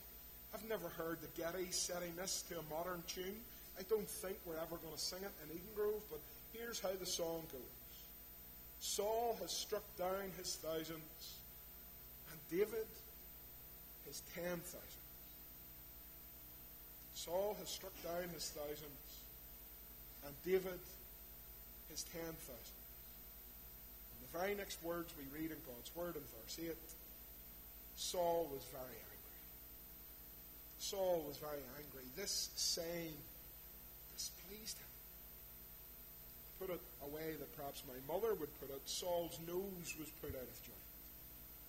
I've 0.52 0.68
never 0.68 0.88
heard 0.88 1.18
the 1.22 1.42
Gettys 1.42 1.74
setting 1.74 2.14
this 2.16 2.42
to 2.48 2.58
a 2.58 2.74
modern 2.74 3.02
tune. 3.06 3.40
I 3.78 3.82
don't 3.88 4.08
think 4.08 4.36
we're 4.44 4.56
ever 4.56 4.76
going 4.76 4.94
to 4.94 5.00
sing 5.00 5.20
it 5.22 5.32
in 5.44 5.56
Eden 5.56 5.72
Grove, 5.74 6.02
but 6.10 6.20
here's 6.52 6.80
how 6.80 6.90
the 6.98 7.06
song 7.06 7.42
goes 7.50 7.60
Saul 8.80 9.36
has 9.40 9.50
struck 9.50 9.84
down 9.96 10.30
his 10.36 10.56
thousands, 10.56 11.38
and 12.30 12.38
David 12.50 12.86
his 14.06 14.22
ten 14.34 14.58
thousands. 14.58 15.02
Saul 17.14 17.56
has 17.60 17.68
struck 17.68 17.94
down 18.02 18.28
his 18.34 18.50
thousands, 18.50 19.06
and 20.26 20.34
David 20.44 20.80
his 21.90 22.02
ten 22.12 22.20
thousands. 22.20 22.82
And 24.10 24.18
the 24.32 24.38
very 24.38 24.54
next 24.54 24.82
words 24.82 25.12
we 25.16 25.40
read 25.40 25.50
in 25.50 25.56
God's 25.66 25.94
Word 25.94 26.16
in 26.16 26.22
verse 26.22 26.58
8 26.60 26.74
Saul 27.96 28.48
was 28.52 28.64
very 28.72 28.82
angry. 28.82 29.38
Saul 30.78 31.24
was 31.28 31.36
very 31.36 31.62
angry. 31.78 32.04
This 32.16 32.50
saying 32.56 33.14
displeased 34.22 34.78
him. 34.78 34.92
Put 36.60 36.70
it 36.74 36.80
a 37.02 37.08
way 37.08 37.34
that 37.38 37.56
perhaps 37.56 37.82
my 37.88 38.12
mother 38.12 38.34
would 38.34 38.60
put 38.60 38.70
it 38.70 38.80
Saul's 38.84 39.38
nose 39.48 39.94
was 39.98 40.08
put 40.20 40.30
out 40.30 40.46
of 40.46 40.62
joint. 40.62 40.86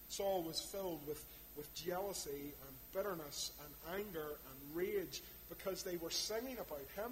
Saul 0.09 0.43
was 0.43 0.61
filled 0.61 0.99
with, 1.07 1.23
with 1.57 1.73
jealousy 1.73 2.53
and 2.53 2.73
bitterness 2.93 3.51
and 3.65 3.97
anger 3.99 4.37
and 4.45 4.75
rage 4.75 5.21
because 5.49 5.81
they 5.81 5.97
were 5.97 6.11
singing 6.11 6.57
about 6.59 6.85
him, 6.95 7.11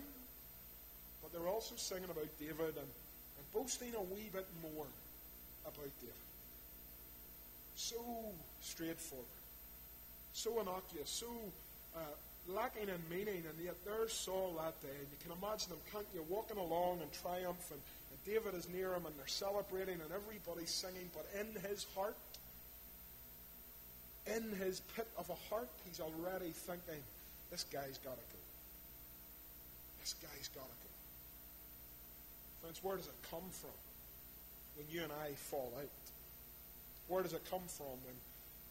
but 1.24 1.34
they 1.34 1.40
were 1.40 1.50
also 1.50 1.74
singing 1.76 2.10
about 2.10 2.30
David 2.40 2.78
and, 2.78 2.78
and 2.78 3.46
boasting 3.54 3.94
a 3.98 4.02
wee 4.14 4.30
bit 4.32 4.46
more 4.62 4.86
about 5.66 5.90
David. 6.00 6.14
So 7.76 7.98
straightforward, 8.62 9.26
so 10.34 10.60
innocuous, 10.60 11.10
so 11.10 11.26
uh, 11.96 12.00
lacking 12.48 12.90
in 12.90 13.02
meaning, 13.10 13.44
and 13.48 13.58
yet 13.64 13.76
there's 13.86 14.14
Saul 14.14 14.56
that 14.58 14.82
day, 14.82 14.96
and 14.98 15.08
you 15.12 15.18
can 15.22 15.32
imagine 15.32 15.72
him, 15.72 15.80
can't 15.92 16.06
you, 16.14 16.26
walking 16.30 16.58
along 16.58 17.00
in 17.02 17.08
triumph, 17.22 17.72
and, 17.72 17.80
and 17.80 18.20
David 18.26 18.58
is 18.58 18.68
near 18.70 18.94
him, 18.94 19.06
and 19.06 19.16
they're 19.18 19.28
celebrating, 19.28 20.02
and 20.02 20.12
everybody's 20.12 20.72
singing, 20.72 21.10
but 21.14 21.26
in 21.40 21.48
his 21.70 21.86
heart, 21.96 22.16
in 24.28 24.52
his 24.58 24.82
pit 24.96 25.08
of 25.18 25.30
a 25.30 25.36
heart, 25.50 25.70
he's 25.86 26.00
already 26.00 26.50
thinking, 26.50 27.02
this 27.50 27.66
guy's 27.66 27.98
got 28.04 28.16
to 28.16 28.28
go. 28.32 28.42
This 30.00 30.16
guy's 30.22 30.48
got 30.50 30.64
to 30.64 30.78
go. 30.82 30.92
Friends, 32.62 32.80
where 32.84 32.96
does 32.98 33.08
it 33.08 33.30
come 33.30 33.44
from 33.52 33.78
when 34.78 34.86
you 34.90 35.04
and 35.04 35.12
I 35.12 35.34
fall 35.34 35.72
out? 35.78 35.90
Where 37.08 37.24
does 37.24 37.34
it 37.34 37.42
come 37.50 37.62
from 37.68 37.98
when, 38.06 38.16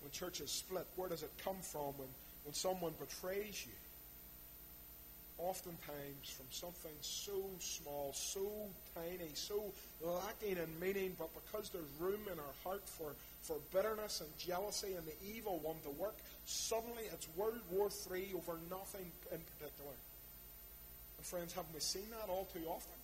when 0.03 0.11
churches 0.13 0.51
split? 0.51 0.87
Where 0.97 1.09
does 1.09 1.23
it 1.23 1.31
come 1.45 1.57
from 1.61 1.93
when 1.99 2.09
when 2.45 2.55
someone 2.55 2.93
betrays 2.99 3.67
you, 3.67 3.73
oftentimes 5.39 6.29
from 6.29 6.47
something 6.51 6.93
so 7.01 7.41
small, 7.59 8.13
so 8.15 8.47
tiny, 8.95 9.31
so 9.35 9.73
lacking 10.03 10.59
in 10.59 10.81
meaning, 10.81 11.17
but 11.19 11.31
because 11.47 11.71
there's 11.71 11.89
room 11.99 12.21
in 12.31 12.39
our 12.39 12.55
heart 12.65 12.83
for, 12.85 13.13
for 13.43 13.57
bitterness 13.73 14.21
and 14.21 14.29
jealousy 14.39 14.95
and 14.95 15.07
the 15.07 15.37
evil 15.37 15.59
one 15.63 15.77
to 15.83 15.91
work, 15.91 16.17
suddenly 16.45 17.05
it's 17.13 17.27
World 17.37 17.61
War 17.71 17.89
III 17.89 18.29
over 18.37 18.59
nothing 18.69 19.11
in 19.33 19.39
particular. 19.57 19.97
And 21.17 21.27
friends, 21.27 21.53
haven't 21.53 21.75
we 21.75 21.81
seen 21.81 22.09
that 22.11 22.31
all 22.31 22.47
too 22.53 22.67
often? 22.69 22.97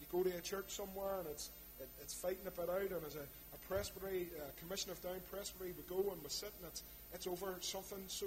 You 0.00 0.06
go 0.10 0.28
to 0.28 0.36
a 0.36 0.40
church 0.40 0.66
somewhere 0.68 1.20
and 1.20 1.28
it's 1.28 1.50
it, 1.80 1.88
it's 2.02 2.14
fighting 2.14 2.46
a 2.46 2.50
bit 2.50 2.68
out, 2.68 2.92
and 2.92 3.06
as 3.06 3.16
a, 3.16 3.24
a 3.24 3.58
presbytery, 3.68 4.28
a 4.36 4.60
commission 4.60 4.90
of 4.90 5.00
down 5.02 5.20
presbytery, 5.32 5.72
we 5.72 5.82
go 5.88 6.12
and 6.12 6.22
we 6.22 6.28
sit, 6.28 6.52
and 6.60 6.68
it's 6.68 6.82
it's 7.14 7.26
over 7.26 7.54
something 7.60 8.02
so 8.06 8.26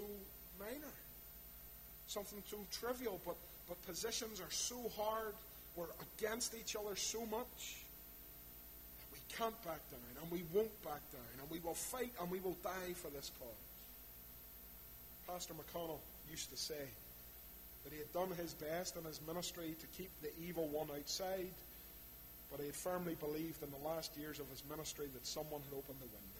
minor, 0.59 0.93
something 2.07 2.41
so 2.49 2.57
trivial, 2.71 3.19
but, 3.25 3.35
but 3.67 3.81
positions 3.85 4.39
are 4.39 4.51
so 4.51 4.77
hard, 4.97 5.33
we're 5.75 5.85
against 6.17 6.53
each 6.55 6.75
other 6.75 6.95
so 6.95 7.25
much 7.25 7.83
we 9.13 9.19
can't 9.37 9.63
back 9.63 9.79
down, 9.91 10.01
and 10.21 10.31
we 10.31 10.43
won't 10.51 10.83
back 10.83 11.01
down, 11.13 11.33
and 11.39 11.49
we 11.51 11.59
will 11.59 11.75
fight 11.75 12.11
and 12.19 12.31
we 12.31 12.39
will 12.39 12.57
die 12.63 12.93
for 12.95 13.09
this 13.09 13.31
cause. 13.39 13.63
Pastor 15.27 15.53
McConnell 15.53 16.01
used 16.29 16.49
to 16.49 16.57
say 16.57 16.89
that 17.83 17.93
he 17.93 17.99
had 17.99 18.11
done 18.11 18.35
his 18.35 18.53
best 18.55 18.97
in 18.97 19.03
his 19.03 19.21
ministry 19.27 19.75
to 19.79 19.87
keep 19.97 20.09
the 20.21 20.31
evil 20.41 20.67
one 20.67 20.87
outside, 20.97 21.53
but 22.49 22.59
he 22.59 22.65
had 22.65 22.75
firmly 22.75 23.15
believed 23.15 23.61
in 23.61 23.69
the 23.69 23.87
last 23.87 24.17
years 24.17 24.39
of 24.39 24.49
his 24.49 24.63
ministry 24.69 25.05
that 25.13 25.27
someone 25.27 25.61
had 25.69 25.77
opened 25.77 25.99
the 26.01 26.09
window. 26.09 26.32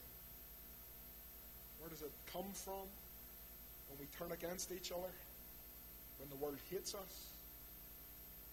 Where 1.83 1.89
does 1.89 2.01
it 2.01 2.11
come 2.31 2.47
from? 2.53 2.87
When 3.91 3.99
we 3.99 4.07
turn 4.17 4.31
against 4.31 4.71
each 4.71 4.93
other? 4.93 5.11
When 6.17 6.29
the 6.29 6.37
world 6.37 6.55
hates 6.71 6.95
us? 6.95 7.27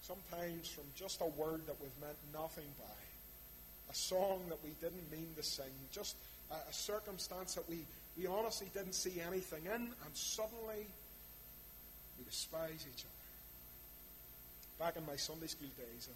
Sometimes 0.01 0.67
from 0.67 0.83
just 0.95 1.21
a 1.21 1.31
word 1.39 1.61
that 1.67 1.79
we've 1.79 1.95
meant 2.01 2.17
nothing 2.33 2.67
by. 2.77 2.99
A 3.89 3.95
song 3.95 4.41
that 4.49 4.57
we 4.65 4.71
didn't 4.81 5.09
mean 5.09 5.29
to 5.37 5.43
sing. 5.43 5.71
Just 5.93 6.17
a, 6.51 6.55
a 6.55 6.73
circumstance 6.73 7.55
that 7.55 7.69
we, 7.69 7.79
we 8.17 8.27
honestly 8.27 8.67
didn't 8.73 8.95
see 8.95 9.21
anything 9.25 9.63
in, 9.63 9.81
and 9.81 10.11
suddenly 10.13 10.83
we 12.19 12.25
despise 12.25 12.83
each 12.83 13.05
other. 13.05 13.27
Back 14.77 14.97
in 14.97 15.05
my 15.05 15.15
Sunday 15.15 15.47
school 15.47 15.69
days 15.77 16.09
in 16.09 16.13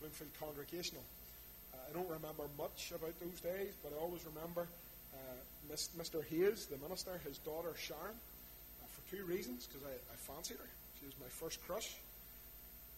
Bloomfield 0.00 0.30
Congregational, 0.40 1.04
uh, 1.74 1.78
I 1.88 1.92
don't 1.94 2.08
remember 2.08 2.50
much 2.58 2.90
about 2.90 3.14
those 3.20 3.40
days, 3.40 3.74
but 3.84 3.92
I 3.96 4.02
always 4.02 4.26
remember 4.34 4.66
Mr. 5.98 6.24
Hayes, 6.24 6.66
the 6.66 6.78
minister, 6.78 7.10
his 7.26 7.38
daughter 7.38 7.72
Sharon, 7.76 8.16
uh, 8.82 8.86
for 8.88 9.16
two 9.16 9.24
reasons. 9.24 9.66
Because 9.66 9.86
I, 9.86 9.92
I 9.92 10.16
fancied 10.16 10.56
her. 10.56 10.68
She 11.00 11.06
was 11.06 11.14
my 11.20 11.28
first 11.28 11.64
crush. 11.66 11.94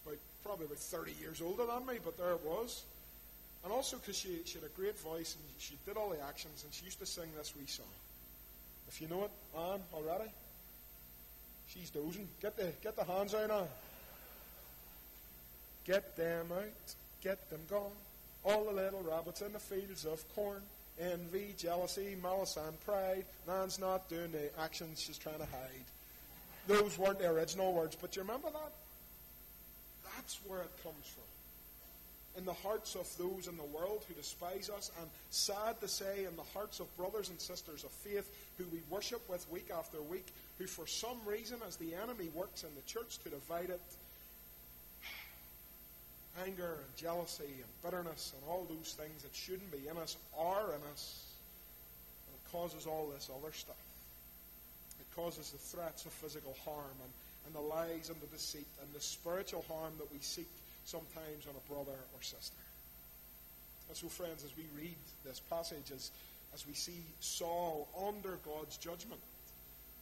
About, 0.05 0.17
probably 0.43 0.65
about 0.65 0.77
30 0.77 1.11
years 1.19 1.41
older 1.41 1.65
than 1.65 1.85
me, 1.85 1.99
but 2.03 2.17
there 2.17 2.31
it 2.31 2.45
was. 2.45 2.83
And 3.63 3.73
also 3.73 3.97
because 3.97 4.17
she, 4.17 4.39
she 4.45 4.57
had 4.57 4.63
a 4.63 4.79
great 4.79 4.97
voice 4.99 5.35
and 5.35 5.43
she 5.59 5.77
did 5.85 5.97
all 5.97 6.09
the 6.09 6.21
actions 6.21 6.63
and 6.63 6.73
she 6.73 6.85
used 6.85 6.99
to 6.99 7.05
sing 7.05 7.27
this 7.37 7.53
wee 7.59 7.67
song. 7.67 7.85
If 8.87 9.01
you 9.01 9.07
know 9.07 9.25
it, 9.25 9.31
Anne, 9.57 9.81
already? 9.93 10.29
She's 11.67 11.89
dozing. 11.89 12.27
Get 12.41 12.55
the, 12.55 12.71
get 12.81 12.95
the 12.95 13.03
hands 13.03 13.35
out 13.35 13.49
now. 13.49 13.67
Get 15.85 16.15
them 16.15 16.47
out. 16.51 16.95
Get 17.21 17.49
them 17.49 17.59
gone. 17.69 17.91
All 18.45 18.63
the 18.63 18.71
little 18.71 19.01
rabbits 19.01 19.41
in 19.41 19.51
the 19.51 19.59
fields 19.59 20.05
of 20.05 20.23
corn. 20.33 20.61
Envy, 20.99 21.53
jealousy, 21.57 22.15
malice, 22.21 22.57
and 22.57 22.79
pride. 22.81 23.25
Man's 23.47 23.79
not 23.79 24.09
doing 24.09 24.31
the 24.31 24.49
actions 24.61 25.01
she's 25.01 25.17
trying 25.17 25.39
to 25.39 25.45
hide. 25.45 25.85
Those 26.67 26.97
weren't 26.97 27.19
the 27.19 27.29
original 27.29 27.73
words, 27.73 27.97
but 27.99 28.15
you 28.15 28.21
remember 28.21 28.49
that? 28.51 28.71
That's 30.15 30.39
where 30.45 30.59
it 30.59 30.71
comes 30.83 31.07
from 31.07 31.23
in 32.39 32.45
the 32.45 32.53
hearts 32.53 32.95
of 32.95 33.07
those 33.17 33.47
in 33.47 33.57
the 33.57 33.63
world 33.63 34.05
who 34.07 34.13
despise 34.13 34.69
us, 34.69 34.91
and 34.99 35.09
sad 35.29 35.79
to 35.81 35.87
say, 35.87 36.25
in 36.25 36.35
the 36.35 36.43
hearts 36.53 36.79
of 36.79 36.95
brothers 36.95 37.29
and 37.29 37.39
sisters 37.39 37.83
of 37.83 37.91
faith 37.91 38.31
who 38.57 38.63
we 38.71 38.79
worship 38.89 39.21
with 39.29 39.49
week 39.51 39.69
after 39.77 40.01
week, 40.01 40.27
who 40.57 40.65
for 40.65 40.87
some 40.87 41.17
reason, 41.25 41.57
as 41.67 41.75
the 41.75 41.93
enemy 41.95 42.29
works 42.33 42.63
in 42.63 42.69
the 42.75 42.81
church 42.83 43.17
to 43.19 43.29
divide 43.29 43.69
it, 43.69 43.81
anger 46.45 46.77
and 46.85 46.95
jealousy 46.95 47.43
and 47.43 47.71
bitterness 47.83 48.33
and 48.35 48.43
all 48.49 48.65
those 48.69 48.93
things 48.93 49.23
that 49.23 49.35
shouldn't 49.35 49.71
be 49.71 49.87
in 49.89 49.97
us 49.97 50.17
are 50.37 50.73
in 50.73 50.81
us. 50.93 51.25
And 52.27 52.35
it 52.35 52.51
causes 52.51 52.85
all 52.85 53.11
this 53.13 53.29
other 53.29 53.53
stuff. 53.53 53.75
It 54.99 55.15
causes 55.15 55.51
the 55.51 55.57
threats 55.57 56.05
of 56.05 56.11
physical 56.11 56.55
harm 56.63 56.97
and, 57.03 57.11
and 57.45 57.55
the 57.55 57.67
lies 57.67 58.09
and 58.09 58.19
the 58.21 58.27
deceit 58.27 58.67
and 58.81 58.93
the 58.93 59.01
spiritual 59.01 59.65
harm 59.67 59.93
that 59.97 60.11
we 60.11 60.19
seek 60.19 60.49
sometimes 60.85 61.45
on 61.47 61.53
a 61.55 61.73
brother 61.73 61.97
or 61.97 62.21
sister. 62.21 62.57
And 63.87 63.97
so, 63.97 64.07
friends, 64.07 64.43
as 64.43 64.55
we 64.55 64.65
read 64.77 64.95
this 65.25 65.39
passage, 65.39 65.91
as, 65.93 66.11
as 66.53 66.65
we 66.67 66.73
see 66.73 67.01
Saul 67.19 67.87
under 68.07 68.37
God's 68.45 68.77
judgment, 68.77 69.21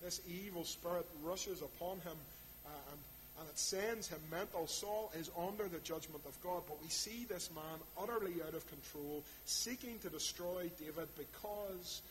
this 0.04 0.22
evil 0.28 0.66
spirit 0.66 1.08
rushes 1.24 1.62
upon 1.62 1.98
him 2.02 2.18
uh, 2.66 2.92
and, 2.92 3.00
and 3.40 3.48
it 3.48 3.58
sends 3.58 4.08
him 4.08 4.20
mental. 4.32 4.66
Saul 4.66 5.12
is 5.18 5.30
under 5.38 5.68
the 5.68 5.80
judgment 5.80 6.22
of 6.26 6.42
God, 6.42 6.64
but 6.68 6.82
we 6.82 6.90
see 6.90 7.26
this 7.30 7.50
man 7.54 7.80
utterly 8.02 8.42
out 8.48 8.56
of 8.56 8.66
control, 8.68 9.24
seeking 9.46 10.00
to 10.00 10.10
destroy 10.10 10.72
David 10.80 11.08
because 11.18 12.02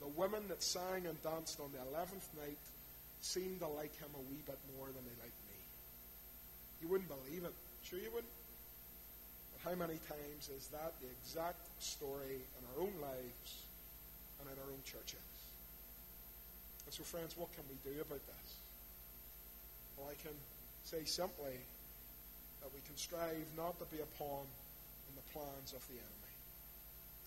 the 0.00 0.08
women 0.18 0.42
that 0.48 0.62
sang 0.62 1.06
and 1.06 1.22
danced 1.22 1.60
on 1.60 1.70
the 1.70 1.78
11th 1.94 2.26
night 2.42 2.58
seemed 3.20 3.60
to 3.60 3.68
like 3.68 3.94
him 3.98 4.10
a 4.14 4.22
wee 4.26 4.42
bit 4.44 4.58
more 4.76 4.86
than 4.86 5.04
they 5.06 5.16
liked 5.22 5.42
me. 5.46 5.58
You 6.82 6.88
wouldn't 6.88 7.08
believe 7.08 7.44
it. 7.44 7.54
Sure 7.86 8.00
you 8.00 8.10
wouldn't? 8.10 8.34
But 9.54 9.70
how 9.70 9.76
many 9.78 10.02
times 10.10 10.50
is 10.50 10.66
that 10.74 10.98
the 10.98 11.06
exact 11.22 11.62
story 11.78 12.42
in 12.42 12.62
our 12.74 12.82
own 12.82 12.94
lives 12.98 13.62
and 14.42 14.50
in 14.50 14.58
our 14.58 14.70
own 14.70 14.82
churches? 14.82 15.30
And 16.82 16.90
so, 16.90 17.06
friends, 17.06 17.38
what 17.38 17.54
can 17.54 17.62
we 17.70 17.78
do 17.86 17.94
about 18.02 18.26
this? 18.26 18.48
Well, 19.94 20.10
I 20.10 20.18
can 20.18 20.34
say 20.84 21.04
simply 21.04 21.58
that 22.60 22.72
we 22.74 22.80
can 22.86 22.96
strive 22.96 23.46
not 23.56 23.78
to 23.78 23.86
be 23.94 24.02
a 24.02 24.10
pawn 24.18 24.46
in 25.08 25.14
the 25.16 25.26
plans 25.32 25.72
of 25.72 25.86
the 25.88 25.94
enemy. 25.94 26.32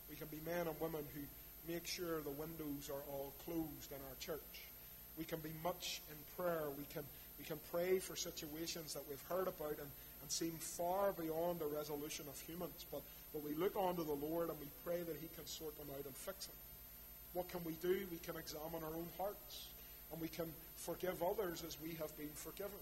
We 0.10 0.16
can 0.16 0.28
be 0.28 0.40
men 0.46 0.68
and 0.68 0.80
women 0.80 1.04
who 1.14 1.22
make 1.68 1.88
sure 1.88 2.22
the 2.22 2.30
windows 2.30 2.90
are 2.90 3.04
all 3.12 3.34
closed 3.46 3.92
in 3.92 3.98
our 3.98 4.18
church. 4.20 4.70
We 5.18 5.26
can 5.26 5.40
be 5.40 5.52
much 5.64 6.02
in 6.10 6.18
prayer. 6.38 6.70
We 6.78 6.86
can, 6.94 7.04
we 7.40 7.46
can 7.46 7.60
pray 7.72 8.00
for 8.00 8.16
situations 8.16 8.94
that 8.94 9.04
we've 9.10 9.24
heard 9.30 9.48
about 9.48 9.80
and, 9.80 9.92
and 10.22 10.30
seem 10.30 10.54
far 10.60 11.14
beyond 11.14 11.60
the 11.60 11.66
resolution 11.66 12.26
of 12.30 12.40
humans. 12.42 12.86
But, 12.92 13.02
but 13.34 13.44
we 13.44 13.56
look 13.56 13.76
unto 13.76 14.04
the 14.06 14.20
Lord 14.28 14.50
and 14.50 14.60
we 14.60 14.68
pray 14.84 15.02
that 15.02 15.18
He 15.20 15.30
can 15.36 15.46
sort 15.46 15.78
them 15.78 15.88
out 15.98 16.06
and 16.06 16.16
fix 16.16 16.46
them. 16.46 16.56
What 17.34 17.50
can 17.50 17.62
we 17.66 17.74
do? 17.82 18.06
We 18.12 18.18
can 18.24 18.38
examine 18.38 18.84
our 18.84 18.96
own 18.96 19.10
hearts 19.18 19.68
and 20.12 20.22
we 20.22 20.28
can 20.28 20.46
forgive 20.78 21.24
others 21.24 21.64
as 21.68 21.78
we 21.82 21.96
have 21.96 22.16
been 22.18 22.32
forgiven. 22.36 22.80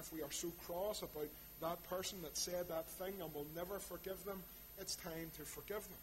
If 0.00 0.12
we 0.12 0.22
are 0.22 0.32
so 0.32 0.48
cross 0.66 1.02
about 1.02 1.28
that 1.60 1.82
person 1.88 2.22
that 2.22 2.36
said 2.36 2.68
that 2.68 2.86
thing 2.86 3.14
and 3.22 3.32
will 3.34 3.46
never 3.54 3.78
forgive 3.78 4.24
them, 4.24 4.42
it's 4.80 4.96
time 4.96 5.30
to 5.36 5.42
forgive 5.42 5.82
them. 5.82 6.00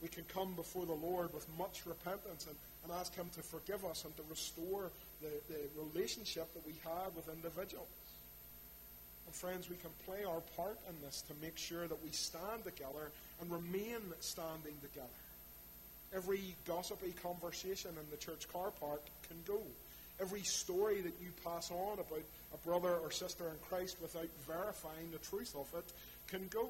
We 0.00 0.08
can 0.08 0.24
come 0.24 0.54
before 0.54 0.86
the 0.86 0.92
Lord 0.94 1.34
with 1.34 1.46
much 1.58 1.82
repentance 1.84 2.46
and, 2.46 2.56
and 2.84 2.92
ask 2.92 3.14
Him 3.14 3.26
to 3.34 3.42
forgive 3.42 3.84
us 3.84 4.04
and 4.04 4.16
to 4.16 4.22
restore 4.30 4.90
the, 5.20 5.28
the 5.48 5.60
relationship 5.82 6.52
that 6.54 6.66
we 6.66 6.74
had 6.84 7.14
with 7.16 7.28
individuals. 7.28 7.88
And 9.26 9.34
friends, 9.34 9.68
we 9.68 9.76
can 9.76 9.90
play 10.06 10.24
our 10.24 10.40
part 10.56 10.78
in 10.88 10.94
this 11.04 11.22
to 11.22 11.34
make 11.42 11.56
sure 11.56 11.86
that 11.88 12.04
we 12.04 12.10
stand 12.10 12.64
together 12.64 13.10
and 13.40 13.50
remain 13.50 13.98
standing 14.20 14.74
together. 14.82 15.08
Every 16.14 16.54
gossipy 16.66 17.14
conversation 17.22 17.90
in 17.90 18.10
the 18.10 18.16
church 18.16 18.46
car 18.52 18.70
park 18.78 19.02
can 19.26 19.38
go. 19.46 19.60
Every 20.20 20.42
story 20.42 21.00
that 21.00 21.14
you 21.20 21.30
pass 21.44 21.70
on 21.70 21.94
about 21.94 22.22
a 22.52 22.66
brother 22.66 22.94
or 22.94 23.10
sister 23.10 23.44
in 23.48 23.56
Christ 23.68 23.96
without 24.00 24.28
verifying 24.46 25.10
the 25.10 25.18
truth 25.18 25.54
of 25.58 25.66
it 25.76 25.92
can 26.28 26.46
go. 26.48 26.68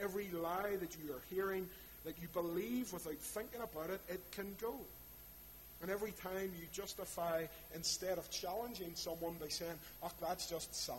Every 0.00 0.28
lie 0.30 0.76
that 0.80 0.96
you 1.02 1.12
are 1.12 1.22
hearing 1.34 1.68
that 2.04 2.16
you 2.20 2.28
believe 2.32 2.92
without 2.92 3.18
thinking 3.18 3.60
about 3.60 3.90
it, 3.90 4.00
it 4.08 4.20
can 4.32 4.54
go. 4.60 4.74
And 5.82 5.90
every 5.90 6.12
time 6.12 6.52
you 6.58 6.66
justify, 6.72 7.44
instead 7.74 8.18
of 8.18 8.30
challenging 8.30 8.92
someone 8.94 9.34
by 9.40 9.48
saying, 9.48 9.78
oh, 10.02 10.10
that's 10.20 10.48
just 10.48 10.74
Sammy, 10.74 10.98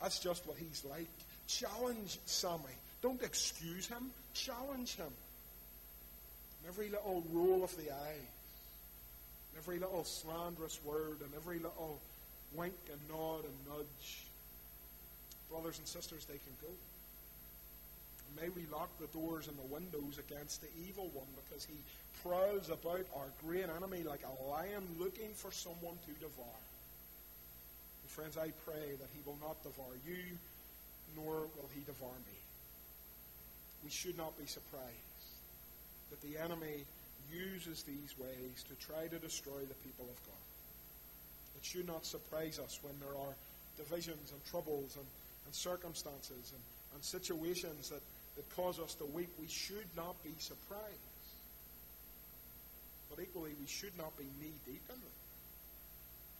that's 0.00 0.18
just 0.18 0.46
what 0.46 0.58
he's 0.58 0.84
like. 0.88 1.08
Challenge 1.46 2.18
Sammy. 2.26 2.62
Don't 3.02 3.22
excuse 3.22 3.86
him. 3.86 4.10
Challenge 4.34 4.94
him. 4.96 5.06
And 5.06 6.68
every 6.68 6.88
little 6.88 7.22
roll 7.32 7.64
of 7.64 7.76
the 7.76 7.90
eye, 7.90 8.20
every 9.58 9.78
little 9.78 10.04
slanderous 10.04 10.80
word, 10.84 11.18
and 11.20 11.30
every 11.36 11.56
little 11.56 12.00
wink 12.54 12.74
and 12.90 13.00
nod 13.08 13.44
and 13.44 13.54
nudge, 13.68 14.26
brothers 15.50 15.78
and 15.78 15.86
sisters, 15.86 16.24
they 16.24 16.38
can 16.38 16.54
go. 16.60 16.72
And 18.28 18.42
may 18.42 18.48
we 18.48 18.66
lock 18.72 18.90
the 18.98 19.06
doors 19.16 19.48
and 19.48 19.56
the 19.58 19.74
windows 19.74 20.18
against 20.18 20.60
the 20.60 20.68
evil 20.88 21.10
one 21.12 21.26
because 21.44 21.64
he 21.64 21.76
prowls 22.22 22.70
about 22.70 23.06
our 23.16 23.28
great 23.46 23.66
enemy 23.76 24.02
like 24.02 24.22
a 24.24 24.50
lion 24.50 24.82
looking 24.98 25.30
for 25.34 25.52
someone 25.52 25.98
to 26.06 26.12
devour. 26.20 26.60
Friends, 28.14 28.38
I 28.38 28.52
pray 28.64 28.94
that 29.00 29.08
he 29.12 29.20
will 29.26 29.38
not 29.42 29.60
devour 29.64 29.90
you, 30.06 30.38
nor 31.16 31.50
will 31.56 31.68
he 31.74 31.80
devour 31.80 32.14
me. 32.30 32.38
We 33.82 33.90
should 33.90 34.16
not 34.16 34.38
be 34.38 34.46
surprised 34.46 34.86
that 36.10 36.22
the 36.22 36.38
enemy 36.38 36.84
uses 37.32 37.82
these 37.82 38.14
ways 38.18 38.64
to 38.68 38.74
try 38.86 39.06
to 39.06 39.18
destroy 39.18 39.60
the 39.68 39.74
people 39.86 40.04
of 40.04 40.16
God. 40.26 40.44
It 41.56 41.64
should 41.64 41.86
not 41.86 42.04
surprise 42.04 42.58
us 42.58 42.78
when 42.82 42.94
there 43.00 43.16
are 43.16 43.34
divisions 43.76 44.32
and 44.32 44.44
troubles 44.44 44.96
and, 44.96 45.06
and 45.46 45.54
circumstances 45.54 46.52
and, 46.52 46.62
and 46.94 47.02
situations 47.02 47.90
that, 47.90 48.02
that 48.36 48.56
cause 48.56 48.78
us 48.78 48.94
to 48.94 49.04
weep. 49.06 49.30
We 49.40 49.48
should 49.48 49.88
not 49.96 50.22
be 50.22 50.34
surprised. 50.38 51.10
But 53.10 53.22
equally, 53.22 53.52
we 53.60 53.66
should 53.66 53.96
not 53.96 54.16
be 54.18 54.24
knee 54.40 54.58
deep 54.66 54.82
in 54.88 54.96
them. 54.96 55.16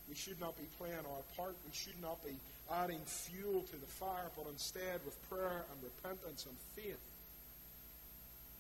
We 0.09 0.15
should 0.15 0.41
not 0.41 0.57
be 0.57 0.65
playing 0.79 0.99
our 0.99 1.25
part. 1.37 1.55
We 1.65 1.73
should 1.73 2.01
not 2.03 2.23
be 2.25 2.37
adding 2.71 3.01
fuel 3.07 3.63
to 3.63 3.77
the 3.77 3.87
fire, 3.87 4.31
but 4.37 4.47
instead, 4.51 5.01
with 5.05 5.17
prayer 5.29 5.65
and 5.71 5.79
repentance 5.83 6.47
and 6.47 6.57
faith, 6.75 6.99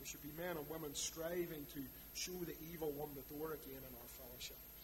we 0.05 0.09
should 0.11 0.23
be 0.23 0.37
men 0.37 0.59
and 0.59 0.69
women 0.69 0.93
striving 0.93 1.65
to 1.73 1.81
show 2.13 2.37
the 2.45 2.53
evil 2.71 2.93
one 2.93 3.09
the 3.17 3.25
door 3.33 3.57
again 3.57 3.81
in 3.81 3.93
our 3.97 4.11
fellowships. 4.21 4.77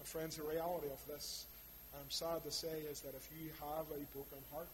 And 0.00 0.08
friends, 0.08 0.34
the 0.34 0.42
reality 0.42 0.88
of 0.90 0.98
this, 1.06 1.46
I'm 1.94 2.10
sad 2.10 2.42
to 2.42 2.50
say, 2.50 2.82
is 2.90 2.98
that 3.02 3.14
if 3.14 3.30
you 3.30 3.50
have 3.62 3.86
a 3.94 4.02
broken 4.10 4.42
heart, 4.52 4.66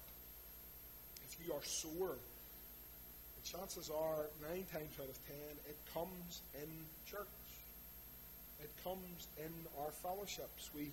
if 1.29 1.37
you 1.45 1.53
are 1.53 1.63
sore, 1.63 2.17
the 2.17 3.45
chances 3.45 3.91
are, 3.91 4.25
nine 4.49 4.65
times 4.73 4.97
out 4.97 5.13
of 5.13 5.19
ten, 5.29 5.53
it 5.69 5.77
comes 5.93 6.41
in 6.55 6.69
church. 7.05 7.29
It 8.63 8.71
comes 8.83 9.29
in 9.37 9.53
our 9.79 9.91
fellowships. 9.91 10.71
We, 10.75 10.89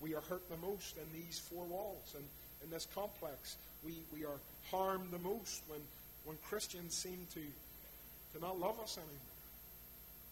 we 0.00 0.16
are 0.16 0.22
hurt 0.22 0.42
the 0.50 0.56
most 0.56 0.96
in 0.96 1.06
these 1.14 1.38
four 1.38 1.64
walls 1.64 2.16
and 2.16 2.24
in 2.64 2.70
this 2.70 2.88
complex. 2.92 3.56
We, 3.84 3.94
we 4.12 4.24
are 4.24 4.40
harmed 4.72 5.12
the 5.12 5.20
most 5.20 5.62
when, 5.68 5.80
when 6.24 6.36
Christians 6.48 6.94
seem 6.94 7.28
to, 7.34 7.40
to 8.36 8.42
not 8.44 8.60
love 8.60 8.76
us 8.80 9.00
anymore. 9.00 9.32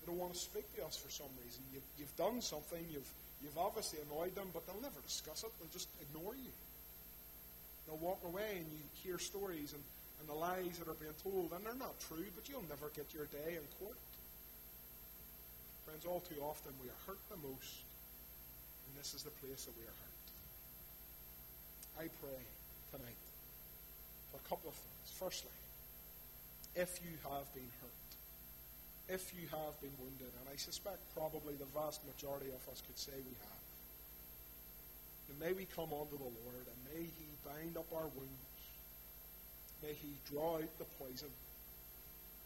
They 0.00 0.12
don't 0.12 0.20
want 0.20 0.36
to 0.36 0.38
speak 0.38 0.68
to 0.76 0.84
us 0.84 1.00
for 1.00 1.08
some 1.08 1.32
reason. 1.40 1.64
You've, 1.72 1.88
you've 1.96 2.16
done 2.20 2.44
something, 2.44 2.84
you've, 2.92 3.08
you've 3.40 3.56
obviously 3.56 4.04
annoyed 4.04 4.36
them, 4.36 4.52
but 4.52 4.68
they'll 4.68 4.84
never 4.84 5.00
discuss 5.08 5.42
it. 5.42 5.50
They'll 5.56 5.72
just 5.72 5.88
ignore 6.04 6.36
you. 6.36 6.52
They'll 7.88 8.04
walk 8.04 8.20
away 8.24 8.60
and 8.60 8.68
you 8.68 8.84
hear 9.00 9.18
stories 9.18 9.72
and, 9.72 9.80
and 10.20 10.28
the 10.28 10.36
lies 10.36 10.76
that 10.76 10.88
are 10.88 11.00
being 11.00 11.16
told, 11.24 11.56
and 11.56 11.64
they're 11.64 11.80
not 11.80 11.96
true, 12.04 12.28
but 12.36 12.44
you'll 12.48 12.68
never 12.68 12.92
get 12.92 13.08
your 13.16 13.24
day 13.32 13.56
in 13.56 13.64
court. 13.80 13.96
Friends, 15.88 16.04
all 16.04 16.20
too 16.20 16.40
often 16.44 16.72
we 16.84 16.88
are 16.88 17.00
hurt 17.08 17.20
the 17.32 17.40
most, 17.40 17.84
and 18.88 18.92
this 19.00 19.12
is 19.12 19.24
the 19.24 19.32
place 19.40 19.64
that 19.64 19.76
we 19.76 19.84
are 19.84 19.96
hurt. 19.96 20.26
I 21.96 22.06
pray 22.20 22.40
tonight 22.92 23.20
for 24.32 24.40
a 24.40 24.46
couple 24.48 24.68
of 24.68 24.76
things. 24.76 25.08
Firstly, 25.16 25.52
if 26.74 27.00
you 27.02 27.14
have 27.30 27.46
been 27.54 27.70
hurt, 27.80 28.10
if 29.08 29.32
you 29.34 29.46
have 29.48 29.74
been 29.80 29.92
wounded, 30.00 30.32
and 30.40 30.46
I 30.52 30.56
suspect 30.56 30.98
probably 31.14 31.54
the 31.54 31.70
vast 31.76 32.00
majority 32.06 32.50
of 32.50 32.62
us 32.72 32.82
could 32.86 32.98
say 32.98 33.12
we 33.14 33.36
have, 33.46 33.62
may 35.40 35.52
we 35.52 35.66
come 35.66 35.90
unto 35.90 36.16
the 36.16 36.30
Lord 36.30 36.64
and 36.66 36.78
may 36.94 37.02
He 37.02 37.26
bind 37.44 37.76
up 37.76 37.90
our 37.92 38.06
wounds 38.14 38.54
May 39.84 39.92
He 39.92 40.16
draw 40.32 40.56
out 40.56 40.78
the 40.78 40.88
poison. 40.96 41.28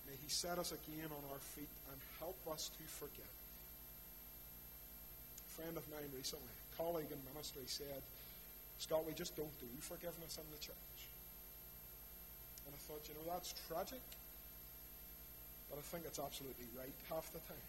May 0.06 0.18
He 0.18 0.28
set 0.28 0.58
us 0.58 0.72
again 0.72 1.06
on 1.06 1.22
our 1.30 1.38
feet 1.38 1.70
and 1.92 1.98
help 2.18 2.38
us 2.50 2.70
to 2.74 2.84
forgive. 2.90 3.34
A 5.46 5.50
friend 5.54 5.76
of 5.76 5.86
mine 5.90 6.10
recently, 6.16 6.50
a 6.50 6.76
colleague 6.76 7.12
in 7.14 7.18
ministry, 7.32 7.62
said, 7.66 8.02
Scott, 8.78 9.06
we 9.06 9.14
just 9.14 9.36
don't 9.36 9.54
do 9.60 9.70
forgiveness 9.80 10.38
in 10.38 10.46
the 10.50 10.58
church. 10.58 10.98
And 12.68 12.76
I 12.76 12.80
thought, 12.84 13.00
you 13.08 13.16
know, 13.16 13.24
that's 13.32 13.56
tragic. 13.64 14.04
But 15.72 15.80
I 15.80 15.84
think 15.88 16.04
it's 16.04 16.20
absolutely 16.20 16.68
right 16.76 16.92
half 17.08 17.32
the 17.32 17.40
time. 17.48 17.68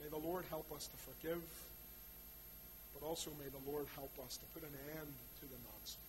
May 0.00 0.08
the 0.08 0.24
Lord 0.24 0.48
help 0.48 0.64
us 0.72 0.88
to 0.88 0.96
forgive, 0.96 1.44
but 2.96 3.04
also 3.04 3.28
may 3.36 3.52
the 3.52 3.60
Lord 3.68 3.84
help 3.92 4.12
us 4.24 4.40
to 4.40 4.46
put 4.56 4.64
an 4.64 4.72
end 4.96 5.12
to 5.40 5.44
the 5.44 5.60
nonsense. 5.68 6.00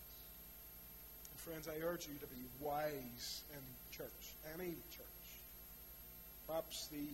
And 1.32 1.40
friends, 1.44 1.68
I 1.68 1.84
urge 1.84 2.08
you 2.08 2.16
to 2.24 2.30
be 2.32 2.44
wise 2.64 3.44
in 3.52 3.64
church, 3.92 4.36
any 4.56 4.72
church. 4.96 5.28
Perhaps 6.48 6.88
the 6.88 7.08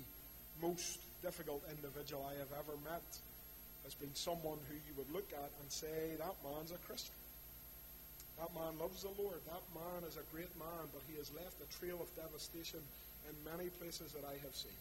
most 0.61 1.01
difficult 1.21 1.61
individual 1.69 2.25
I 2.29 2.37
have 2.37 2.53
ever 2.53 2.77
met 2.85 3.05
has 3.83 3.93
been 3.93 4.13
someone 4.13 4.57
who 4.69 4.75
you 4.75 4.93
would 4.97 5.09
look 5.13 5.29
at 5.33 5.49
and 5.61 5.69
say, 5.69 6.13
that 6.17 6.35
man's 6.45 6.71
a 6.71 6.77
Christian. 6.85 7.13
That 8.37 8.53
man 8.53 8.77
loves 8.77 9.01
the 9.01 9.13
Lord. 9.17 9.41
That 9.49 9.65
man 9.73 10.05
is 10.05 10.17
a 10.17 10.25
great 10.29 10.53
man, 10.61 10.85
but 10.93 11.01
he 11.09 11.17
has 11.17 11.33
left 11.33 11.57
a 11.57 11.67
trail 11.81 11.97
of 11.97 12.09
devastation 12.13 12.81
in 13.25 13.33
many 13.41 13.69
places 13.81 14.13
that 14.13 14.23
I 14.23 14.37
have 14.45 14.53
seen. 14.53 14.77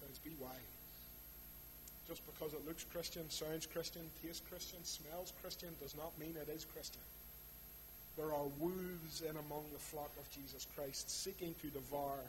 Friends, 0.00 0.20
be 0.20 0.36
wise. 0.36 0.76
Just 2.06 2.24
because 2.24 2.52
it 2.52 2.64
looks 2.66 2.84
Christian, 2.92 3.28
sounds 3.28 3.66
Christian, 3.66 4.04
tastes 4.24 4.44
Christian, 4.48 4.80
smells 4.84 5.32
Christian, 5.40 5.68
does 5.80 5.96
not 5.96 6.16
mean 6.20 6.36
it 6.36 6.48
is 6.48 6.64
Christian. 6.64 7.04
There 8.16 8.32
are 8.32 8.48
wolves 8.58 9.22
in 9.22 9.36
among 9.36 9.64
the 9.72 9.78
flock 9.78 10.10
of 10.18 10.28
Jesus 10.32 10.66
Christ 10.74 11.08
seeking 11.08 11.54
to 11.62 11.68
devour. 11.68 12.20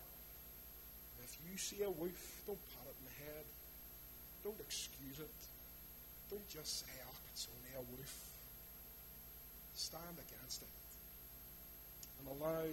If 1.24 1.38
you 1.50 1.58
see 1.58 1.84
a 1.84 1.90
wolf, 1.90 2.44
don't 2.46 2.60
pat 2.76 2.88
it 2.88 2.96
in 3.00 3.06
the 3.08 3.18
head. 3.26 3.46
Don't 4.44 4.60
excuse 4.60 5.20
it. 5.20 5.40
Don't 6.30 6.48
just 6.50 6.82
say, 6.82 6.92
oh, 7.08 7.18
it's 7.34 7.48
only 7.50 7.76
a 7.76 7.84
wolf. 7.96 8.29
Stand 9.80 10.20
against 10.20 10.60
it. 10.60 10.76
And 12.20 12.36
allow 12.36 12.68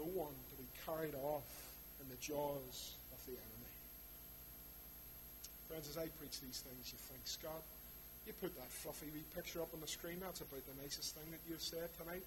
no 0.00 0.08
one 0.16 0.32
to 0.32 0.54
be 0.56 0.64
carried 0.88 1.12
off 1.20 1.44
in 2.00 2.08
the 2.08 2.16
jaws 2.24 2.96
of 3.12 3.20
the 3.28 3.36
enemy. 3.36 3.74
Friends, 5.68 5.92
as 5.92 6.00
I 6.00 6.08
preach 6.16 6.40
these 6.40 6.64
things, 6.64 6.88
you 6.88 6.96
think, 7.12 7.20
Scott, 7.28 7.60
you 8.24 8.32
put 8.40 8.56
that 8.56 8.70
fluffy 8.72 9.12
wee 9.12 9.28
picture 9.36 9.60
up 9.60 9.76
on 9.76 9.84
the 9.84 9.86
screen. 9.86 10.24
That's 10.24 10.40
about 10.40 10.64
the 10.64 10.80
nicest 10.80 11.12
thing 11.12 11.28
that 11.36 11.44
you've 11.44 11.60
said 11.60 11.92
tonight. 12.00 12.24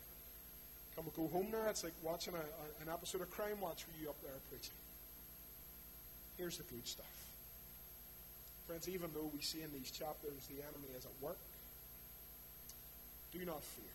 Can 0.94 1.02
we 1.02 1.12
go 1.18 1.26
home 1.34 1.50
now? 1.50 1.66
It's 1.74 1.84
like 1.84 1.98
watching 2.06 2.38
a, 2.38 2.46
a, 2.46 2.66
an 2.86 2.94
episode 2.94 3.26
of 3.26 3.34
Crime 3.34 3.58
Watch 3.58 3.90
with 3.90 3.98
you 3.98 4.14
up 4.14 4.22
there 4.22 4.38
preaching. 4.54 4.78
Here's 6.38 6.62
the 6.62 6.68
good 6.70 6.86
stuff. 6.86 7.10
Friends, 8.70 8.86
even 8.86 9.10
though 9.18 9.34
we 9.34 9.42
see 9.42 9.66
in 9.66 9.74
these 9.74 9.90
chapters 9.90 10.46
the 10.46 10.62
enemy 10.62 10.94
is 10.94 11.10
at 11.10 11.16
work, 11.26 11.42
do 13.38 13.46
not 13.46 13.64
fear. 13.64 13.86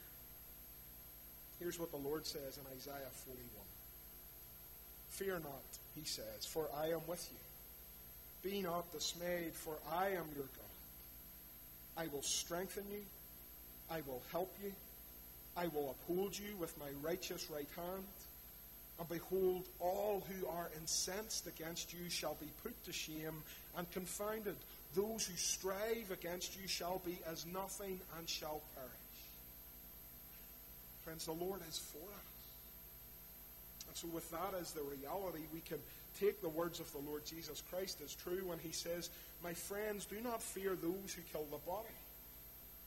Here's 1.58 1.78
what 1.78 1.90
the 1.90 1.96
Lord 1.98 2.26
says 2.26 2.58
in 2.58 2.76
Isaiah 2.76 3.10
41. 3.26 3.46
Fear 5.10 5.40
not, 5.40 5.78
he 5.94 6.04
says, 6.04 6.46
for 6.46 6.68
I 6.76 6.88
am 6.88 7.00
with 7.06 7.28
you. 7.30 8.50
Be 8.50 8.62
not 8.62 8.90
dismayed, 8.92 9.52
for 9.52 9.74
I 9.92 10.08
am 10.08 10.24
your 10.34 10.46
God. 10.56 10.70
I 11.96 12.06
will 12.06 12.22
strengthen 12.22 12.84
you. 12.90 13.02
I 13.90 14.00
will 14.06 14.22
help 14.32 14.54
you. 14.62 14.72
I 15.56 15.66
will 15.66 15.90
uphold 15.90 16.38
you 16.38 16.56
with 16.58 16.78
my 16.78 16.88
righteous 17.02 17.50
right 17.50 17.68
hand. 17.76 18.04
And 18.98 19.08
behold, 19.08 19.64
all 19.80 20.22
who 20.28 20.46
are 20.46 20.70
incensed 20.80 21.46
against 21.46 21.92
you 21.92 22.08
shall 22.08 22.36
be 22.40 22.48
put 22.62 22.82
to 22.84 22.92
shame 22.92 23.42
and 23.76 23.90
confounded. 23.90 24.56
Those 24.94 25.26
who 25.26 25.36
strive 25.36 26.10
against 26.10 26.58
you 26.60 26.68
shall 26.68 27.00
be 27.04 27.18
as 27.30 27.46
nothing 27.46 28.00
and 28.18 28.28
shall 28.28 28.62
perish. 28.74 28.90
Friends, 31.04 31.26
the 31.26 31.32
Lord 31.32 31.60
is 31.68 31.78
for 31.78 31.98
us. 31.98 32.26
And 33.88 33.96
so, 33.96 34.08
with 34.08 34.30
that 34.30 34.54
as 34.60 34.72
the 34.72 34.82
reality, 34.82 35.42
we 35.52 35.60
can 35.60 35.78
take 36.18 36.40
the 36.40 36.48
words 36.48 36.80
of 36.80 36.90
the 36.92 36.98
Lord 36.98 37.24
Jesus 37.24 37.62
Christ 37.70 38.00
as 38.04 38.14
true 38.14 38.42
when 38.44 38.58
he 38.58 38.72
says, 38.72 39.10
My 39.42 39.54
friends, 39.54 40.04
do 40.04 40.20
not 40.22 40.42
fear 40.42 40.76
those 40.76 41.12
who 41.14 41.22
kill 41.32 41.46
the 41.50 41.58
body 41.58 41.94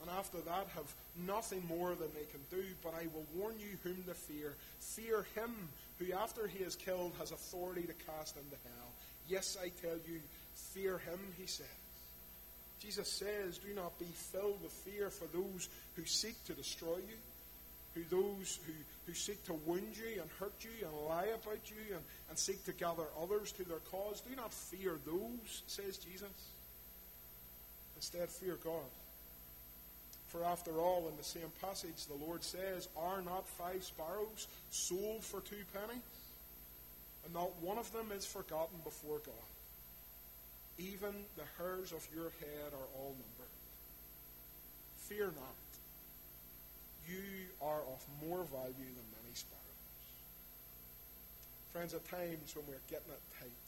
and 0.04 0.12
after 0.20 0.40
that 0.42 0.68
have 0.76 0.94
nothing 1.26 1.64
more 1.68 1.96
than 1.96 2.10
they 2.14 2.26
can 2.26 2.42
do, 2.52 2.64
but 2.84 2.94
I 2.94 3.08
will 3.14 3.26
warn 3.34 3.56
you 3.58 3.78
whom 3.84 4.04
to 4.04 4.14
fear. 4.14 4.54
Fear 4.80 5.26
him 5.34 5.56
who, 5.98 6.12
after 6.14 6.46
he 6.46 6.60
is 6.60 6.76
killed, 6.76 7.14
has 7.20 7.32
authority 7.32 7.84
to 7.84 7.94
cast 8.12 8.36
into 8.36 8.58
hell. 8.66 8.92
Yes, 9.30 9.58
I 9.62 9.72
tell 9.82 9.96
you, 10.06 10.20
fear 10.74 10.98
him, 10.98 11.20
he 11.38 11.48
says. 11.48 11.66
Jesus 12.82 13.08
says, 13.08 13.60
Do 13.60 13.74
not 13.74 13.98
be 13.98 14.12
filled 14.14 14.62
with 14.62 14.74
fear 14.74 15.10
for 15.10 15.26
those 15.28 15.70
who 15.96 16.04
seek 16.04 16.36
to 16.46 16.54
destroy 16.54 16.98
you, 16.98 17.16
who 17.94 18.04
those 18.10 18.60
who, 18.66 18.74
who 19.06 19.14
seek 19.14 19.44
to 19.46 19.54
wound 19.54 19.96
you 19.96 20.22
and 20.22 20.30
hurt 20.40 20.56
you 20.62 20.88
and 20.88 21.08
lie 21.08 21.28
about 21.34 21.70
you 21.70 21.96
and, 21.96 22.04
and 22.30 22.38
seek 22.38 22.64
to 22.66 22.74
gather 22.74 23.06
others 23.22 23.52
to 23.54 23.64
their 23.64 23.80
cause. 23.92 24.22
Do 24.22 24.36
not 24.36 24.52
fear 24.52 24.98
those, 25.06 25.64
says 25.68 25.98
Jesus. 25.98 26.30
Instead, 27.96 28.30
fear 28.30 28.58
God. 28.64 28.90
For 30.28 30.44
after 30.44 30.80
all, 30.80 31.08
in 31.10 31.16
the 31.16 31.24
same 31.24 31.52
passage, 31.62 32.08
the 32.08 32.26
Lord 32.26 32.44
says, 32.44 32.90
Are 32.98 33.22
not 33.22 33.48
five 33.48 33.84
sparrows 33.84 34.48
sold 34.72 35.24
for 35.24 35.42
two 35.42 35.64
pennies? 35.74 36.02
And 37.24 37.34
not 37.34 37.52
one 37.62 37.78
of 37.78 37.92
them 37.94 38.12
is 38.12 38.26
forgotten 38.26 38.80
before 38.84 39.20
God. 39.20 39.36
Even 40.80 41.14
the 41.38 41.44
hairs 41.64 41.92
of 41.92 42.06
your 42.16 42.32
head 42.40 42.74
are 42.74 43.00
all 43.00 43.12
numbered. 43.12 43.54
Fear 45.08 45.26
not. 45.28 45.63
You 47.08 47.24
are 47.62 47.82
of 47.82 48.06
more 48.28 48.44
value 48.44 48.92
than 48.94 49.08
many 49.22 49.34
sparrows. 49.34 49.64
Friends, 51.72 51.94
at 51.94 52.06
times 52.08 52.56
when 52.56 52.66
we're 52.68 52.86
getting 52.90 53.12
it 53.12 53.22
tight, 53.40 53.66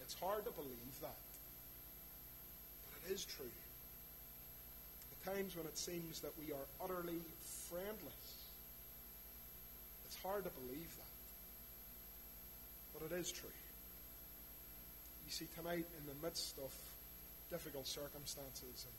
it's 0.00 0.14
hard 0.14 0.44
to 0.44 0.50
believe 0.50 0.94
that. 1.00 1.16
But 2.84 3.10
it 3.10 3.14
is 3.14 3.24
true 3.24 3.46
At 5.12 5.34
times 5.34 5.56
when 5.56 5.66
it 5.66 5.78
seems 5.78 6.20
that 6.20 6.32
we 6.44 6.52
are 6.52 6.66
utterly 6.82 7.20
friendless. 7.70 8.26
It's 10.06 10.18
hard 10.22 10.44
to 10.44 10.50
believe 10.50 10.92
that. 10.96 11.14
But 12.98 13.12
it 13.12 13.18
is 13.18 13.32
true. 13.32 13.48
You 15.26 15.32
see, 15.32 15.46
tonight, 15.56 15.86
in 15.98 16.04
the 16.06 16.26
midst 16.26 16.58
of 16.58 16.70
difficult 17.50 17.86
circumstances 17.86 18.84
and 18.84 18.94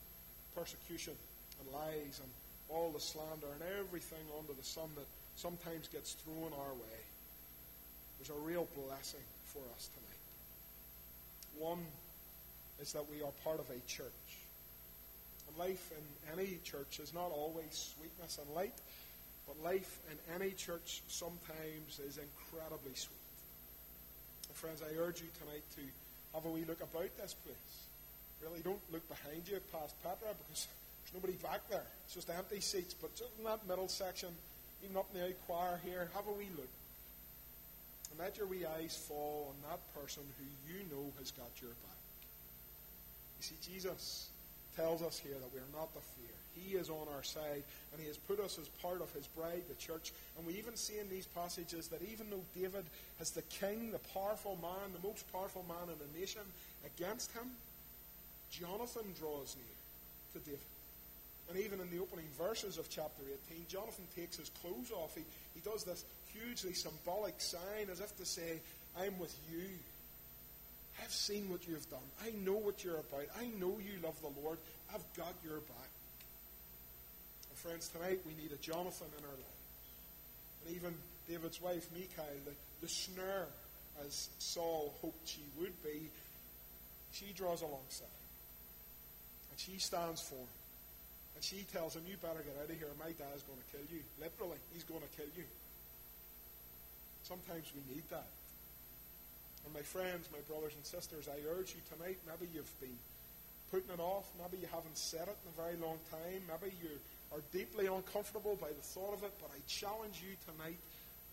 persecution 0.56 1.14
and 1.60 1.74
lies 1.74 2.20
and 2.24 2.32
all 2.70 2.92
the 2.92 3.00
slander 3.00 3.48
and 3.54 3.64
everything 3.80 4.26
under 4.40 4.54
the 4.54 4.66
sun 4.66 4.90
that 4.96 5.06
sometimes 5.36 5.88
gets 5.90 6.14
thrown 6.14 6.52
our 6.54 6.74
way, 6.74 7.00
there's 8.18 8.30
a 8.36 8.42
real 8.48 8.68
blessing 8.76 9.26
for 9.46 9.62
us 9.76 9.90
tonight. 9.94 11.70
One 11.70 11.86
is 12.82 12.94
that 12.94 13.10
we 13.10 13.22
are 13.22 13.32
part 13.44 13.60
of 13.60 13.70
a 13.70 13.80
church 13.88 14.12
And 15.48 15.58
life 15.58 15.92
in 15.92 16.40
any 16.40 16.58
church 16.64 17.00
is 17.00 17.14
not 17.14 17.32
always 17.32 17.94
sweetness 17.98 18.40
and 18.42 18.56
light, 18.56 18.74
but 19.48 19.62
life 19.64 20.00
in 20.10 20.18
any 20.42 20.52
church 20.52 21.02
sometimes 21.08 22.00
is 22.00 22.18
incredibly 22.18 22.96
sweet. 22.96 23.30
And 24.50 24.58
friends, 24.58 24.82
I 24.82 24.98
urge 24.98 25.22
you 25.22 25.28
tonight 25.40 25.64
to 25.76 25.82
have 26.34 26.46
a 26.46 26.50
wee 26.50 26.66
look 26.68 26.82
about 26.82 27.10
this 27.18 27.36
place. 27.46 27.76
Really, 28.42 28.62
don't 28.62 28.82
look 28.92 29.08
behind 29.08 29.48
you 29.48 29.60
past 29.72 29.96
Petra 30.04 30.34
because 30.48 30.68
there's 31.06 31.22
nobody 31.22 31.38
back 31.38 31.62
there. 31.70 31.86
It's 32.06 32.16
just 32.16 32.30
empty 32.30 32.60
seats. 32.60 32.94
But 32.94 33.14
just 33.16 33.32
in 33.38 33.46
that 33.46 33.68
middle 33.68 33.88
section, 33.88 34.30
even 34.84 34.98
up 34.98 35.08
in 35.14 35.22
the 35.22 35.34
choir 35.46 35.80
here, 35.86 36.10
have 36.16 36.28
a 36.28 36.32
wee 36.32 36.50
look. 36.58 36.70
And 38.12 38.20
let 38.20 38.38
your 38.38 38.48
wee 38.48 38.66
eyes 38.66 38.98
fall 39.08 39.54
on 39.54 39.70
that 39.70 39.80
person 40.00 40.24
who 40.38 40.74
you 40.74 40.80
know 40.90 41.12
has 41.20 41.32
got 41.32 41.50
your 41.62 41.72
back. 41.72 42.02
You 43.40 43.44
see, 43.44 43.56
Jesus 43.72 44.30
tells 44.76 45.02
us 45.02 45.20
here 45.20 45.34
that 45.34 45.54
we 45.54 45.60
are 45.60 45.80
not 45.80 45.94
to 45.94 46.00
fear. 46.00 46.36
He 46.56 46.76
is 46.76 46.90
on 46.90 47.08
our 47.16 47.24
side, 47.24 47.64
and 47.92 48.02
He 48.02 48.08
has 48.08 48.18
put 48.18 48.40
us 48.40 48.58
as 48.58 48.68
part 48.82 49.02
of 49.02 49.12
His 49.12 49.28
bride, 49.28 49.64
the 49.68 49.76
church. 49.76 50.14
And 50.38 50.48
we 50.48 50.54
even 50.54 50.76
see 50.76 51.00
in 51.00 51.10
these 51.10 51.26
passages 51.28 51.88
that 51.90 52.02
even 52.12 52.30
though 52.30 52.44
David 52.56 52.86
has 53.20 53.32
the 53.32 53.42
king, 53.44 53.92
the 53.92 54.00
powerful 54.14 54.58
man, 54.62 54.94
the 54.94 55.08
most 55.08 55.32
powerful 55.32 55.66
man 55.68 55.92
in 55.92 56.00
the 56.00 56.20
nation 56.20 56.42
against 56.86 57.32
him, 57.34 57.50
Jonathan 58.50 59.14
draws 59.20 59.56
near 59.58 60.42
to 60.42 60.50
David. 60.50 60.75
And 61.50 61.60
even 61.60 61.80
in 61.80 61.90
the 61.92 62.00
opening 62.00 62.26
verses 62.38 62.78
of 62.78 62.90
chapter 62.90 63.24
18, 63.52 63.66
Jonathan 63.68 64.06
takes 64.16 64.38
his 64.38 64.50
clothes 64.62 64.92
off. 64.92 65.16
He, 65.16 65.24
he 65.54 65.62
does 65.62 65.84
this 65.84 66.04
hugely 66.34 66.74
symbolic 66.74 67.40
sign 67.40 67.90
as 67.92 68.00
if 68.00 68.16
to 68.18 68.26
say, 68.26 68.60
I'm 69.00 69.20
with 69.20 69.36
you. 69.52 69.70
I've 71.04 71.12
seen 71.12 71.50
what 71.50 71.68
you've 71.68 71.90
done. 71.90 72.08
I 72.24 72.32
know 72.44 72.56
what 72.56 72.84
you're 72.84 72.96
about. 72.96 73.28
I 73.40 73.46
know 73.60 73.78
you 73.80 74.00
love 74.04 74.20
the 74.22 74.42
Lord. 74.42 74.58
I've 74.94 75.04
got 75.16 75.34
your 75.44 75.60
back. 75.60 75.92
And 77.50 77.60
friends, 77.60 77.90
tonight 77.90 78.22
we 78.26 78.34
need 78.42 78.52
a 78.52 78.58
Jonathan 78.58 79.08
in 79.18 79.24
our 79.26 79.32
lives. 79.32 79.66
And 80.66 80.76
even 80.76 80.96
David's 81.28 81.62
wife, 81.62 81.88
Michal, 81.94 82.26
the, 82.46 82.52
the 82.82 82.88
snare, 82.88 83.48
as 84.06 84.30
Saul 84.40 84.96
hoped 85.02 85.28
she 85.28 85.44
would 85.60 85.84
be, 85.84 86.10
she 87.12 87.26
draws 87.34 87.62
alongside. 87.62 88.08
And 89.52 89.60
she 89.60 89.80
stands 89.80 90.22
for 90.22 90.36
him. 90.36 90.48
And 91.36 91.44
she 91.44 91.68
tells 91.72 91.96
him, 91.96 92.04
You 92.08 92.16
better 92.18 92.42
get 92.42 92.56
out 92.58 92.72
of 92.72 92.78
here. 92.78 92.90
My 92.98 93.12
dad's 93.12 93.44
going 93.44 93.60
to 93.60 93.70
kill 93.72 93.86
you. 93.92 94.02
Literally, 94.20 94.58
he's 94.74 94.84
going 94.84 95.04
to 95.04 95.12
kill 95.16 95.30
you. 95.36 95.44
Sometimes 97.24 97.68
we 97.76 97.84
need 97.94 98.04
that. 98.10 98.28
And 99.66 99.74
my 99.74 99.82
friends, 99.82 100.30
my 100.32 100.40
brothers 100.48 100.74
and 100.78 100.86
sisters, 100.86 101.28
I 101.28 101.42
urge 101.50 101.74
you 101.74 101.82
tonight, 101.90 102.22
maybe 102.24 102.48
you've 102.54 102.80
been 102.80 102.96
putting 103.72 103.90
it 103.90 104.00
off. 104.00 104.30
Maybe 104.38 104.62
you 104.62 104.70
haven't 104.72 104.98
said 104.98 105.28
it 105.28 105.38
in 105.42 105.48
a 105.52 105.58
very 105.58 105.76
long 105.82 105.98
time. 106.12 106.46
Maybe 106.48 106.72
you 106.82 106.94
are 107.34 107.42
deeply 107.52 107.88
uncomfortable 107.88 108.56
by 108.62 108.70
the 108.70 108.86
thought 108.96 109.14
of 109.14 109.24
it. 109.24 109.34
But 109.42 109.50
I 109.52 109.60
challenge 109.68 110.22
you 110.22 110.38
tonight 110.46 110.78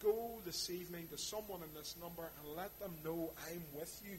go 0.03 0.40
this 0.44 0.70
evening 0.70 1.07
to 1.12 1.18
someone 1.18 1.61
in 1.62 1.72
this 1.78 1.94
number 2.00 2.22
and 2.22 2.57
let 2.57 2.76
them 2.80 2.90
know 3.05 3.30
I'm 3.46 3.62
with 3.78 4.03
you. 4.05 4.18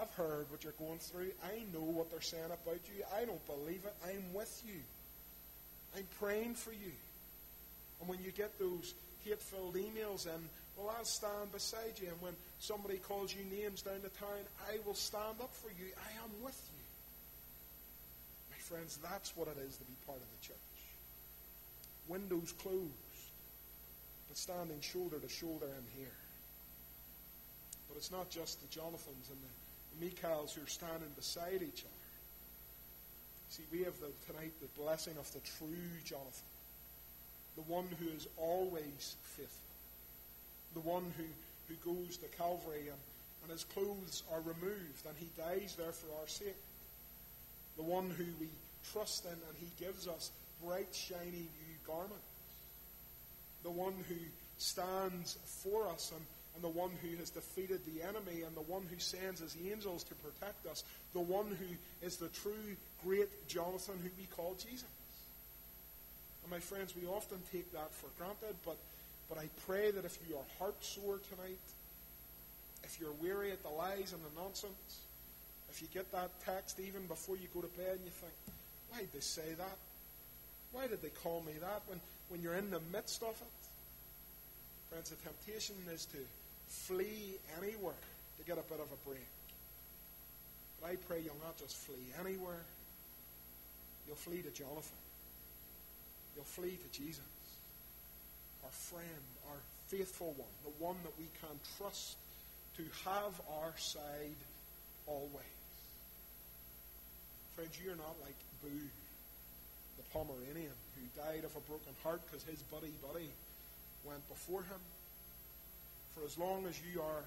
I've 0.00 0.12
heard 0.14 0.46
what 0.50 0.64
you're 0.64 0.72
going 0.78 0.98
through. 0.98 1.32
I 1.44 1.62
know 1.72 1.84
what 1.84 2.10
they're 2.10 2.20
saying 2.20 2.46
about 2.46 2.80
you. 2.88 3.04
I 3.14 3.24
don't 3.24 3.46
believe 3.46 3.82
it. 3.84 3.94
I'm 4.06 4.32
with 4.32 4.62
you. 4.66 4.80
I'm 5.96 6.06
praying 6.18 6.54
for 6.54 6.72
you. 6.72 6.92
And 8.00 8.08
when 8.08 8.22
you 8.24 8.32
get 8.32 8.58
those 8.58 8.94
hate 9.24 9.40
filled 9.40 9.74
emails 9.74 10.26
in, 10.26 10.48
well, 10.76 10.94
I'll 10.96 11.04
stand 11.04 11.52
beside 11.52 12.00
you. 12.00 12.08
And 12.08 12.20
when 12.20 12.32
somebody 12.58 12.96
calls 12.96 13.34
you 13.34 13.44
names 13.56 13.82
down 13.82 14.00
the 14.02 14.08
town, 14.08 14.42
I 14.70 14.78
will 14.86 14.94
stand 14.94 15.40
up 15.40 15.52
for 15.52 15.68
you. 15.68 15.92
I 15.96 16.24
am 16.24 16.30
with 16.42 16.58
you. 16.72 16.84
My 18.50 18.58
friends, 18.58 18.98
that's 19.02 19.36
what 19.36 19.48
it 19.48 19.58
is 19.68 19.76
to 19.76 19.84
be 19.84 19.92
part 20.06 20.18
of 20.18 20.24
the 20.40 20.46
church. 20.46 20.56
Windows 22.08 22.52
closed, 22.62 23.28
but 24.28 24.38
standing 24.38 24.80
shoulder 24.80 25.18
to 25.18 25.28
shoulder 25.28 25.66
in 25.66 26.00
here. 26.00 26.16
But 27.88 27.98
it's 27.98 28.10
not 28.10 28.30
just 28.30 28.60
the 28.62 28.68
Jonathans 28.68 29.28
and 29.28 29.38
the 29.38 29.61
Michals 30.00 30.54
who 30.54 30.62
are 30.62 30.68
standing 30.68 31.10
beside 31.16 31.62
each 31.62 31.84
other. 31.84 32.02
See, 33.50 33.64
we 33.70 33.84
have 33.84 33.98
the, 34.00 34.08
tonight 34.26 34.52
the 34.60 34.82
blessing 34.82 35.14
of 35.18 35.30
the 35.32 35.40
true 35.40 35.92
Jonathan, 36.04 36.48
the 37.56 37.62
one 37.62 37.88
who 38.00 38.08
is 38.16 38.26
always 38.38 39.16
faithful 39.22 39.62
the 40.74 40.80
one 40.80 41.12
who, 41.16 41.24
who 41.68 41.94
goes 41.94 42.16
to 42.18 42.26
Calvary 42.36 42.88
and, 42.88 43.00
and 43.42 43.50
his 43.50 43.64
clothes 43.64 44.22
are 44.32 44.40
removed 44.40 45.04
and 45.06 45.16
he 45.18 45.28
dies 45.36 45.74
there 45.76 45.92
for 45.92 46.06
our 46.20 46.28
sake. 46.28 46.56
The 47.76 47.82
one 47.82 48.10
who 48.10 48.24
we 48.40 48.48
trust 48.92 49.24
in 49.24 49.32
and 49.32 49.56
he 49.58 49.84
gives 49.84 50.06
us 50.06 50.30
bright, 50.64 50.88
shiny 50.92 51.48
new 51.48 51.76
garments. 51.86 52.16
The 53.62 53.70
one 53.70 53.94
who 54.08 54.16
stands 54.58 55.38
for 55.44 55.88
us 55.88 56.12
and, 56.14 56.24
and 56.54 56.62
the 56.62 56.68
one 56.68 56.90
who 57.02 57.16
has 57.16 57.30
defeated 57.30 57.80
the 57.84 58.02
enemy 58.02 58.42
and 58.42 58.54
the 58.54 58.72
one 58.72 58.82
who 58.90 58.98
sends 58.98 59.40
his 59.40 59.56
angels 59.70 60.04
to 60.04 60.14
protect 60.16 60.66
us. 60.66 60.84
The 61.14 61.20
one 61.20 61.46
who 61.46 62.06
is 62.06 62.16
the 62.16 62.28
true 62.28 62.76
great 63.04 63.48
Jonathan 63.48 63.94
who 64.02 64.10
we 64.18 64.26
call 64.36 64.54
Jesus. 64.54 64.84
And 66.42 66.50
my 66.50 66.58
friends, 66.60 66.94
we 66.94 67.06
often 67.08 67.38
take 67.50 67.72
that 67.72 67.92
for 67.92 68.08
granted, 68.18 68.56
but 68.64 68.76
but 69.32 69.40
I 69.40 69.48
pray 69.66 69.90
that 69.90 70.04
if 70.04 70.18
you 70.28 70.36
are 70.36 70.44
heart 70.58 70.76
sore 70.84 71.18
tonight, 71.30 71.56
if 72.84 72.98
you're 73.00 73.16
weary 73.22 73.50
at 73.50 73.62
the 73.62 73.70
lies 73.70 74.12
and 74.12 74.20
the 74.20 74.40
nonsense, 74.40 75.00
if 75.70 75.80
you 75.80 75.88
get 75.94 76.12
that 76.12 76.28
text 76.44 76.78
even 76.78 77.06
before 77.06 77.36
you 77.36 77.48
go 77.54 77.62
to 77.62 77.78
bed 77.78 77.96
and 77.96 78.04
you 78.04 78.10
think, 78.10 78.32
why 78.90 78.98
did 78.98 79.12
they 79.14 79.20
say 79.20 79.54
that? 79.56 79.78
Why 80.72 80.86
did 80.86 81.00
they 81.00 81.08
call 81.08 81.42
me 81.46 81.54
that? 81.60 81.80
When, 81.86 81.98
when 82.28 82.42
you're 82.42 82.56
in 82.56 82.70
the 82.70 82.80
midst 82.92 83.22
of 83.22 83.30
it, 83.30 83.70
friends, 84.90 85.08
the 85.08 85.16
temptation 85.16 85.76
is 85.94 86.04
to 86.06 86.18
flee 86.72 87.36
anywhere 87.60 88.02
to 88.38 88.44
get 88.44 88.58
a 88.58 88.62
bit 88.62 88.80
of 88.80 88.88
a 88.90 89.08
break. 89.08 89.28
But 90.80 90.90
I 90.90 90.96
pray 90.96 91.20
you'll 91.20 91.44
not 91.44 91.58
just 91.58 91.76
flee 91.76 92.06
anywhere, 92.18 92.64
you'll 94.06 94.16
flee 94.16 94.42
to 94.42 94.50
Jonathan. 94.50 94.98
You'll 96.34 96.44
flee 96.44 96.78
to 96.80 96.98
Jesus 96.98 97.20
our 98.64 98.70
friend, 98.70 99.24
our 99.50 99.58
faithful 99.88 100.34
one, 100.38 100.54
the 100.64 100.84
one 100.84 100.96
that 101.02 101.12
we 101.18 101.26
can 101.40 101.54
trust 101.76 102.16
to 102.76 102.82
have 103.04 103.34
our 103.60 103.74
side 103.76 104.38
always. 105.06 105.58
Friends, 107.54 107.76
you're 107.84 107.96
not 107.96 108.16
like 108.22 108.38
Boo, 108.62 108.86
the 109.98 110.06
Pomeranian, 110.12 110.72
who 110.96 111.20
died 111.20 111.44
of 111.44 111.54
a 111.56 111.60
broken 111.68 111.92
heart 112.02 112.22
because 112.26 112.44
his 112.44 112.62
buddy 112.72 112.92
buddy 113.02 113.28
went 114.04 114.26
before 114.28 114.62
him. 114.62 114.80
For 116.14 116.24
as 116.24 116.36
long 116.38 116.66
as 116.66 116.78
you 116.82 117.00
are 117.00 117.24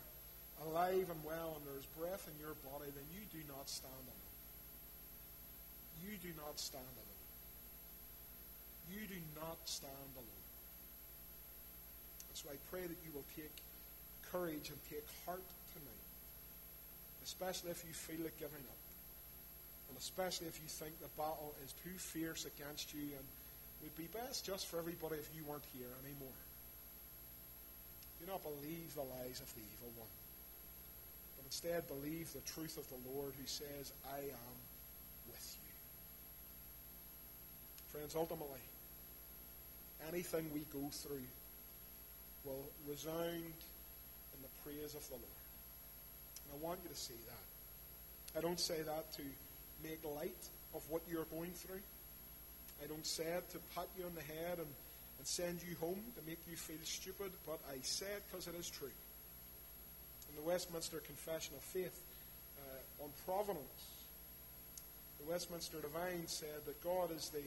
alive 0.69 1.09
and 1.09 1.21
well 1.25 1.57
and 1.57 1.65
there's 1.65 1.85
breath 1.97 2.29
in 2.29 2.35
your 2.39 2.55
body, 2.71 2.91
then 2.93 3.07
you 3.13 3.25
do 3.33 3.41
not 3.47 3.69
stand 3.69 3.93
alone. 3.93 4.35
You 6.05 6.17
do 6.21 6.29
not 6.37 6.59
stand 6.59 6.83
alone. 6.83 7.05
You 8.93 9.07
do 9.07 9.19
not 9.35 9.57
stand 9.65 10.11
alone. 10.15 10.45
So 12.35 12.51
I 12.51 12.57
pray 12.69 12.81
that 12.85 12.99
you 13.01 13.11
will 13.15 13.25
take 13.35 13.51
courage 14.31 14.69
and 14.69 14.77
take 14.91 15.05
heart 15.25 15.41
tonight, 15.73 16.05
especially 17.23 17.71
if 17.71 17.83
you 17.87 17.93
feel 17.93 18.21
like 18.23 18.37
giving 18.37 18.61
up, 18.69 18.83
and 19.89 19.97
especially 19.97 20.47
if 20.47 20.59
you 20.61 20.67
think 20.67 20.99
the 20.99 21.09
battle 21.17 21.55
is 21.65 21.73
too 21.81 21.97
fierce 21.97 22.45
against 22.45 22.93
you 22.93 23.01
and 23.17 23.25
would 23.81 23.95
be 23.97 24.07
best 24.13 24.45
just 24.45 24.67
for 24.67 24.77
everybody 24.77 25.15
if 25.15 25.29
you 25.35 25.43
weren't 25.47 25.65
here 25.73 25.89
anymore. 26.03 26.44
Do 28.25 28.31
not 28.31 28.41
believe 28.41 28.95
the 28.95 29.01
lies 29.01 29.39
of 29.39 29.53
the 29.53 29.61
evil 29.61 29.91
one, 29.97 30.09
but 31.37 31.45
instead 31.45 31.87
believe 31.87 32.33
the 32.33 32.41
truth 32.41 32.75
of 32.77 32.87
the 32.89 32.97
Lord 33.13 33.33
who 33.39 33.45
says, 33.45 33.93
I 34.11 34.17
am 34.17 34.55
with 35.29 35.57
you. 35.61 35.73
Friends, 37.93 38.15
ultimately, 38.15 38.65
anything 40.09 40.49
we 40.53 40.65
go 40.73 40.89
through 40.91 41.27
will 42.45 42.65
resound 42.89 43.53
in 44.33 44.41
the 44.41 44.49
praise 44.63 44.95
of 44.95 45.05
the 45.07 45.15
Lord. 45.21 45.41
And 46.49 46.59
I 46.59 46.65
want 46.65 46.79
you 46.81 46.89
to 46.89 46.95
see 46.95 47.13
that. 47.27 48.39
I 48.39 48.41
don't 48.41 48.59
say 48.59 48.81
that 48.81 49.13
to 49.13 49.21
make 49.83 49.99
light 50.03 50.49
of 50.73 50.81
what 50.89 51.03
you're 51.07 51.25
going 51.25 51.51
through. 51.51 51.81
I 52.83 52.87
don't 52.87 53.05
say 53.05 53.23
it 53.23 53.49
to 53.51 53.59
pat 53.75 53.87
you 53.97 54.05
on 54.05 54.15
the 54.15 54.21
head 54.21 54.57
and, 54.57 54.67
and 55.17 55.27
send 55.27 55.59
you 55.67 55.75
home 55.79 56.01
to 56.15 56.21
make 56.27 56.39
you 56.49 56.55
feel 56.55 56.83
stupid, 56.83 57.31
but 57.45 57.59
I 57.69 57.77
say 57.81 58.07
it 58.07 58.23
because 58.29 58.47
it 58.47 58.55
is 58.55 58.69
true. 58.69 58.93
In 60.29 60.35
the 60.35 60.47
Westminster 60.47 60.97
Confession 60.99 61.55
of 61.55 61.63
Faith 61.63 61.99
uh, 62.59 63.03
on 63.03 63.09
providence, 63.25 63.95
the 65.19 65.31
Westminster 65.31 65.77
Divine 65.81 66.27
said 66.27 66.65
that 66.65 66.83
God 66.83 67.15
is 67.15 67.29
the 67.29 67.43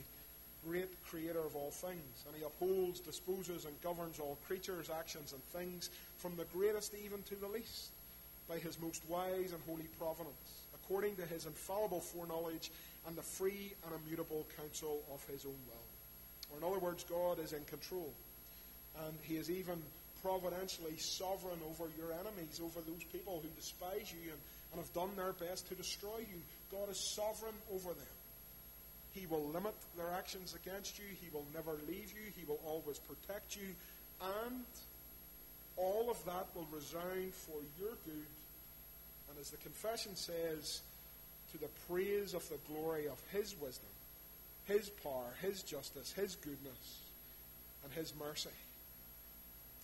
great 0.66 0.90
creator 1.06 1.40
of 1.40 1.54
all 1.54 1.70
things, 1.70 2.24
and 2.26 2.36
he 2.36 2.42
upholds, 2.44 3.00
disposes, 3.00 3.64
and 3.64 3.82
governs 3.82 4.18
all 4.18 4.38
creatures, 4.46 4.90
actions, 4.90 5.32
and 5.32 5.42
things, 5.52 5.90
from 6.18 6.36
the 6.36 6.44
greatest 6.56 6.94
even 7.04 7.22
to 7.24 7.36
the 7.36 7.46
least, 7.46 7.90
by 8.48 8.58
his 8.58 8.80
most 8.80 9.02
wise 9.08 9.52
and 9.52 9.60
holy 9.66 9.88
providence, 9.98 10.64
according 10.74 11.14
to 11.16 11.26
his 11.26 11.46
infallible 11.46 12.00
foreknowledge 12.00 12.70
and 13.06 13.16
the 13.16 13.22
free 13.22 13.72
and 13.84 13.94
immutable 14.04 14.46
counsel 14.56 15.02
of 15.12 15.24
his 15.32 15.44
own 15.44 15.58
will. 15.68 15.87
Or, 16.50 16.58
in 16.58 16.64
other 16.64 16.78
words, 16.78 17.04
God 17.04 17.38
is 17.38 17.52
in 17.52 17.64
control, 17.64 18.10
and 19.04 19.14
he 19.22 19.36
is 19.36 19.50
even 19.50 19.82
providentially 20.22 20.96
sovereign 20.96 21.58
over 21.70 21.84
your 21.96 22.12
enemies, 22.12 22.60
over 22.62 22.80
those 22.80 23.04
people 23.12 23.40
who 23.42 23.48
despise 23.56 24.12
you 24.12 24.30
and, 24.30 24.40
and 24.72 24.80
have 24.80 24.92
done 24.92 25.10
their 25.16 25.32
best 25.32 25.68
to 25.68 25.74
destroy 25.74 26.18
you. 26.18 26.40
God 26.72 26.90
is 26.90 27.14
sovereign 27.14 27.54
over 27.72 27.90
them. 27.90 28.14
He 29.14 29.26
will 29.26 29.46
limit 29.48 29.74
their 29.96 30.10
actions 30.16 30.54
against 30.54 30.98
you. 30.98 31.04
He 31.20 31.28
will 31.32 31.46
never 31.54 31.72
leave 31.88 32.12
you. 32.12 32.32
He 32.36 32.44
will 32.46 32.60
always 32.66 32.98
protect 32.98 33.56
you. 33.56 33.68
And 34.20 34.64
all 35.76 36.10
of 36.10 36.22
that 36.24 36.46
will 36.54 36.68
resound 36.72 37.32
for 37.32 37.56
your 37.78 37.94
good. 38.04 38.26
And 39.30 39.38
as 39.40 39.50
the 39.50 39.56
confession 39.58 40.14
says, 40.16 40.82
to 41.52 41.58
the 41.58 41.68
praise 41.88 42.34
of 42.34 42.46
the 42.48 42.58
glory 42.72 43.06
of 43.06 43.18
His 43.32 43.54
wisdom, 43.60 43.88
His 44.68 44.90
power, 45.02 45.34
His 45.42 45.62
justice, 45.62 46.12
His 46.12 46.36
goodness, 46.36 47.00
and 47.82 47.92
His 47.92 48.12
mercy. 48.20 48.50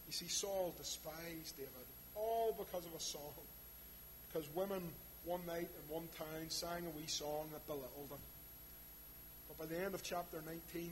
You 0.07 0.13
see, 0.13 0.29
Saul 0.29 0.75
despised 0.79 1.57
David, 1.57 1.89
all 2.15 2.55
because 2.57 2.87
of 2.87 2.95
a 2.95 3.01
song. 3.01 3.33
Because 4.33 4.47
women 4.55 4.83
one 5.25 5.41
night 5.47 5.69
in 5.69 5.95
one 5.95 6.09
town 6.19 6.49
sang 6.49 6.85
a 6.87 6.99
wee 6.99 7.07
song 7.07 7.49
that 7.53 7.67
belittled 7.67 8.11
him. 8.11 8.19
But 9.49 9.59
by 9.59 9.75
the 9.75 9.83
end 9.83 9.95
of 9.95 10.03
chapter 10.03 10.39
19, 10.45 10.91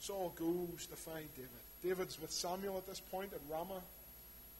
Saul 0.00 0.32
goes 0.36 0.86
to 0.86 0.96
find 0.96 1.26
David. 1.36 1.50
David's 1.82 2.20
with 2.20 2.32
Samuel 2.32 2.78
at 2.78 2.86
this 2.86 3.00
point 3.00 3.32
at 3.32 3.40
Ramah. 3.50 3.82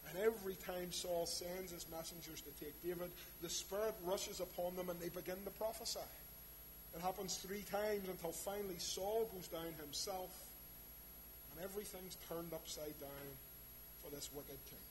And 0.08 0.18
every 0.24 0.54
time 0.54 0.90
Saul 0.90 1.26
sends 1.26 1.72
his 1.72 1.86
messengers 1.90 2.40
to 2.40 2.64
take 2.64 2.82
David, 2.82 3.10
the 3.42 3.48
Spirit 3.48 3.94
rushes 4.04 4.40
upon 4.40 4.76
them 4.76 4.88
and 4.88 4.98
they 5.00 5.08
begin 5.08 5.36
to 5.44 5.50
prophesy. 5.50 6.00
It 6.98 7.06
happens 7.06 7.36
three 7.36 7.62
times 7.70 8.08
until 8.10 8.32
finally 8.32 8.74
Saul 8.78 9.30
goes 9.32 9.46
down 9.46 9.70
himself. 9.78 10.34
and 11.54 11.64
everything's 11.64 12.18
turned 12.28 12.52
upside 12.52 12.98
down 12.98 13.28
for 14.02 14.10
this 14.10 14.28
wicked 14.34 14.58
king. 14.66 14.86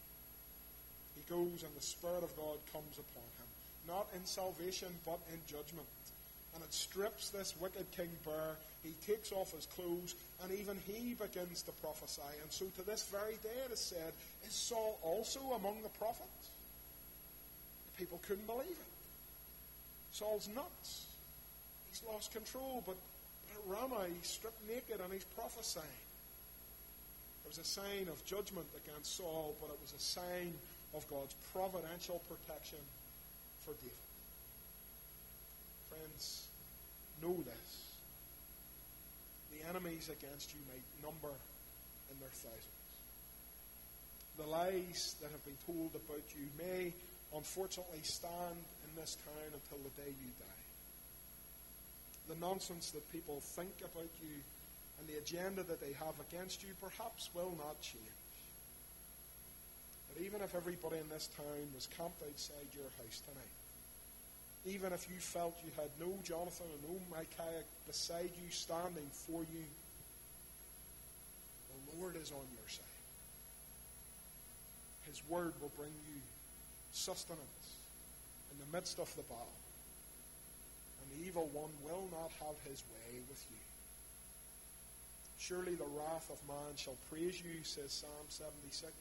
He 1.15 1.23
goes, 1.27 1.63
and 1.63 1.75
the 1.75 1.83
Spirit 1.83 2.23
of 2.23 2.35
God 2.37 2.59
comes 2.71 2.95
upon 2.95 3.27
him, 3.35 3.49
not 3.87 4.07
in 4.15 4.23
salvation, 4.25 4.87
but 5.05 5.19
in 5.33 5.39
judgment. 5.47 5.87
And 6.55 6.63
it 6.63 6.73
strips 6.73 7.29
this 7.29 7.53
wicked 7.59 7.91
king 7.91 8.09
bare. 8.25 8.55
He 8.83 8.95
takes 9.05 9.33
off 9.33 9.51
his 9.51 9.65
clothes, 9.65 10.15
and 10.41 10.51
even 10.51 10.79
he 10.87 11.13
begins 11.13 11.61
to 11.63 11.71
prophesy. 11.83 12.21
And 12.41 12.51
so 12.51 12.65
to 12.77 12.83
this 12.83 13.03
very 13.11 13.35
day 13.43 13.59
it 13.65 13.71
is 13.71 13.79
said, 13.81 14.13
Is 14.47 14.53
Saul 14.53 14.97
also 15.03 15.41
among 15.59 15.83
the 15.83 15.91
prophets? 15.99 16.51
The 17.91 17.99
people 17.99 18.21
couldn't 18.27 18.47
believe 18.47 18.71
it. 18.71 18.93
Saul's 20.13 20.47
nuts. 20.55 21.07
He's 21.97 22.07
lost 22.13 22.31
control, 22.31 22.83
but, 22.85 22.95
but 23.47 23.57
at 23.57 23.63
Ramah 23.65 24.05
he's 24.13 24.29
stripped 24.29 24.61
naked 24.67 25.01
and 25.01 25.13
he's 25.13 25.23
prophesying. 25.35 25.85
It 27.45 27.49
was 27.49 27.57
a 27.57 27.63
sign 27.63 28.07
of 28.09 28.23
judgment 28.25 28.67
against 28.85 29.17
Saul, 29.17 29.55
but 29.61 29.71
it 29.71 29.79
was 29.81 29.93
a 29.93 29.99
sign 29.99 30.53
of 30.93 31.07
God's 31.09 31.33
providential 31.53 32.21
protection 32.29 32.79
for 33.65 33.71
David. 33.81 34.05
Friends, 35.89 36.45
know 37.23 37.35
this. 37.45 37.69
The 39.53 39.67
enemies 39.69 40.09
against 40.09 40.53
you 40.53 40.59
may 40.67 40.81
number 41.01 41.33
in 42.11 42.19
their 42.19 42.29
thousands. 42.29 42.91
The 44.37 44.45
lies 44.45 45.15
that 45.21 45.31
have 45.31 45.45
been 45.45 45.57
told 45.65 45.95
about 45.95 46.25
you 46.35 46.45
may 46.59 46.93
unfortunately 47.33 48.03
stand 48.03 48.59
in 48.85 49.01
this 49.01 49.17
town 49.25 49.49
until 49.49 49.83
the 49.83 50.01
day 50.01 50.09
you 50.09 50.29
die. 50.37 50.66
The 52.28 52.36
nonsense 52.36 52.91
that 52.91 53.11
people 53.11 53.39
think 53.39 53.73
about 53.80 54.11
you 54.21 54.36
and 54.99 55.07
the 55.07 55.17
agenda 55.17 55.63
that 55.63 55.80
they 55.80 55.93
have 55.93 56.15
against 56.30 56.63
you 56.63 56.69
perhaps 56.82 57.30
will 57.34 57.53
not 57.57 57.80
change. 57.82 58.03
But 60.11 60.21
even 60.23 60.41
if 60.41 60.55
everybody 60.55 60.97
in 60.97 61.09
this 61.09 61.30
town 61.38 61.71
was 61.73 61.88
camped 61.88 62.21
outside 62.23 62.67
your 62.73 62.89
house 62.97 63.21
tonight, 63.28 63.55
even 64.65 64.91
if 64.91 65.07
you 65.09 65.19
felt 65.19 65.57
you 65.63 65.71
had 65.78 65.89
no 65.99 66.17
Jonathan 66.23 66.67
and 66.73 66.93
no 66.93 66.99
Michal 67.17 67.63
beside 67.88 68.32
you 68.43 68.49
standing 68.49 69.07
for 69.11 69.41
you, 69.41 69.63
the 71.69 72.01
Lord 72.01 72.15
is 72.17 72.32
on 72.32 72.45
your 72.51 72.67
side. 72.67 72.84
His 75.03 75.21
word 75.30 75.53
will 75.61 75.71
bring 75.78 75.93
you 76.05 76.19
sustenance 76.91 77.78
in 78.51 78.57
the 78.59 78.78
midst 78.78 78.99
of 78.99 79.15
the 79.15 79.21
battle. 79.23 79.47
And 81.01 81.07
the 81.13 81.27
evil 81.27 81.49
one 81.53 81.71
will 81.83 82.07
not 82.11 82.31
have 82.45 82.55
his 82.63 82.83
way 82.91 83.19
with 83.29 83.43
you. 83.49 83.57
Surely 85.39 85.75
the 85.75 85.85
wrath 85.95 86.29
of 86.31 86.39
man 86.47 86.75
shall 86.75 86.97
praise 87.09 87.41
you, 87.41 87.63
says 87.63 87.91
Psalm 87.91 88.27
76. 88.27 88.91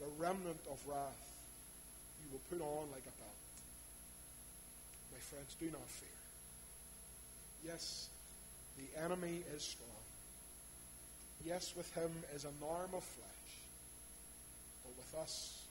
The 0.00 0.06
remnant 0.18 0.60
of 0.70 0.78
wrath 0.86 1.28
you 2.22 2.30
will 2.32 2.42
put 2.50 2.60
on 2.60 2.90
like 2.90 3.06
a 3.06 3.14
belt. 3.20 3.44
My 5.12 5.18
friends, 5.18 5.54
do 5.60 5.66
not 5.66 5.86
fear. 5.88 6.08
Yes, 7.66 8.08
the 8.78 9.02
enemy 9.02 9.42
is 9.54 9.62
strong. 9.62 9.88
Yes, 11.44 11.74
with 11.76 11.92
him 11.94 12.10
is 12.34 12.44
an 12.44 12.54
arm 12.62 12.90
of 12.94 13.04
flesh. 13.04 13.52
But 14.84 14.96
with 14.96 15.22
us 15.22 15.62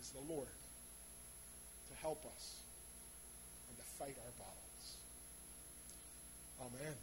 is 0.00 0.10
the 0.10 0.32
Lord 0.32 0.46
to 0.46 1.96
help 2.00 2.24
us 2.36 2.56
fight 4.02 4.16
our 4.18 4.34
battles. 4.34 4.96
Amen. 6.60 6.96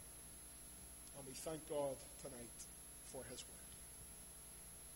And 1.16 1.26
we 1.26 1.32
thank 1.32 1.66
God 1.70 1.96
tonight 2.20 2.58
for 3.10 3.22
his 3.30 3.42
word. 3.48 3.59